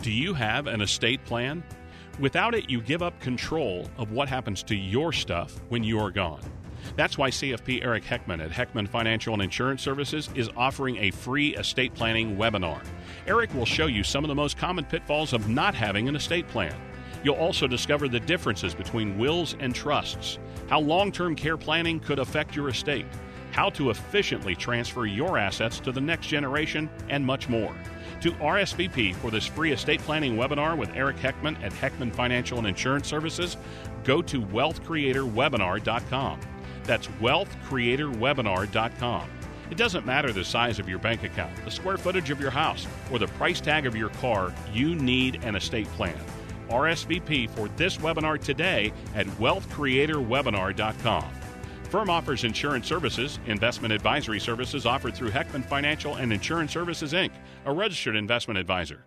Do 0.00 0.10
you 0.10 0.34
have 0.34 0.66
an 0.66 0.80
estate 0.80 1.24
plan? 1.24 1.62
Without 2.20 2.54
it, 2.54 2.70
you 2.70 2.80
give 2.80 3.02
up 3.02 3.18
control 3.20 3.88
of 3.98 4.12
what 4.12 4.28
happens 4.28 4.62
to 4.64 4.76
your 4.76 5.12
stuff 5.12 5.60
when 5.68 5.82
you 5.82 5.98
are 5.98 6.10
gone. 6.10 6.40
That's 6.96 7.16
why 7.16 7.30
CFP 7.30 7.84
Eric 7.84 8.04
Heckman 8.04 8.42
at 8.44 8.50
Heckman 8.50 8.88
Financial 8.88 9.32
and 9.32 9.42
Insurance 9.42 9.82
Services 9.82 10.28
is 10.34 10.50
offering 10.56 10.96
a 10.98 11.10
free 11.10 11.56
estate 11.56 11.94
planning 11.94 12.36
webinar. 12.36 12.84
Eric 13.26 13.54
will 13.54 13.66
show 13.66 13.86
you 13.86 14.02
some 14.02 14.24
of 14.24 14.28
the 14.28 14.34
most 14.34 14.56
common 14.56 14.84
pitfalls 14.84 15.32
of 15.32 15.48
not 15.48 15.74
having 15.74 16.08
an 16.08 16.16
estate 16.16 16.46
plan. 16.48 16.74
You'll 17.24 17.36
also 17.36 17.66
discover 17.66 18.08
the 18.08 18.20
differences 18.20 18.74
between 18.74 19.18
wills 19.18 19.56
and 19.60 19.74
trusts, 19.74 20.38
how 20.68 20.80
long 20.80 21.12
term 21.12 21.36
care 21.36 21.56
planning 21.56 22.00
could 22.00 22.18
affect 22.18 22.56
your 22.56 22.68
estate, 22.68 23.06
how 23.52 23.70
to 23.70 23.90
efficiently 23.90 24.54
transfer 24.54 25.06
your 25.06 25.38
assets 25.38 25.80
to 25.80 25.92
the 25.92 26.00
next 26.00 26.26
generation, 26.26 26.90
and 27.08 27.24
much 27.24 27.48
more. 27.48 27.74
To 28.22 28.32
RSVP 28.32 29.14
for 29.16 29.30
this 29.30 29.46
free 29.46 29.72
estate 29.72 30.00
planning 30.00 30.36
webinar 30.36 30.76
with 30.76 30.90
Eric 30.94 31.16
Heckman 31.16 31.60
at 31.62 31.72
Heckman 31.72 32.14
Financial 32.14 32.58
and 32.58 32.66
Insurance 32.66 33.08
Services, 33.08 33.56
go 34.04 34.22
to 34.22 34.40
wealthcreatorwebinar.com. 34.40 36.40
That's 36.84 37.08
wealthcreatorwebinar.com. 37.20 39.30
It 39.70 39.78
doesn't 39.78 40.04
matter 40.04 40.32
the 40.32 40.44
size 40.44 40.78
of 40.78 40.88
your 40.88 40.98
bank 40.98 41.24
account, 41.24 41.52
the 41.64 41.70
square 41.70 41.96
footage 41.96 42.30
of 42.30 42.40
your 42.40 42.50
house, 42.50 42.86
or 43.10 43.18
the 43.18 43.28
price 43.28 43.60
tag 43.60 43.86
of 43.86 43.96
your 43.96 44.10
car, 44.10 44.52
you 44.72 44.94
need 44.94 45.42
an 45.44 45.56
estate 45.56 45.86
plan. 45.92 46.18
RSVP 46.68 47.50
for 47.50 47.68
this 47.76 47.98
webinar 47.98 48.42
today 48.42 48.92
at 49.14 49.26
wealthcreatorwebinar.com. 49.26 51.30
Firm 51.90 52.08
offers 52.08 52.44
insurance 52.44 52.86
services, 52.86 53.38
investment 53.46 53.92
advisory 53.92 54.40
services 54.40 54.86
offered 54.86 55.14
through 55.14 55.30
Heckman 55.30 55.64
Financial 55.64 56.14
and 56.14 56.32
Insurance 56.32 56.72
Services 56.72 57.12
Inc., 57.12 57.32
a 57.66 57.72
registered 57.72 58.16
investment 58.16 58.58
advisor. 58.58 59.04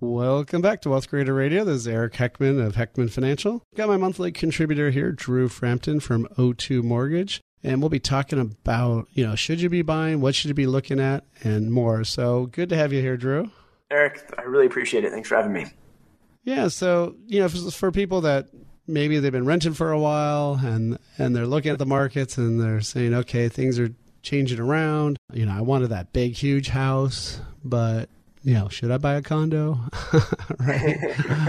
Welcome 0.00 0.62
back 0.62 0.80
to 0.82 0.90
Wealth 0.90 1.08
Creator 1.08 1.34
Radio. 1.34 1.64
This 1.64 1.78
is 1.78 1.88
Eric 1.88 2.14
Heckman 2.14 2.64
of 2.64 2.76
Heckman 2.76 3.10
Financial. 3.10 3.64
Got 3.74 3.88
my 3.88 3.96
monthly 3.96 4.30
contributor 4.30 4.90
here, 4.90 5.10
Drew 5.10 5.48
Frampton 5.48 5.98
from 5.98 6.28
O2 6.38 6.84
Mortgage. 6.84 7.40
And 7.64 7.82
we'll 7.82 7.88
be 7.88 7.98
talking 7.98 8.38
about, 8.38 9.08
you 9.12 9.26
know, 9.26 9.34
should 9.34 9.60
you 9.60 9.68
be 9.68 9.82
buying, 9.82 10.20
what 10.20 10.36
should 10.36 10.48
you 10.48 10.54
be 10.54 10.68
looking 10.68 11.00
at, 11.00 11.24
and 11.42 11.72
more. 11.72 12.04
So 12.04 12.46
good 12.46 12.68
to 12.68 12.76
have 12.76 12.92
you 12.92 13.00
here, 13.00 13.16
Drew. 13.16 13.50
Eric, 13.90 14.22
I 14.38 14.42
really 14.42 14.66
appreciate 14.66 15.04
it. 15.04 15.12
Thanks 15.12 15.28
for 15.28 15.36
having 15.36 15.52
me. 15.52 15.66
Yeah, 16.44 16.68
so, 16.68 17.14
you 17.26 17.40
know, 17.40 17.48
for 17.48 17.90
people 17.90 18.22
that 18.22 18.48
maybe 18.86 19.18
they've 19.18 19.32
been 19.32 19.44
renting 19.44 19.74
for 19.74 19.92
a 19.92 19.98
while 19.98 20.58
and 20.62 20.98
and 21.18 21.36
they're 21.36 21.46
looking 21.46 21.72
at 21.72 21.78
the 21.78 21.86
markets 21.86 22.38
and 22.38 22.60
they're 22.60 22.80
saying, 22.80 23.14
okay, 23.14 23.48
things 23.48 23.78
are 23.78 23.90
changing 24.22 24.58
around. 24.60 25.18
You 25.32 25.46
know, 25.46 25.52
I 25.52 25.60
wanted 25.60 25.88
that 25.88 26.12
big, 26.12 26.34
huge 26.34 26.68
house, 26.68 27.40
but 27.64 28.08
you 28.42 28.54
know, 28.54 28.68
should 28.68 28.90
I 28.90 28.98
buy 28.98 29.14
a 29.14 29.22
condo? 29.22 29.78
right. 30.58 30.96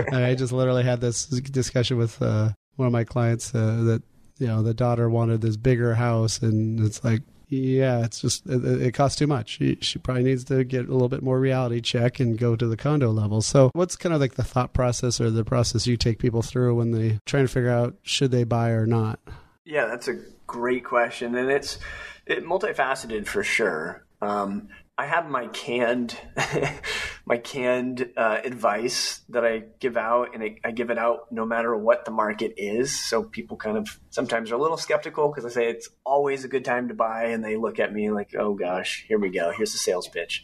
I 0.13 0.35
just 0.35 0.51
literally 0.51 0.83
had 0.83 1.01
this 1.01 1.25
discussion 1.25 1.97
with 1.97 2.21
uh, 2.21 2.49
one 2.75 2.87
of 2.87 2.91
my 2.91 3.03
clients 3.03 3.53
uh, 3.53 3.83
that 3.83 4.03
you 4.37 4.47
know 4.47 4.63
the 4.63 4.73
daughter 4.73 5.09
wanted 5.09 5.41
this 5.41 5.57
bigger 5.57 5.95
house, 5.95 6.41
and 6.41 6.79
it's 6.79 7.03
like, 7.03 7.21
yeah, 7.49 8.05
it's 8.05 8.21
just 8.21 8.45
it, 8.45 8.63
it, 8.63 8.93
costs 8.93 9.17
too 9.17 9.25
much. 9.25 9.57
She, 9.57 9.77
she 9.81 9.97
probably 9.97 10.23
needs 10.23 10.43
to 10.45 10.63
get 10.63 10.87
a 10.87 10.91
little 10.91 11.09
bit 11.09 11.23
more 11.23 11.39
reality 11.39 11.81
check 11.81 12.19
and 12.19 12.37
go 12.37 12.55
to 12.55 12.67
the 12.67 12.77
condo 12.77 13.09
level. 13.09 13.41
So, 13.41 13.71
what's 13.73 13.95
kind 13.95 14.13
of 14.13 14.21
like 14.21 14.35
the 14.35 14.43
thought 14.43 14.71
process 14.71 15.19
or 15.19 15.31
the 15.31 15.43
process 15.43 15.87
you 15.87 15.97
take 15.97 16.19
people 16.19 16.43
through 16.43 16.75
when 16.75 16.91
they 16.91 17.19
trying 17.25 17.45
to 17.45 17.51
figure 17.51 17.71
out 17.71 17.95
should 18.03 18.29
they 18.29 18.43
buy 18.43 18.69
or 18.69 18.85
not? 18.85 19.19
Yeah, 19.65 19.87
that's 19.87 20.07
a 20.07 20.19
great 20.45 20.85
question, 20.85 21.35
and 21.35 21.49
it's 21.49 21.79
it, 22.27 22.45
multifaceted 22.45 23.25
for 23.25 23.43
sure. 23.43 24.05
Um, 24.21 24.69
I 24.99 25.05
have 25.05 25.29
my 25.29 25.47
canned, 25.47 26.19
my 27.25 27.37
canned 27.37 28.09
uh, 28.17 28.41
advice 28.43 29.21
that 29.29 29.45
I 29.45 29.63
give 29.79 29.95
out, 29.95 30.35
and 30.35 30.43
I, 30.43 30.57
I, 30.61 30.71
give 30.71 30.89
it 30.89 30.97
out 30.97 31.31
no 31.31 31.45
matter 31.45 31.73
what 31.73 32.03
the 32.03 32.11
market 32.11 32.55
is. 32.57 32.99
So 32.99 33.23
people 33.23 33.55
kind 33.55 33.77
of 33.77 33.97
sometimes 34.09 34.51
are 34.51 34.55
a 34.55 34.61
little 34.61 34.75
skeptical 34.75 35.29
because 35.29 35.45
I 35.45 35.49
say 35.55 35.69
it's 35.69 35.87
always 36.05 36.43
a 36.43 36.49
good 36.49 36.65
time 36.65 36.89
to 36.89 36.93
buy, 36.93 37.27
and 37.27 37.41
they 37.41 37.55
look 37.55 37.79
at 37.79 37.93
me 37.93 38.11
like, 38.11 38.35
"Oh 38.37 38.55
gosh, 38.55 39.05
here 39.07 39.17
we 39.17 39.29
go. 39.29 39.53
Here's 39.55 39.71
the 39.71 39.77
sales 39.77 40.09
pitch." 40.09 40.43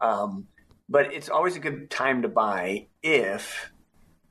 Um, 0.00 0.46
but 0.88 1.12
it's 1.12 1.28
always 1.28 1.56
a 1.56 1.60
good 1.60 1.90
time 1.90 2.22
to 2.22 2.28
buy 2.28 2.86
if 3.02 3.72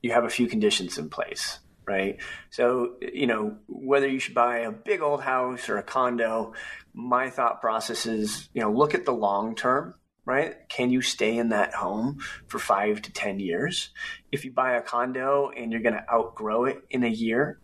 you 0.02 0.14
have 0.14 0.24
a 0.24 0.30
few 0.30 0.48
conditions 0.48 0.98
in 0.98 1.10
place 1.10 1.60
right? 1.88 2.18
So, 2.50 2.96
you 3.02 3.28
know, 3.28 3.58
whether 3.68 4.08
you 4.08 4.20
should 4.20 4.36
buy 4.36 4.60
a 4.60 4.72
big 4.72 5.02
old 5.02 5.22
house 5.22 5.70
or 5.70 5.78
a 5.78 5.84
condo, 5.84 6.54
my 6.98 7.30
thought 7.30 7.62
process 7.62 8.08
is, 8.08 8.50
you 8.54 8.62
know, 8.62 8.72
look 8.72 8.96
at 8.96 9.06
the 9.06 9.14
long 9.14 9.54
term, 9.54 9.94
right? 10.26 10.56
Can 10.68 10.90
you 10.90 11.04
stay 11.04 11.38
in 11.38 11.50
that 11.50 11.76
home 11.76 12.18
for 12.48 12.58
five 12.58 13.04
to 13.04 13.14
10 13.14 13.40
years? 13.40 13.92
If 14.32 14.44
you 14.44 14.52
buy 14.52 14.74
a 14.74 14.82
condo 14.82 15.52
and 15.56 15.72
you're 15.72 15.82
going 15.82 15.94
to 15.94 16.12
outgrow 16.12 16.66
it 16.66 16.80
in 16.90 17.04
a 17.04 17.10
year, 17.10 17.60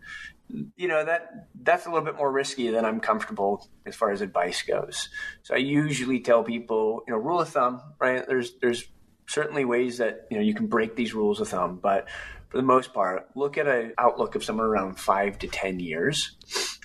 you 0.76 0.88
know 0.88 1.04
that 1.04 1.48
that's 1.64 1.88
a 1.88 1.90
little 1.90 2.06
bit 2.06 2.16
more 2.16 2.32
risky 2.32 2.70
than 2.70 2.86
I'm 2.86 3.00
comfortable 3.00 3.68
as 3.88 3.96
far 3.96 4.12
as 4.12 4.22
advice 4.22 4.62
goes. 4.62 5.10
So 5.42 5.56
I 5.56 5.58
usually 5.58 6.20
tell 6.20 6.44
people, 6.44 7.02
you 7.08 7.14
know, 7.14 7.20
rule 7.20 7.40
of 7.40 7.50
thumb, 7.50 7.82
right? 8.00 8.24
There's 8.28 8.54
there's 8.62 8.84
certainly 9.26 9.66
ways 9.66 9.98
that 9.98 10.28
you 10.30 10.38
know 10.38 10.44
you 10.44 10.54
can 10.54 10.68
break 10.68 10.96
these 10.96 11.16
rules 11.16 11.40
of 11.40 11.48
thumb, 11.48 11.80
but 11.82 12.08
for 12.50 12.58
the 12.58 12.64
most 12.64 12.94
part, 12.94 13.30
look 13.36 13.58
at 13.58 13.66
an 13.66 13.94
outlook 13.98 14.36
of 14.36 14.44
somewhere 14.44 14.68
around 14.68 15.00
five 15.00 15.40
to 15.40 15.48
10 15.48 15.80
years. 15.80 16.38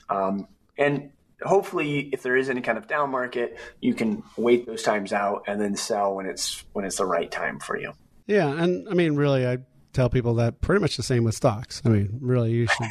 Um, 0.09 0.49
and 0.79 1.11
hopefully 1.43 2.11
if 2.13 2.23
there 2.23 2.37
is 2.37 2.51
any 2.51 2.61
kind 2.61 2.79
of 2.79 2.87
down 2.87 3.11
market, 3.11 3.59
you 3.81 3.95
can 3.95 4.23
wait 4.37 4.67
those 4.67 4.83
times 4.83 5.13
out 5.13 5.45
and 5.47 5.61
then 5.61 5.77
sell 5.77 6.15
when 6.15 6.27
it's, 6.27 6.65
when 6.73 6.85
it's 6.85 6.97
the 6.97 7.07
right 7.07 7.31
time 7.31 7.59
for 7.61 7.79
you. 7.79 7.93
Yeah. 8.27 8.49
And 8.49 8.89
I 8.89 8.95
mean, 8.95 9.17
really, 9.17 9.47
I 9.47 9.59
tell 9.93 10.11
people 10.11 10.35
that 10.35 10.61
pretty 10.61 10.81
much 10.81 10.97
the 10.97 11.03
same 11.03 11.25
with 11.25 11.35
stocks. 11.35 11.83
I 11.85 11.89
mean, 11.89 12.19
really, 12.21 12.53
you 12.53 12.67
should, 12.67 12.89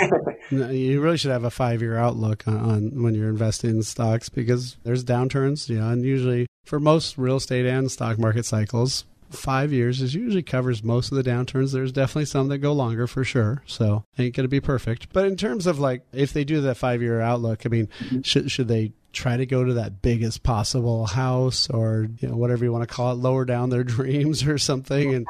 you 0.71 1.01
really 1.01 1.17
should 1.17 1.31
have 1.31 1.43
a 1.43 1.51
five 1.51 1.81
year 1.81 1.97
outlook 1.97 2.47
on, 2.47 2.57
on, 2.57 3.03
when 3.03 3.15
you're 3.15 3.29
investing 3.29 3.71
in 3.71 3.83
stocks 3.83 4.29
because 4.29 4.77
there's 4.83 5.03
downturns, 5.03 5.69
you 5.69 5.79
know, 5.79 5.89
and 5.89 6.03
usually 6.03 6.47
for 6.65 6.79
most 6.79 7.17
real 7.17 7.37
estate 7.37 7.65
and 7.65 7.91
stock 7.91 8.17
market 8.17 8.45
cycles, 8.45 9.05
five 9.29 9.71
years 9.73 10.01
is 10.01 10.15
usually 10.15 10.43
covers 10.43 10.83
most 10.83 11.11
of 11.11 11.21
the 11.21 11.29
downturns. 11.29 11.73
There's 11.73 11.91
definitely 11.91 12.25
some 12.25 12.47
that 12.49 12.59
go 12.59 12.73
longer 12.73 13.07
for 13.07 13.23
sure. 13.23 13.63
So 13.65 14.03
ain't 14.17 14.35
gonna 14.35 14.47
be 14.47 14.61
perfect. 14.61 15.11
But 15.13 15.25
in 15.25 15.35
terms 15.35 15.67
of 15.67 15.79
like 15.79 16.03
if 16.13 16.33
they 16.33 16.43
do 16.43 16.61
that 16.61 16.75
five 16.75 17.01
year 17.01 17.21
outlook, 17.21 17.65
I 17.65 17.69
mean, 17.69 17.89
should 18.23 18.51
should 18.51 18.67
they 18.67 18.93
try 19.13 19.35
to 19.35 19.45
go 19.47 19.63
to 19.63 19.73
that 19.73 20.01
biggest 20.01 20.43
possible 20.43 21.07
house 21.07 21.69
or 21.71 22.07
you 22.19 22.27
know 22.27 22.35
whatever 22.35 22.63
you 22.63 22.71
want 22.71 22.87
to 22.87 22.93
call 22.93 23.11
it 23.11 23.15
lower 23.15 23.45
down 23.45 23.69
their 23.69 23.83
dreams 23.95 24.45
or 24.45 24.59
something 24.59 25.15
and 25.15 25.27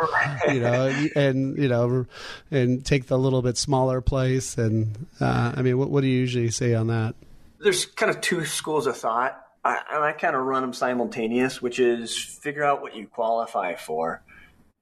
you 0.49 0.59
know 0.59 0.87
and 1.15 1.57
you 1.57 1.69
know 1.69 2.05
and 2.51 2.85
take 2.85 3.07
the 3.07 3.17
little 3.17 3.41
bit 3.41 3.55
smaller 3.55 4.01
place 4.01 4.57
and 4.57 5.07
uh, 5.21 5.53
i 5.55 5.61
mean 5.61 5.77
what, 5.77 5.89
what 5.89 6.01
do 6.01 6.07
you 6.07 6.19
usually 6.19 6.51
say 6.51 6.73
on 6.73 6.87
that 6.87 7.15
there's 7.59 7.85
kind 7.85 8.09
of 8.09 8.19
two 8.19 8.43
schools 8.43 8.87
of 8.87 8.97
thought 8.97 9.46
I, 9.63 9.81
and 9.91 10.03
I 10.03 10.13
kind 10.13 10.35
of 10.35 10.43
run 10.43 10.61
them 10.61 10.73
simultaneous, 10.73 11.61
which 11.61 11.79
is 11.79 12.17
figure 12.17 12.63
out 12.63 12.81
what 12.81 12.95
you 12.95 13.07
qualify 13.07 13.75
for, 13.75 14.23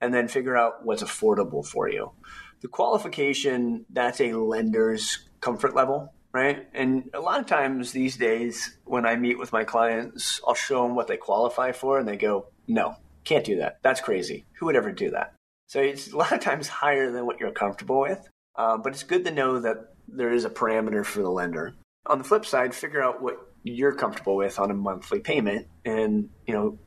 and 0.00 0.12
then 0.12 0.28
figure 0.28 0.56
out 0.56 0.84
what's 0.84 1.02
affordable 1.02 1.66
for 1.66 1.88
you. 1.88 2.12
The 2.60 2.68
qualification 2.68 3.84
that's 3.90 4.20
a 4.20 4.32
lender's 4.32 5.28
comfort 5.40 5.74
level, 5.74 6.12
right? 6.32 6.66
And 6.74 7.10
a 7.14 7.20
lot 7.20 7.40
of 7.40 7.46
times 7.46 7.92
these 7.92 8.16
days, 8.16 8.78
when 8.84 9.06
I 9.06 9.16
meet 9.16 9.38
with 9.38 9.52
my 9.52 9.64
clients, 9.64 10.40
I'll 10.46 10.54
show 10.54 10.82
them 10.82 10.94
what 10.94 11.06
they 11.06 11.16
qualify 11.16 11.72
for, 11.72 11.98
and 11.98 12.08
they 12.08 12.16
go, 12.16 12.46
"No, 12.66 12.96
can't 13.24 13.44
do 13.44 13.56
that. 13.56 13.78
That's 13.82 14.00
crazy. 14.00 14.46
Who 14.58 14.66
would 14.66 14.76
ever 14.76 14.92
do 14.92 15.10
that?" 15.10 15.34
So 15.68 15.80
it's 15.80 16.12
a 16.12 16.16
lot 16.16 16.32
of 16.32 16.40
times 16.40 16.68
higher 16.68 17.10
than 17.10 17.26
what 17.26 17.40
you're 17.40 17.50
comfortable 17.50 18.00
with. 18.00 18.28
Uh, 18.54 18.78
but 18.78 18.92
it's 18.92 19.02
good 19.02 19.24
to 19.24 19.30
know 19.30 19.60
that 19.60 19.94
there 20.08 20.32
is 20.32 20.44
a 20.44 20.50
parameter 20.50 21.04
for 21.04 21.22
the 21.22 21.30
lender. 21.30 21.74
On 22.06 22.18
the 22.18 22.24
flip 22.24 22.46
side, 22.46 22.74
figure 22.74 23.02
out 23.02 23.20
what 23.20 23.52
you're 23.66 23.92
comfortable 23.92 24.36
with 24.36 24.58
on 24.58 24.70
a 24.70 24.74
monthly 24.74 25.20
payment. 25.20 25.66
And, 25.84 26.30
you 26.46 26.54
know, 26.54 26.78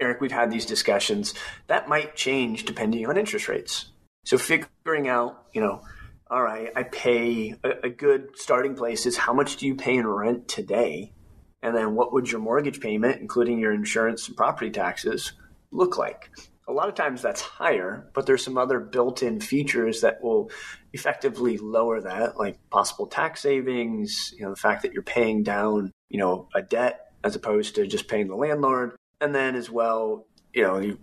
Eric, 0.00 0.20
we've 0.20 0.32
had 0.32 0.50
these 0.50 0.66
discussions. 0.66 1.34
That 1.66 1.88
might 1.88 2.14
change 2.14 2.64
depending 2.64 3.06
on 3.06 3.16
interest 3.16 3.48
rates. 3.48 3.90
So 4.24 4.38
figuring 4.38 5.08
out, 5.08 5.46
you 5.52 5.60
know, 5.60 5.82
all 6.30 6.42
right, 6.42 6.70
I 6.76 6.82
pay 6.82 7.54
a, 7.64 7.86
a 7.86 7.88
good 7.88 8.36
starting 8.36 8.74
place 8.74 9.06
is 9.06 9.16
how 9.16 9.32
much 9.32 9.56
do 9.56 9.66
you 9.66 9.74
pay 9.74 9.96
in 9.96 10.06
rent 10.06 10.46
today? 10.46 11.14
And 11.62 11.74
then 11.74 11.94
what 11.94 12.12
would 12.12 12.30
your 12.30 12.40
mortgage 12.40 12.80
payment, 12.80 13.20
including 13.20 13.58
your 13.58 13.72
insurance 13.72 14.28
and 14.28 14.36
property 14.36 14.70
taxes, 14.70 15.32
look 15.72 15.96
like? 15.96 16.30
A 16.68 16.72
lot 16.72 16.90
of 16.90 16.94
times 16.94 17.22
that's 17.22 17.40
higher, 17.40 18.10
but 18.14 18.26
there's 18.26 18.44
some 18.44 18.58
other 18.58 18.78
built 18.78 19.22
in 19.22 19.40
features 19.40 20.02
that 20.02 20.22
will 20.22 20.50
effectively 20.98 21.58
lower 21.58 22.00
that, 22.00 22.36
like 22.38 22.58
possible 22.70 23.06
tax 23.06 23.42
savings, 23.42 24.34
you 24.36 24.44
know, 24.44 24.50
the 24.50 24.56
fact 24.56 24.82
that 24.82 24.92
you're 24.92 25.02
paying 25.02 25.42
down 25.42 25.92
you 26.08 26.18
know, 26.18 26.48
a 26.54 26.62
debt 26.62 27.12
as 27.24 27.36
opposed 27.36 27.74
to 27.74 27.86
just 27.86 28.08
paying 28.08 28.28
the 28.28 28.36
landlord. 28.36 28.96
And 29.20 29.34
then 29.34 29.56
as 29.56 29.70
well, 29.70 30.26
you 30.52 30.62
know, 30.62 30.78
you, 30.78 30.98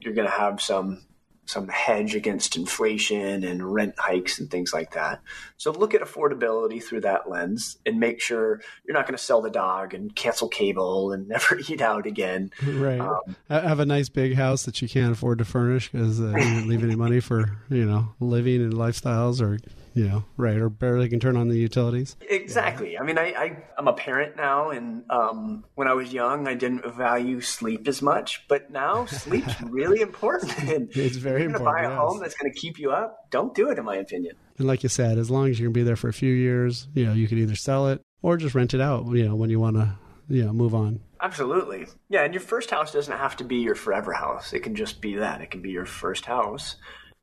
you're 0.00 0.14
going 0.14 0.28
to 0.28 0.34
have 0.34 0.60
some 0.60 1.02
some 1.50 1.68
hedge 1.68 2.14
against 2.14 2.56
inflation 2.56 3.44
and 3.44 3.74
rent 3.74 3.94
hikes 3.98 4.38
and 4.38 4.50
things 4.50 4.72
like 4.72 4.92
that. 4.92 5.20
So 5.56 5.72
look 5.72 5.94
at 5.94 6.00
affordability 6.00 6.82
through 6.82 7.02
that 7.02 7.28
lens 7.28 7.78
and 7.84 7.98
make 7.98 8.20
sure 8.20 8.60
you're 8.84 8.94
not 8.94 9.06
going 9.06 9.16
to 9.16 9.22
sell 9.22 9.42
the 9.42 9.50
dog 9.50 9.92
and 9.92 10.14
cancel 10.14 10.48
cable 10.48 11.12
and 11.12 11.28
never 11.28 11.58
eat 11.68 11.80
out 11.80 12.06
again. 12.06 12.50
Right. 12.62 13.00
Um, 13.00 13.36
have 13.48 13.80
a 13.80 13.86
nice 13.86 14.08
big 14.08 14.34
house 14.34 14.62
that 14.64 14.80
you 14.80 14.88
can't 14.88 15.12
afford 15.12 15.38
to 15.38 15.44
furnish 15.44 15.90
because 15.90 16.20
uh, 16.20 16.28
you 16.28 16.34
didn't 16.36 16.68
leave 16.68 16.84
any 16.84 16.96
money 16.96 17.20
for 17.20 17.58
you 17.68 17.84
know 17.84 18.14
living 18.20 18.62
and 18.62 18.72
lifestyles 18.72 19.40
or 19.40 19.58
you 19.94 20.08
know, 20.08 20.24
right, 20.36 20.56
or 20.56 20.68
barely 20.68 21.08
can 21.08 21.20
turn 21.20 21.36
on 21.36 21.48
the 21.48 21.58
utilities. 21.58 22.16
Exactly. 22.28 22.98
I 22.98 23.02
mean, 23.02 23.18
I, 23.18 23.32
I 23.32 23.64
am 23.78 23.88
a 23.88 23.92
parent 23.92 24.36
now, 24.36 24.70
and 24.70 25.04
um, 25.10 25.64
when 25.74 25.88
I 25.88 25.94
was 25.94 26.12
young, 26.12 26.46
I 26.46 26.54
didn't 26.54 26.86
value 26.94 27.40
sleep 27.40 27.88
as 27.88 28.00
much, 28.00 28.46
but 28.48 28.70
now 28.70 29.06
sleep's 29.06 29.60
really 29.62 30.00
important. 30.00 30.56
And 30.62 30.90
it's 30.94 31.16
very 31.16 31.44
important. 31.44 31.66
Buy 31.66 31.80
a 31.82 31.88
yes. 31.88 31.98
home 31.98 32.20
that's 32.20 32.34
going 32.34 32.52
to 32.52 32.58
keep 32.58 32.78
you 32.78 32.92
up. 32.92 33.30
Don't 33.30 33.54
do 33.54 33.70
it, 33.70 33.78
in 33.78 33.84
my 33.84 33.96
opinion. 33.96 34.36
And 34.58 34.66
like 34.66 34.82
you 34.82 34.88
said, 34.88 35.18
as 35.18 35.30
long 35.30 35.48
as 35.48 35.58
you're 35.58 35.66
going 35.66 35.74
to 35.74 35.80
be 35.80 35.84
there 35.84 35.96
for 35.96 36.08
a 36.08 36.12
few 36.12 36.32
years, 36.32 36.88
you 36.94 37.06
know, 37.06 37.12
you 37.12 37.26
could 37.26 37.38
either 37.38 37.56
sell 37.56 37.88
it 37.88 38.00
or 38.22 38.36
just 38.36 38.54
rent 38.54 38.74
it 38.74 38.80
out. 38.80 39.06
You 39.06 39.28
know, 39.28 39.34
when 39.34 39.50
you 39.50 39.58
want 39.58 39.76
to, 39.76 39.94
you 40.28 40.44
know, 40.44 40.52
move 40.52 40.74
on. 40.74 41.00
Absolutely. 41.20 41.86
Yeah, 42.08 42.22
and 42.22 42.32
your 42.32 42.40
first 42.40 42.70
house 42.70 42.92
doesn't 42.92 43.16
have 43.16 43.36
to 43.38 43.44
be 43.44 43.56
your 43.56 43.74
forever 43.74 44.12
house. 44.12 44.52
It 44.52 44.60
can 44.60 44.74
just 44.74 45.00
be 45.00 45.16
that. 45.16 45.40
It 45.40 45.50
can 45.50 45.60
be 45.60 45.70
your 45.70 45.84
first 45.84 46.24
house. 46.24 46.76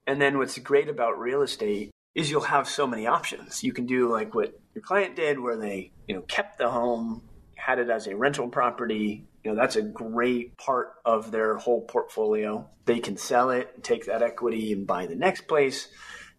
And 0.05 0.21
then 0.21 0.37
what's 0.37 0.57
great 0.59 0.87
about 0.87 1.19
real 1.19 1.41
estate 1.41 1.91
is 2.17 2.31
you'll 2.31 2.41
have 2.41 2.67
so 2.67 2.87
many 2.87 3.05
options. 3.05 3.63
You 3.63 3.71
can 3.71 3.85
do 3.85 4.11
like 4.11 4.33
what 4.33 4.59
your 4.73 4.81
client 4.81 5.15
did, 5.15 5.39
where 5.39 5.55
they 5.55 5.91
you 6.07 6.15
know 6.15 6.21
kept 6.23 6.57
the 6.57 6.69
home, 6.69 7.21
had 7.55 7.77
it 7.77 7.89
as 7.89 8.07
a 8.07 8.15
rental 8.17 8.49
property. 8.49 9.27
You 9.43 9.51
know 9.51 9.55
that's 9.55 9.75
a 9.75 9.83
great 9.83 10.57
part 10.57 10.95
of 11.05 11.31
their 11.31 11.55
whole 11.57 11.81
portfolio. 11.81 12.67
They 12.85 12.99
can 12.99 13.17
sell 13.17 13.51
it, 13.51 13.83
take 13.83 14.07
that 14.07 14.23
equity, 14.23 14.73
and 14.73 14.87
buy 14.87 15.05
the 15.05 15.15
next 15.15 15.47
place. 15.47 15.89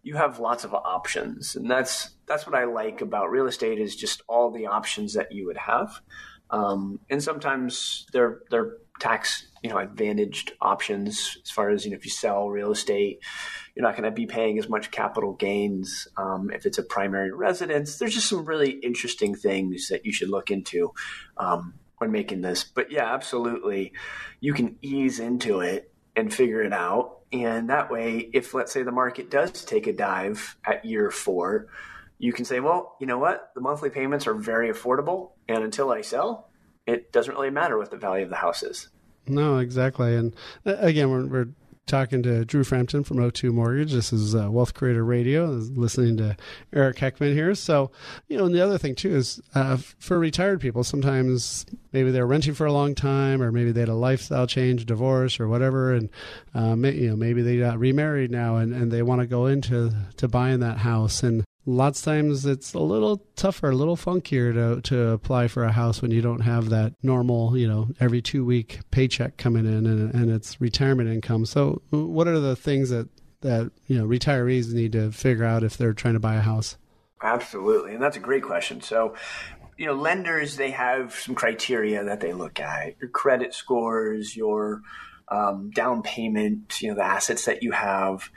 You 0.03 0.17
have 0.17 0.41
lots 0.41 0.65
of 0.65 0.75
options, 0.75 1.55
and 1.55 1.71
that's 1.71 2.11
that's 2.27 2.45
what 2.45 2.57
I 2.57 2.65
like 2.65 3.01
about 3.01 3.31
real 3.31 3.47
estate 3.47 3.79
is 3.79 3.95
just 3.95 4.23
all 4.27 4.51
the 4.51 4.67
options 4.67 5.15
that 5.15 5.31
you 5.31 5.47
would 5.47 5.59
have. 5.59 6.01
Um, 6.51 6.99
and 7.09 7.23
sometimes 7.23 8.07
they're 8.13 8.41
they're 8.51 8.79
tax 8.99 9.47
you 9.63 9.71
know 9.71 9.79
advantaged 9.79 10.53
options 10.61 11.37
as 11.43 11.51
far 11.51 11.71
as 11.71 11.85
you 11.85 11.91
know 11.91 11.97
if 11.97 12.05
you 12.05 12.11
sell 12.11 12.49
real 12.49 12.71
estate 12.71 13.21
you're 13.75 13.87
not 13.87 13.97
going 13.97 14.05
to 14.05 14.11
be 14.11 14.27
paying 14.27 14.59
as 14.59 14.69
much 14.69 14.91
capital 14.91 15.35
gains 15.35 16.09
um, 16.17 16.51
if 16.53 16.67
it's 16.67 16.79
a 16.79 16.83
primary 16.83 17.31
residence. 17.31 17.97
There's 17.97 18.15
just 18.15 18.29
some 18.29 18.45
really 18.45 18.71
interesting 18.71 19.37
things 19.37 19.87
that 19.89 20.05
you 20.05 20.13
should 20.13 20.31
look 20.31 20.51
into 20.51 20.93
um, 21.37 21.75
when 21.99 22.11
making 22.11 22.41
this. 22.41 22.65
But 22.65 22.91
yeah 22.91 23.15
absolutely 23.15 23.93
you 24.41 24.53
can 24.53 24.77
ease 24.83 25.21
into 25.21 25.61
it 25.61 25.93
and 26.17 26.35
figure 26.35 26.63
it 26.63 26.73
out. 26.73 27.19
And 27.33 27.71
that 27.71 27.91
way 27.91 28.29
if 28.33 28.53
let's 28.53 28.73
say 28.73 28.83
the 28.83 28.91
market 28.91 29.31
does 29.31 29.65
take 29.65 29.87
a 29.87 29.93
dive 29.93 30.57
at 30.67 30.85
year 30.85 31.11
four 31.11 31.69
you 32.19 32.33
can 32.33 32.45
say 32.45 32.59
well 32.59 32.97
you 33.01 33.07
know 33.07 33.19
what? 33.19 33.51
The 33.55 33.61
monthly 33.61 33.91
payments 33.91 34.27
are 34.27 34.35
very 34.35 34.73
affordable 34.73 35.33
and 35.49 35.63
until 35.63 35.93
i 35.93 36.01
sell 36.01 36.48
it 36.89 37.13
doesn't 37.13 37.35
really 37.35 37.51
matter 37.51 37.79
what 37.79 37.91
the 37.91 37.97
value 37.97 38.25
of 38.25 38.31
the 38.31 38.37
house 38.37 38.63
is 38.63 38.89
no, 39.29 39.59
exactly. 39.59 40.15
And 40.17 40.35
uh, 40.67 40.77
again, 40.79 41.11
we're, 41.11 41.27
we're 41.27 41.49
talking 41.87 42.23
to 42.23 42.45
Drew 42.45 42.65
Frampton 42.65 43.03
from 43.03 43.17
O2 43.17 43.51
Mortgage. 43.51 43.93
This 43.93 44.13
is 44.13 44.35
uh, 44.35 44.51
Wealth 44.51 44.75
Creator 44.75 45.05
Radio. 45.05 45.47
Listening 45.47 46.19
to 46.19 46.37
Eric 46.73 46.99
Heckman 46.99 47.33
here. 47.33 47.55
So, 47.55 47.91
you 48.29 48.37
know, 48.37 48.45
and 48.45 48.55
the 48.55 48.61
other 48.61 48.79
thing 48.79 48.95
too 48.95 49.15
is 49.15 49.41
uh, 49.55 49.79
for 49.99 50.19
retired 50.19 50.61
people, 50.61 50.85
sometimes 50.85 51.65
maybe 51.93 52.11
they're 52.11 52.27
renting 52.27 52.55
for 52.55 52.67
a 52.67 52.73
long 52.73 52.95
time, 52.95 53.43
or 53.43 53.51
maybe 53.51 53.73
they 53.73 53.81
had 53.81 53.89
a 53.89 53.95
lifestyle 53.95 54.47
change, 54.47 54.85
divorce, 54.85 55.41
or 55.41 55.49
whatever, 55.49 55.95
and 55.95 56.11
um, 56.55 56.85
you 56.85 57.11
know 57.11 57.17
maybe 57.17 57.43
they 57.43 57.59
got 57.59 57.79
remarried 57.79 58.31
now, 58.31 58.57
and, 58.57 58.75
and 58.75 58.93
they 58.93 59.03
want 59.03 59.21
to 59.21 59.27
go 59.27 59.47
into 59.47 59.91
to 60.17 60.29
buying 60.29 60.61
that 60.61 60.79
house. 60.79 61.23
And 61.23 61.45
lots 61.69 62.01
of 62.01 62.05
times 62.07 62.47
it's 62.47 62.73
a 62.73 62.79
little 62.79 63.23
tougher, 63.37 63.71
a 63.71 63.75
little 63.75 63.97
funkier 63.97 64.53
to 64.55 64.81
to 64.83 65.11
apply 65.11 65.49
for 65.49 65.65
a 65.65 65.73
house 65.73 66.01
when 66.01 66.11
you 66.11 66.23
don't 66.23 66.41
have 66.41 66.71
that 66.71 66.95
normal, 67.03 67.57
you 67.57 67.69
know, 67.69 67.89
every 68.01 68.23
two 68.23 68.45
week 68.45 68.81
paycheck 68.91 69.37
coming 69.37 69.67
in 69.67 69.87
and, 69.87 70.15
and 70.15 70.31
it's 70.31 70.61
retirement 70.61 71.09
income. 71.11 71.45
So, 71.45 71.83
what 71.91 72.27
are 72.27 72.41
the 72.41 72.57
things 72.57 72.91
that 72.91 73.09
that 73.43 73.71
you 73.87 73.99
know 73.99 74.07
retirees 74.07 74.73
need 74.73 74.93
to 74.93 75.13
figure 75.13 75.45
out 75.45 75.63
if 75.63 75.77
they're 75.77 75.93
trying 75.93 76.15
to 76.15 76.21
buy 76.21 76.37
a 76.37 76.41
house? 76.41 76.77
Absolutely, 77.23 77.95
and 77.95 78.03
that's 78.03 78.17
a 78.17 78.21
great 78.21 78.43
question. 78.43 78.81
So, 78.81 79.15
you 79.77 79.87
know, 79.87 79.95
lenders 79.95 80.57
they 80.57 80.71
have 80.71 81.15
some 81.15 81.35
criteria 81.35 82.05
that 82.05 82.21
they 82.21 82.33
look 82.33 82.61
at: 82.61 82.99
your 83.01 83.11
credit 83.11 83.53
scores, 83.53 84.35
your 84.35 84.81
um, 85.29 85.71
down 85.71 86.03
payment, 86.03 86.81
you 86.81 86.89
know, 86.89 86.95
the 86.95 87.05
assets 87.05 87.45
that 87.45 87.63
you 87.63 87.73
have 87.73 88.31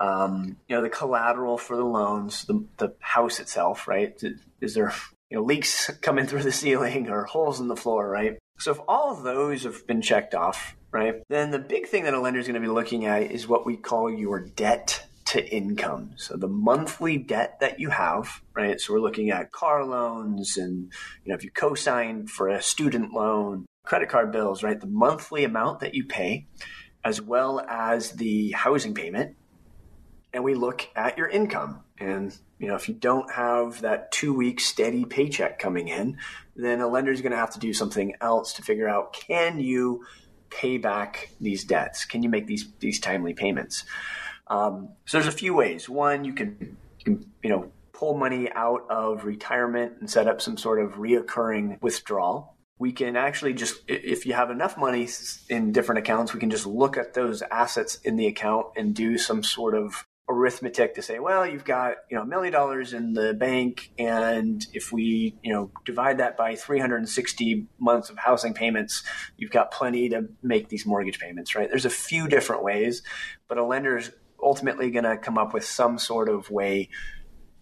um, 0.00 0.56
you 0.68 0.76
know, 0.76 0.82
the 0.82 0.88
collateral 0.88 1.58
for 1.58 1.76
the 1.76 1.84
loans, 1.84 2.44
the, 2.44 2.64
the 2.78 2.94
house 3.00 3.40
itself, 3.40 3.88
right? 3.88 4.20
Is 4.60 4.74
there, 4.74 4.92
you 5.30 5.38
know, 5.38 5.44
leaks 5.44 5.90
coming 6.00 6.26
through 6.26 6.42
the 6.42 6.52
ceiling 6.52 7.08
or 7.08 7.24
holes 7.24 7.60
in 7.60 7.68
the 7.68 7.76
floor, 7.76 8.08
right? 8.08 8.38
So 8.58 8.72
if 8.72 8.78
all 8.88 9.12
of 9.12 9.22
those 9.22 9.64
have 9.64 9.86
been 9.86 10.02
checked 10.02 10.34
off, 10.34 10.76
right, 10.90 11.22
then 11.28 11.50
the 11.50 11.58
big 11.58 11.86
thing 11.86 12.04
that 12.04 12.14
a 12.14 12.20
lender 12.20 12.40
is 12.40 12.46
going 12.46 12.60
to 12.60 12.66
be 12.66 12.72
looking 12.72 13.06
at 13.06 13.30
is 13.30 13.46
what 13.46 13.66
we 13.66 13.76
call 13.76 14.10
your 14.10 14.40
debt 14.40 15.04
to 15.26 15.46
income. 15.54 16.12
So 16.16 16.36
the 16.36 16.48
monthly 16.48 17.18
debt 17.18 17.60
that 17.60 17.78
you 17.78 17.90
have, 17.90 18.40
right? 18.54 18.80
So 18.80 18.94
we're 18.94 19.00
looking 19.00 19.30
at 19.30 19.52
car 19.52 19.84
loans 19.84 20.56
and, 20.56 20.90
you 21.24 21.30
know, 21.30 21.34
if 21.34 21.44
you 21.44 21.50
co-signed 21.50 22.30
for 22.30 22.48
a 22.48 22.62
student 22.62 23.12
loan, 23.12 23.66
credit 23.84 24.08
card 24.08 24.32
bills, 24.32 24.62
right? 24.62 24.80
The 24.80 24.86
monthly 24.86 25.44
amount 25.44 25.80
that 25.80 25.94
you 25.94 26.04
pay, 26.04 26.46
as 27.04 27.20
well 27.20 27.60
as 27.60 28.12
the 28.12 28.52
housing 28.52 28.94
payment, 28.94 29.36
and 30.32 30.44
we 30.44 30.54
look 30.54 30.88
at 30.94 31.18
your 31.18 31.28
income. 31.28 31.82
And 31.98 32.36
you 32.58 32.68
know, 32.68 32.74
if 32.74 32.88
you 32.88 32.94
don't 32.94 33.30
have 33.32 33.80
that 33.82 34.12
two 34.12 34.34
week 34.34 34.60
steady 34.60 35.04
paycheck 35.04 35.58
coming 35.58 35.88
in, 35.88 36.18
then 36.56 36.80
a 36.80 36.88
lender 36.88 37.12
is 37.12 37.20
going 37.20 37.32
to 37.32 37.38
have 37.38 37.52
to 37.52 37.58
do 37.58 37.72
something 37.72 38.14
else 38.20 38.52
to 38.54 38.62
figure 38.62 38.88
out 38.88 39.12
can 39.12 39.60
you 39.60 40.04
pay 40.50 40.78
back 40.78 41.30
these 41.40 41.64
debts? 41.64 42.04
Can 42.04 42.22
you 42.22 42.28
make 42.28 42.46
these 42.46 42.68
these 42.80 43.00
timely 43.00 43.34
payments? 43.34 43.84
Um, 44.48 44.90
so 45.06 45.18
there's 45.18 45.32
a 45.32 45.36
few 45.36 45.54
ways. 45.54 45.88
One, 45.88 46.24
you 46.24 46.32
can, 46.32 46.76
you 46.98 47.04
can 47.04 47.32
you 47.42 47.50
know 47.50 47.70
pull 47.92 48.16
money 48.16 48.50
out 48.52 48.86
of 48.88 49.24
retirement 49.24 49.94
and 50.00 50.10
set 50.10 50.26
up 50.28 50.40
some 50.40 50.56
sort 50.56 50.80
of 50.80 50.92
reoccurring 50.92 51.82
withdrawal 51.82 52.54
we 52.78 52.92
can 52.92 53.16
actually 53.16 53.52
just 53.52 53.80
if 53.88 54.24
you 54.24 54.32
have 54.32 54.50
enough 54.50 54.78
money 54.78 55.08
in 55.48 55.72
different 55.72 55.98
accounts 55.98 56.32
we 56.32 56.40
can 56.40 56.50
just 56.50 56.66
look 56.66 56.96
at 56.96 57.14
those 57.14 57.42
assets 57.50 57.96
in 58.04 58.16
the 58.16 58.26
account 58.26 58.66
and 58.76 58.94
do 58.94 59.18
some 59.18 59.42
sort 59.42 59.74
of 59.74 60.06
arithmetic 60.28 60.94
to 60.94 61.02
say, 61.02 61.18
well, 61.18 61.46
you've 61.46 61.64
got 61.64 61.96
you 62.10 62.16
know 62.16 62.22
a 62.22 62.26
million 62.26 62.52
dollars 62.52 62.92
in 62.92 63.14
the 63.14 63.34
bank, 63.34 63.90
and 63.98 64.66
if 64.72 64.92
we 64.92 65.36
you 65.42 65.52
know 65.52 65.70
divide 65.84 66.18
that 66.18 66.36
by 66.36 66.54
360 66.54 67.66
months 67.78 68.10
of 68.10 68.18
housing 68.18 68.54
payments, 68.54 69.02
you've 69.36 69.50
got 69.50 69.70
plenty 69.70 70.08
to 70.10 70.28
make 70.42 70.68
these 70.68 70.86
mortgage 70.86 71.18
payments. 71.18 71.54
Right? 71.54 71.68
There's 71.68 71.84
a 71.84 71.90
few 71.90 72.28
different 72.28 72.62
ways, 72.62 73.02
but 73.48 73.58
a 73.58 73.64
lender 73.64 73.96
is 73.96 74.10
ultimately 74.42 74.90
going 74.90 75.04
to 75.04 75.16
come 75.16 75.38
up 75.38 75.52
with 75.52 75.64
some 75.64 75.98
sort 75.98 76.28
of 76.28 76.50
way 76.50 76.88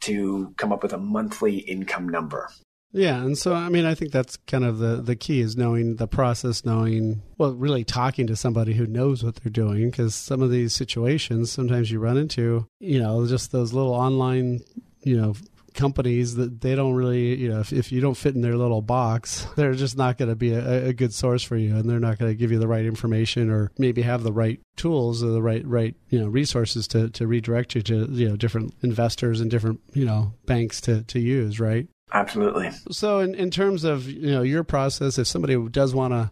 to 0.01 0.53
come 0.57 0.73
up 0.73 0.83
with 0.83 0.93
a 0.93 0.99
monthly 0.99 1.59
income 1.59 2.09
number. 2.09 2.51
Yeah, 2.97 3.23
and 3.23 3.37
so 3.37 3.55
I 3.55 3.69
mean, 3.69 3.85
I 3.85 3.95
think 3.95 4.11
that's 4.11 4.39
kind 4.47 4.65
of 4.65 4.79
the 4.79 5.03
the 5.03 5.17
key 5.17 5.41
is 5.41 5.55
knowing 5.55 5.97
the 5.97 6.09
process, 6.09 6.65
knowing 6.65 7.21
well, 7.37 7.53
really 7.53 7.85
talking 7.85 8.27
to 8.29 8.37
somebody 8.37 8.73
who 8.73 8.87
knows 8.87 9.23
what 9.23 9.37
they're 9.37 9.53
doing. 9.53 9.91
Because 9.91 10.15
some 10.15 10.41
of 10.41 10.51
these 10.51 10.75
situations, 10.75 11.53
sometimes 11.53 11.91
you 11.91 12.01
run 12.01 12.17
into, 12.17 12.67
you 12.81 12.99
know, 12.99 13.27
just 13.27 13.53
those 13.53 13.75
little 13.75 13.93
online, 13.93 14.61
you 15.03 15.15
know, 15.15 15.35
companies 15.75 16.37
that 16.37 16.63
they 16.63 16.75
don't 16.75 16.95
really, 16.95 17.37
you 17.37 17.51
know, 17.51 17.61
if, 17.61 17.71
if 17.71 17.93
you 17.93 18.01
don't 18.01 18.17
fit 18.17 18.35
in 18.35 18.41
their 18.41 18.57
little 18.57 18.81
box, 18.81 19.47
they're 19.57 19.75
just 19.75 19.99
not 19.99 20.17
going 20.17 20.31
to 20.31 20.35
be 20.35 20.53
a, 20.53 20.87
a, 20.87 20.93
good 20.95 21.13
source 21.13 21.43
for 21.43 21.59
you, 21.59 21.77
and 21.77 21.91
they're 21.91 22.01
not 22.01 22.19
going 22.19 22.31
to 22.31 22.35
give 22.35 22.51
you 22.51 22.59
the 22.59 22.67
right 22.67 22.87
information 22.87 23.51
or 23.51 23.71
maybe 23.77 24.01
have 24.01 24.23
the 24.23 24.33
right 24.33 24.59
tools 24.77 25.23
or 25.23 25.29
the 25.29 25.43
right 25.43 25.67
right 25.67 25.95
you 26.09 26.19
know 26.19 26.29
resources 26.29 26.89
to 26.89 27.11
to 27.11 27.27
redirect 27.27 27.75
you 27.75 27.83
to 27.83 28.07
you 28.11 28.29
know 28.29 28.37
different 28.37 28.73
investors 28.83 29.41
and 29.43 29.51
different 29.51 29.81
you 29.93 30.07
know 30.07 30.33
banks 30.47 30.81
to 30.81 31.03
to 31.03 31.21
use, 31.21 31.61
right? 31.61 31.89
Absolutely. 32.13 32.71
So, 32.91 33.19
in, 33.19 33.35
in 33.35 33.51
terms 33.51 33.85
of 33.85 34.09
you 34.09 34.31
know 34.31 34.43
your 34.43 34.65
process, 34.65 35.19
if 35.19 35.27
somebody 35.27 35.57
does 35.71 35.95
want 35.95 36.13
to, 36.13 36.31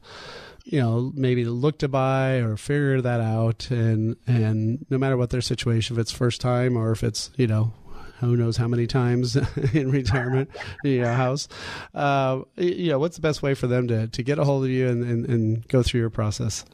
you 0.65 0.81
know, 0.81 1.13
maybe 1.15 1.45
look 1.45 1.79
to 1.79 1.89
buy 1.89 2.37
or 2.37 2.57
figure 2.57 3.01
that 3.01 3.21
out, 3.21 3.71
and 3.71 4.17
and 4.27 4.87
no 4.89 4.99
matter 4.99 5.17
what 5.17 5.31
their 5.31 5.41
situation, 5.41 5.97
if 5.97 6.01
it's 6.01 6.13
first 6.13 6.41
time 6.41 6.77
or 6.77 6.93
if 6.93 7.03
it's 7.03 7.31
you 7.37 7.47
know 7.47 7.73
who 8.21 8.37
knows 8.37 8.57
how 8.57 8.69
many 8.69 8.87
times 8.87 9.37
in 9.73 9.91
retirement, 9.91 10.51
you 10.85 11.03
know, 11.03 11.13
house. 11.13 11.49
Uh, 11.93 12.43
you 12.57 12.91
know, 12.91 12.99
what's 12.99 13.17
the 13.17 13.23
best 13.23 13.43
way 13.43 13.55
for 13.55 13.67
them 13.67 13.89
to, 13.89 14.07
to 14.09 14.23
get 14.23 14.39
a 14.39 14.45
hold 14.45 14.65
of 14.65 14.71
you 14.71 14.89
and, 14.89 15.05
and, 15.05 15.27
and 15.27 15.69
go 15.69 15.83
through 15.83 16.01
your 16.01 16.11
process? 16.11 16.65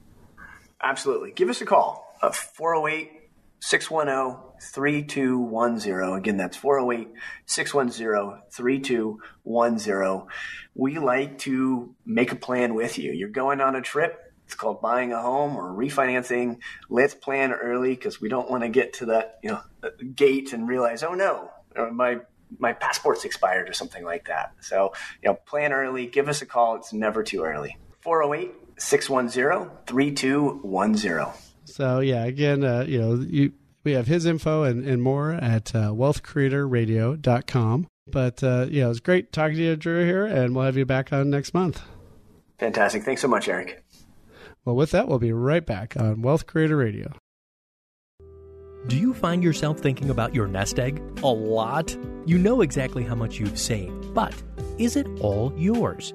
Absolutely. 0.82 1.32
Give 1.32 1.48
us 1.48 1.60
a 1.60 1.66
call, 1.66 2.16
uh, 2.22 2.30
408 2.30 3.10
610 3.60 4.49
3210. 4.60 6.18
Again, 6.18 6.36
that's 6.36 6.56
408 6.56 7.08
610 7.46 8.42
3210. 8.50 10.26
We 10.74 10.98
like 10.98 11.38
to 11.38 11.94
make 12.04 12.32
a 12.32 12.36
plan 12.36 12.74
with 12.74 12.98
you. 12.98 13.12
You're 13.12 13.28
going 13.28 13.60
on 13.60 13.74
a 13.76 13.82
trip. 13.82 14.32
It's 14.44 14.54
called 14.54 14.80
buying 14.82 15.12
a 15.12 15.20
home 15.20 15.56
or 15.56 15.72
refinancing. 15.72 16.58
Let's 16.88 17.14
plan 17.14 17.52
early 17.52 17.90
because 17.90 18.20
we 18.20 18.28
don't 18.28 18.50
want 18.50 18.64
to 18.64 18.68
get 18.68 18.94
to 18.94 19.06
that 19.06 19.38
you 19.42 19.50
know 19.50 19.60
gate 20.14 20.52
and 20.52 20.68
realize, 20.68 21.02
oh 21.02 21.14
no, 21.14 21.50
my 21.92 22.20
my 22.58 22.72
passport's 22.72 23.24
expired 23.24 23.68
or 23.68 23.72
something 23.72 24.04
like 24.04 24.26
that. 24.26 24.52
So, 24.60 24.92
you 25.22 25.28
know, 25.28 25.34
plan 25.34 25.72
early. 25.72 26.06
Give 26.06 26.28
us 26.28 26.42
a 26.42 26.46
call. 26.46 26.76
It's 26.76 26.92
never 26.92 27.22
too 27.22 27.42
early. 27.44 27.78
408 28.00 28.52
610 28.76 29.70
3210. 29.86 31.32
So 31.64 32.00
yeah, 32.00 32.24
again, 32.24 32.64
uh, 32.64 32.84
you 32.88 33.00
know, 33.00 33.14
you 33.14 33.52
we 33.84 33.92
have 33.92 34.06
his 34.06 34.26
info 34.26 34.62
and, 34.62 34.84
and 34.84 35.02
more 35.02 35.32
at 35.32 35.74
uh, 35.74 35.90
wealthcreatorradio.com. 35.90 37.86
But 38.06 38.42
uh, 38.42 38.66
yeah, 38.68 38.86
it 38.86 38.88
was 38.88 39.00
great 39.00 39.32
talking 39.32 39.56
to 39.56 39.62
you, 39.62 39.76
Drew, 39.76 40.04
here, 40.04 40.26
and 40.26 40.54
we'll 40.54 40.64
have 40.64 40.76
you 40.76 40.84
back 40.84 41.12
on 41.12 41.30
next 41.30 41.54
month. 41.54 41.82
Fantastic. 42.58 43.04
Thanks 43.04 43.22
so 43.22 43.28
much, 43.28 43.48
Eric. 43.48 43.82
Well, 44.64 44.76
with 44.76 44.90
that, 44.90 45.08
we'll 45.08 45.18
be 45.18 45.32
right 45.32 45.64
back 45.64 45.96
on 45.96 46.22
Wealth 46.22 46.46
Creator 46.46 46.76
Radio. 46.76 47.12
Do 48.86 48.96
you 48.96 49.14
find 49.14 49.42
yourself 49.42 49.78
thinking 49.78 50.10
about 50.10 50.34
your 50.34 50.46
nest 50.46 50.78
egg 50.78 51.02
a 51.22 51.28
lot? 51.28 51.96
You 52.26 52.38
know 52.38 52.62
exactly 52.62 53.04
how 53.04 53.14
much 53.14 53.38
you've 53.38 53.58
saved, 53.58 54.14
but 54.14 54.34
is 54.78 54.96
it 54.96 55.06
all 55.20 55.52
yours? 55.56 56.14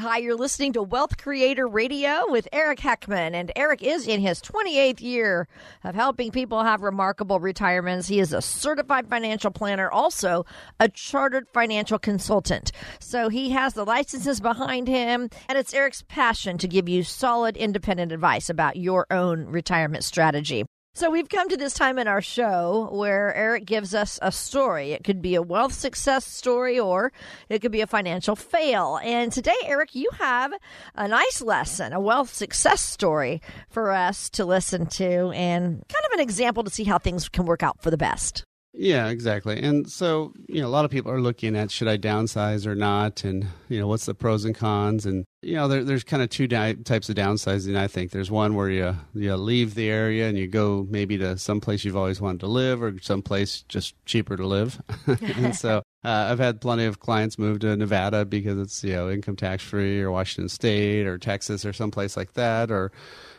Hi, 0.00 0.18
you're 0.18 0.36
listening 0.36 0.74
to 0.74 0.82
Wealth 0.84 1.16
Creator 1.16 1.66
Radio 1.66 2.22
with 2.28 2.46
Eric 2.52 2.78
Heckman. 2.78 3.34
And 3.34 3.50
Eric 3.56 3.82
is 3.82 4.06
in 4.06 4.20
his 4.20 4.40
28th 4.40 5.00
year 5.00 5.48
of 5.82 5.96
helping 5.96 6.30
people 6.30 6.62
have 6.62 6.82
remarkable 6.82 7.40
retirements. 7.40 8.06
He 8.06 8.20
is 8.20 8.32
a 8.32 8.40
certified 8.40 9.08
financial 9.08 9.50
planner, 9.50 9.90
also 9.90 10.46
a 10.78 10.88
chartered 10.88 11.48
financial 11.52 11.98
consultant. 11.98 12.70
So 13.00 13.28
he 13.28 13.50
has 13.50 13.74
the 13.74 13.84
licenses 13.84 14.40
behind 14.40 14.86
him, 14.86 15.30
and 15.48 15.58
it's 15.58 15.74
Eric's 15.74 16.04
passion 16.06 16.58
to 16.58 16.68
give 16.68 16.88
you 16.88 17.02
solid, 17.02 17.56
independent 17.56 18.12
advice 18.12 18.48
about 18.48 18.76
your 18.76 19.04
own 19.10 19.46
retirement 19.46 20.04
strategy. 20.04 20.64
So 20.98 21.10
we've 21.10 21.28
come 21.28 21.48
to 21.48 21.56
this 21.56 21.74
time 21.74 21.96
in 22.00 22.08
our 22.08 22.20
show 22.20 22.88
where 22.90 23.32
Eric 23.32 23.66
gives 23.66 23.94
us 23.94 24.18
a 24.20 24.32
story. 24.32 24.90
It 24.90 25.04
could 25.04 25.22
be 25.22 25.36
a 25.36 25.42
wealth 25.42 25.72
success 25.72 26.26
story 26.26 26.76
or 26.80 27.12
it 27.48 27.60
could 27.60 27.70
be 27.70 27.82
a 27.82 27.86
financial 27.86 28.34
fail. 28.34 28.98
And 29.04 29.30
today, 29.30 29.54
Eric, 29.64 29.94
you 29.94 30.10
have 30.18 30.52
a 30.96 31.06
nice 31.06 31.40
lesson, 31.40 31.92
a 31.92 32.00
wealth 32.00 32.34
success 32.34 32.80
story 32.80 33.40
for 33.70 33.92
us 33.92 34.28
to 34.30 34.44
listen 34.44 34.86
to 34.86 35.30
and 35.30 35.84
kind 35.88 36.04
of 36.04 36.12
an 36.14 36.20
example 36.20 36.64
to 36.64 36.70
see 36.70 36.82
how 36.82 36.98
things 36.98 37.28
can 37.28 37.46
work 37.46 37.62
out 37.62 37.80
for 37.80 37.92
the 37.92 37.96
best. 37.96 38.42
Yeah, 38.74 39.08
exactly. 39.08 39.60
And 39.60 39.90
so, 39.90 40.32
you 40.46 40.60
know, 40.60 40.68
a 40.68 40.70
lot 40.70 40.84
of 40.84 40.90
people 40.90 41.10
are 41.10 41.20
looking 41.20 41.56
at 41.56 41.70
should 41.70 41.88
I 41.88 41.96
downsize 41.96 42.66
or 42.66 42.74
not, 42.76 43.24
and 43.24 43.46
you 43.68 43.80
know, 43.80 43.88
what's 43.88 44.06
the 44.06 44.14
pros 44.14 44.44
and 44.44 44.54
cons, 44.54 45.04
and 45.06 45.24
you 45.42 45.54
know, 45.54 45.66
there, 45.68 45.82
there's 45.82 46.04
kind 46.04 46.22
of 46.22 46.28
two 46.28 46.46
di- 46.46 46.74
types 46.74 47.08
of 47.08 47.16
downsizing. 47.16 47.76
I 47.76 47.88
think 47.88 48.10
there's 48.12 48.30
one 48.30 48.54
where 48.54 48.68
you 48.70 48.94
you 49.14 49.34
leave 49.36 49.74
the 49.74 49.88
area 49.88 50.28
and 50.28 50.38
you 50.38 50.46
go 50.46 50.86
maybe 50.90 51.16
to 51.18 51.38
some 51.38 51.60
place 51.60 51.84
you've 51.84 51.96
always 51.96 52.20
wanted 52.20 52.40
to 52.40 52.46
live, 52.46 52.82
or 52.82 52.96
some 53.00 53.22
place 53.22 53.62
just 53.68 53.94
cheaper 54.04 54.36
to 54.36 54.46
live. 54.46 54.80
and 55.36 55.56
so, 55.56 55.78
uh, 56.04 56.28
I've 56.30 56.38
had 56.38 56.60
plenty 56.60 56.84
of 56.84 57.00
clients 57.00 57.38
move 57.38 57.60
to 57.60 57.74
Nevada 57.76 58.26
because 58.26 58.58
it's 58.60 58.84
you 58.84 58.92
know 58.92 59.10
income 59.10 59.34
tax 59.34 59.64
free, 59.64 60.00
or 60.02 60.10
Washington 60.12 60.50
State, 60.50 61.06
or 61.06 61.18
Texas, 61.18 61.64
or 61.64 61.72
someplace 61.72 62.16
like 62.18 62.34
that, 62.34 62.70
or 62.70 62.92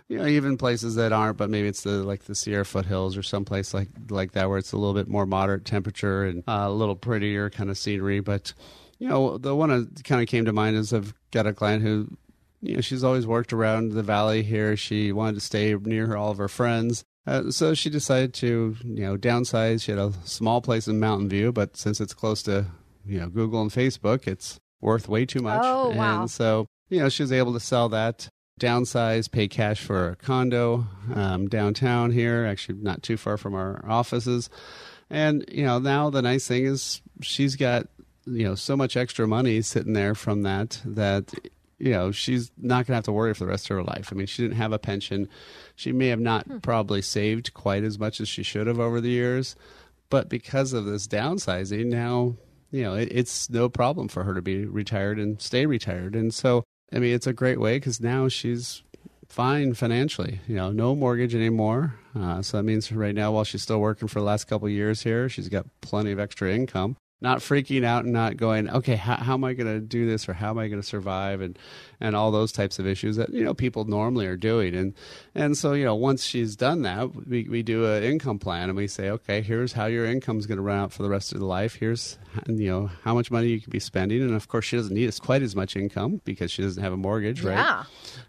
you 0.10 0.18
know, 0.18 0.26
even 0.26 0.57
places 0.57 0.95
that 0.95 1.14
aren't, 1.14 1.38
but 1.38 1.51
maybe 1.51 1.68
it's 1.68 1.84
the 1.84 2.03
like 2.03 2.24
the 2.24 2.34
Sierra 2.34 2.66
foothills 2.66 3.16
or 3.16 3.24
someplace 3.24 3.74
like 3.74 3.89
like 4.10 4.32
that 4.32 4.49
where 4.49 4.57
it's 4.57 4.72
a 4.72 4.78
little 4.78 4.95
bit 4.95 5.07
more 5.07 5.28
moderate 5.28 5.66
temperature 5.66 6.26
and 6.26 6.43
uh, 6.47 6.66
a 6.68 6.72
little 6.72 6.95
prettier 6.95 7.49
kind 7.49 7.70
of 7.70 7.78
scenery. 7.78 8.20
But 8.20 8.53
you 8.97 9.07
know, 9.07 9.38
the 9.38 9.55
one 9.55 9.70
that 9.70 10.03
kind 10.03 10.22
of 10.22 10.28
came 10.28 10.45
to 10.45 10.51
mind 10.51 10.76
is 10.76 10.91
I've 10.91 11.14
got 11.32 11.45
a 11.45 11.53
client 11.53 11.84
who, 11.84 12.18
you 12.62 12.76
know, 12.76 12.82
she's 12.82 13.03
always 13.03 13.28
worked 13.28 13.53
around 13.53 13.91
the 13.91 14.03
valley 14.03 14.41
here. 14.41 14.76
She 14.76 15.12
wanted 15.12 15.36
to 15.36 15.41
stay 15.41 15.74
near 15.76 16.07
her, 16.07 16.18
all 16.18 16.32
of 16.32 16.39
her 16.39 16.49
friends. 16.49 17.03
Uh, 17.28 17.51
so 17.51 17.76
she 17.76 17.91
decided 17.91 18.34
to, 18.34 18.76
you 18.84 19.05
know, 19.05 19.16
downsize. 19.16 19.84
She 19.84 19.91
had 19.91 19.99
a 19.99 20.12
small 20.26 20.60
place 20.60 20.88
in 20.88 20.99
Mountain 20.99 21.30
View, 21.30 21.51
but 21.51 21.78
since 21.78 22.01
it's 22.01 22.16
close 22.16 22.41
to, 22.43 22.66
you 23.05 23.20
know, 23.20 23.30
Google 23.30 23.62
and 23.62 23.70
Facebook, 23.70 24.28
it's 24.28 24.60
worth 24.82 25.07
way 25.07 25.28
too 25.28 25.41
much. 25.41 25.62
Oh, 25.64 25.91
wow. 25.91 26.22
And 26.22 26.32
so, 26.32 26.66
you 26.89 26.99
know, 26.99 27.10
she 27.10 27.22
was 27.22 27.32
able 27.32 27.53
to 27.53 27.60
sell 27.60 27.89
that 27.89 28.28
downsize, 28.60 29.32
pay 29.32 29.47
cash 29.47 29.82
for 29.82 30.10
a 30.10 30.16
condo 30.16 30.86
um, 31.14 31.47
downtown 31.47 32.12
here, 32.12 32.45
actually 32.45 32.80
not 32.80 33.01
too 33.03 33.18
far 33.18 33.38
from 33.38 33.55
our 33.55 33.84
offices. 33.88 34.49
And 35.10 35.45
you 35.51 35.64
know, 35.64 35.80
now 35.80 36.10
the 36.10 36.22
nice 36.22 36.47
thing 36.47 36.66
is 36.66 37.01
she's 37.22 37.55
got 37.55 37.88
you 38.26 38.47
know 38.47 38.55
so 38.55 38.76
much 38.78 38.95
extra 38.95 39.28
money 39.28 39.62
sitting 39.62 39.93
there 39.93 40.14
from 40.16 40.43
that 40.43 40.82
that 40.86 41.34
you 41.80 41.91
know 41.91 42.12
she's 42.12 42.51
not 42.57 42.86
going 42.86 42.93
to 42.93 42.95
have 42.95 43.03
to 43.05 43.12
worry 43.12 43.34
for 43.34 43.45
the 43.45 43.49
rest 43.49 43.70
of 43.70 43.78
her 43.78 43.84
life. 43.84 44.10
I 44.12 44.16
mean, 44.16 44.28
she 44.28 44.43
didn't 44.43 44.57
have 44.57 44.74
a 44.74 44.80
pension. 44.80 45.30
She 45.76 45.91
may 45.91 46.07
have 46.07 46.20
not 46.20 46.45
hmm. 46.45 46.57
probably 46.60 47.01
saved 47.01 47.53
quite 47.53 47.84
as 47.84 47.97
much 47.97 48.22
as 48.22 48.28
she 48.28 48.43
should 48.43 48.68
have 48.68 48.80
over 48.80 49.01
the 49.01 49.10
years, 49.10 49.55
but 50.10 50.30
because 50.30 50.74
of 50.74 50.86
this 50.86 51.07
downsizing, 51.07 51.88
now 51.88 52.36
you 52.72 52.84
know 52.84 52.93
it, 52.93 53.10
it's 53.12 53.49
no 53.49 53.70
problem 53.70 54.07
for 54.07 54.24
her 54.24 54.36
to 54.36 54.41
be 54.41 54.66
retired 54.66 55.18
and 55.18 55.41
stay 55.41 55.66
retired. 55.66 56.16
And 56.16 56.34
so 56.34 56.64
I 56.94 57.00
mean, 57.00 57.14
it's 57.14 57.28
a 57.28 57.34
great 57.34 57.60
way 57.60 57.78
because 57.78 58.02
now 58.02 58.28
she's 58.28 58.84
fine 59.28 59.74
financially. 59.74 60.42
You 60.48 60.56
know, 60.56 60.72
no 60.72 60.96
mortgage 60.96 61.36
anymore. 61.36 61.96
Uh, 62.16 62.42
so 62.42 62.58
that 62.58 62.64
means 62.64 62.92
right 62.92 63.14
now, 63.14 63.32
while 63.32 63.44
she's 63.44 63.62
still 63.62 63.80
working 63.80 64.08
for 64.08 64.20
the 64.20 64.26
last 64.26 64.46
couple 64.46 64.68
years 64.68 65.04
here, 65.04 65.30
she's 65.30 65.50
got 65.50 65.68
plenty 65.82 66.12
of 66.12 66.20
extra 66.20 66.52
income 66.52 66.98
not 67.22 67.39
freaking 67.39 67.84
out 67.84 68.05
and 68.05 68.13
not 68.13 68.38
going, 68.38 68.70
okay, 68.70 68.95
how, 68.95 69.17
how 69.17 69.34
am 69.34 69.43
I 69.43 69.53
going 69.53 69.67
to 69.67 69.82
do 69.82 70.05
this 70.05 70.30
or 70.30 70.34
how 70.34 70.51
am 70.51 70.57
I 70.57 70.70
going 70.70 70.82
to 70.82 70.88
survive 70.88 71.41
and 71.41 71.59
and 71.99 72.15
all 72.15 72.32
those 72.32 72.53
types 72.53 72.80
of 72.80 72.88
issues 72.88 73.17
that 73.17 73.30
you 73.34 73.43
know 73.43 73.53
people 73.53 73.84
normally 73.84 74.26
are 74.26 74.38
doing. 74.38 74.74
And 74.74 74.93
and 75.36 75.57
so 75.57 75.74
you 75.74 75.84
know 75.84 75.95
once 75.95 76.24
she's 76.24 76.55
done 76.55 76.84
that, 76.84 77.28
we 77.28 77.43
we 77.49 77.61
do 77.61 77.86
an 77.86 78.03
income 78.03 78.39
plan 78.39 78.70
and 78.70 78.78
we 78.78 78.88
say, 78.88 79.09
okay, 79.09 79.41
here's 79.41 79.74
how 79.74 79.88
your 79.88 80.05
income 80.05 80.39
is 80.39 80.47
going 80.47 80.57
to 80.57 80.63
run 80.63 80.80
out 80.80 80.93
for 80.93 81.03
the 81.03 81.09
rest 81.09 81.34
of 81.34 81.39
the 81.39 81.45
life. 81.45 81.76
Here's 81.76 82.17
you 82.47 82.70
know 82.70 82.89
how 83.03 83.13
much 83.13 83.32
money 83.32 83.47
you 83.47 83.59
can 83.59 83.72
be 83.72 83.80
spending, 83.80 84.22
and 84.22 84.34
of 84.34 84.47
course 84.47 84.65
she 84.65 84.78
doesn't 84.78 84.93
need 84.93 85.07
as 85.07 85.20
quite 85.20 85.41
as 85.41 85.55
much 85.55 85.76
income 85.76 86.22
because 86.24 86.51
she 86.51 86.61
doesn't 86.61 86.82
have 86.82 86.93
a 86.93 86.97
mortgage, 86.97 87.43
right? 87.43 87.57
Yeah. 87.57 87.84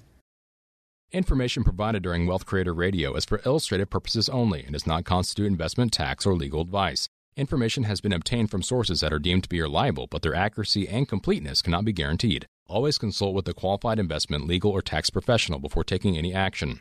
Information 1.11 1.65
provided 1.65 2.03
during 2.03 2.27
Wealth 2.27 2.47
Creator 2.47 2.75
Radio 2.75 3.15
is 3.15 3.25
for 3.25 3.41
illustrative 3.45 3.91
purposes 3.91 4.29
only 4.29 4.63
and 4.63 4.75
does 4.75 4.87
not 4.87 5.05
constitute 5.05 5.47
investment, 5.47 5.93
tax, 5.93 6.27
or 6.27 6.35
legal 6.35 6.61
advice. 6.61 7.09
Information 7.37 7.85
has 7.85 8.01
been 8.01 8.13
obtained 8.13 8.51
from 8.51 8.63
sources 8.63 9.01
that 9.01 9.13
are 9.13 9.19
deemed 9.19 9.43
to 9.45 9.49
be 9.49 9.61
reliable, 9.61 10.07
but 10.07 10.23
their 10.23 10.35
accuracy 10.35 10.87
and 10.87 11.09
completeness 11.09 11.63
cannot 11.63 11.85
be 11.85 11.93
guaranteed. 11.93 12.47
Always 12.67 12.99
consult 12.99 13.35
with 13.35 13.49
a 13.49 13.55
qualified 13.55 13.99
investment, 13.99 14.47
legal, 14.47 14.71
or 14.71 14.83
tax 14.83 15.09
professional 15.09 15.59
before 15.59 15.85
taking 15.85 16.19
any 16.19 16.35
action. 16.35 16.81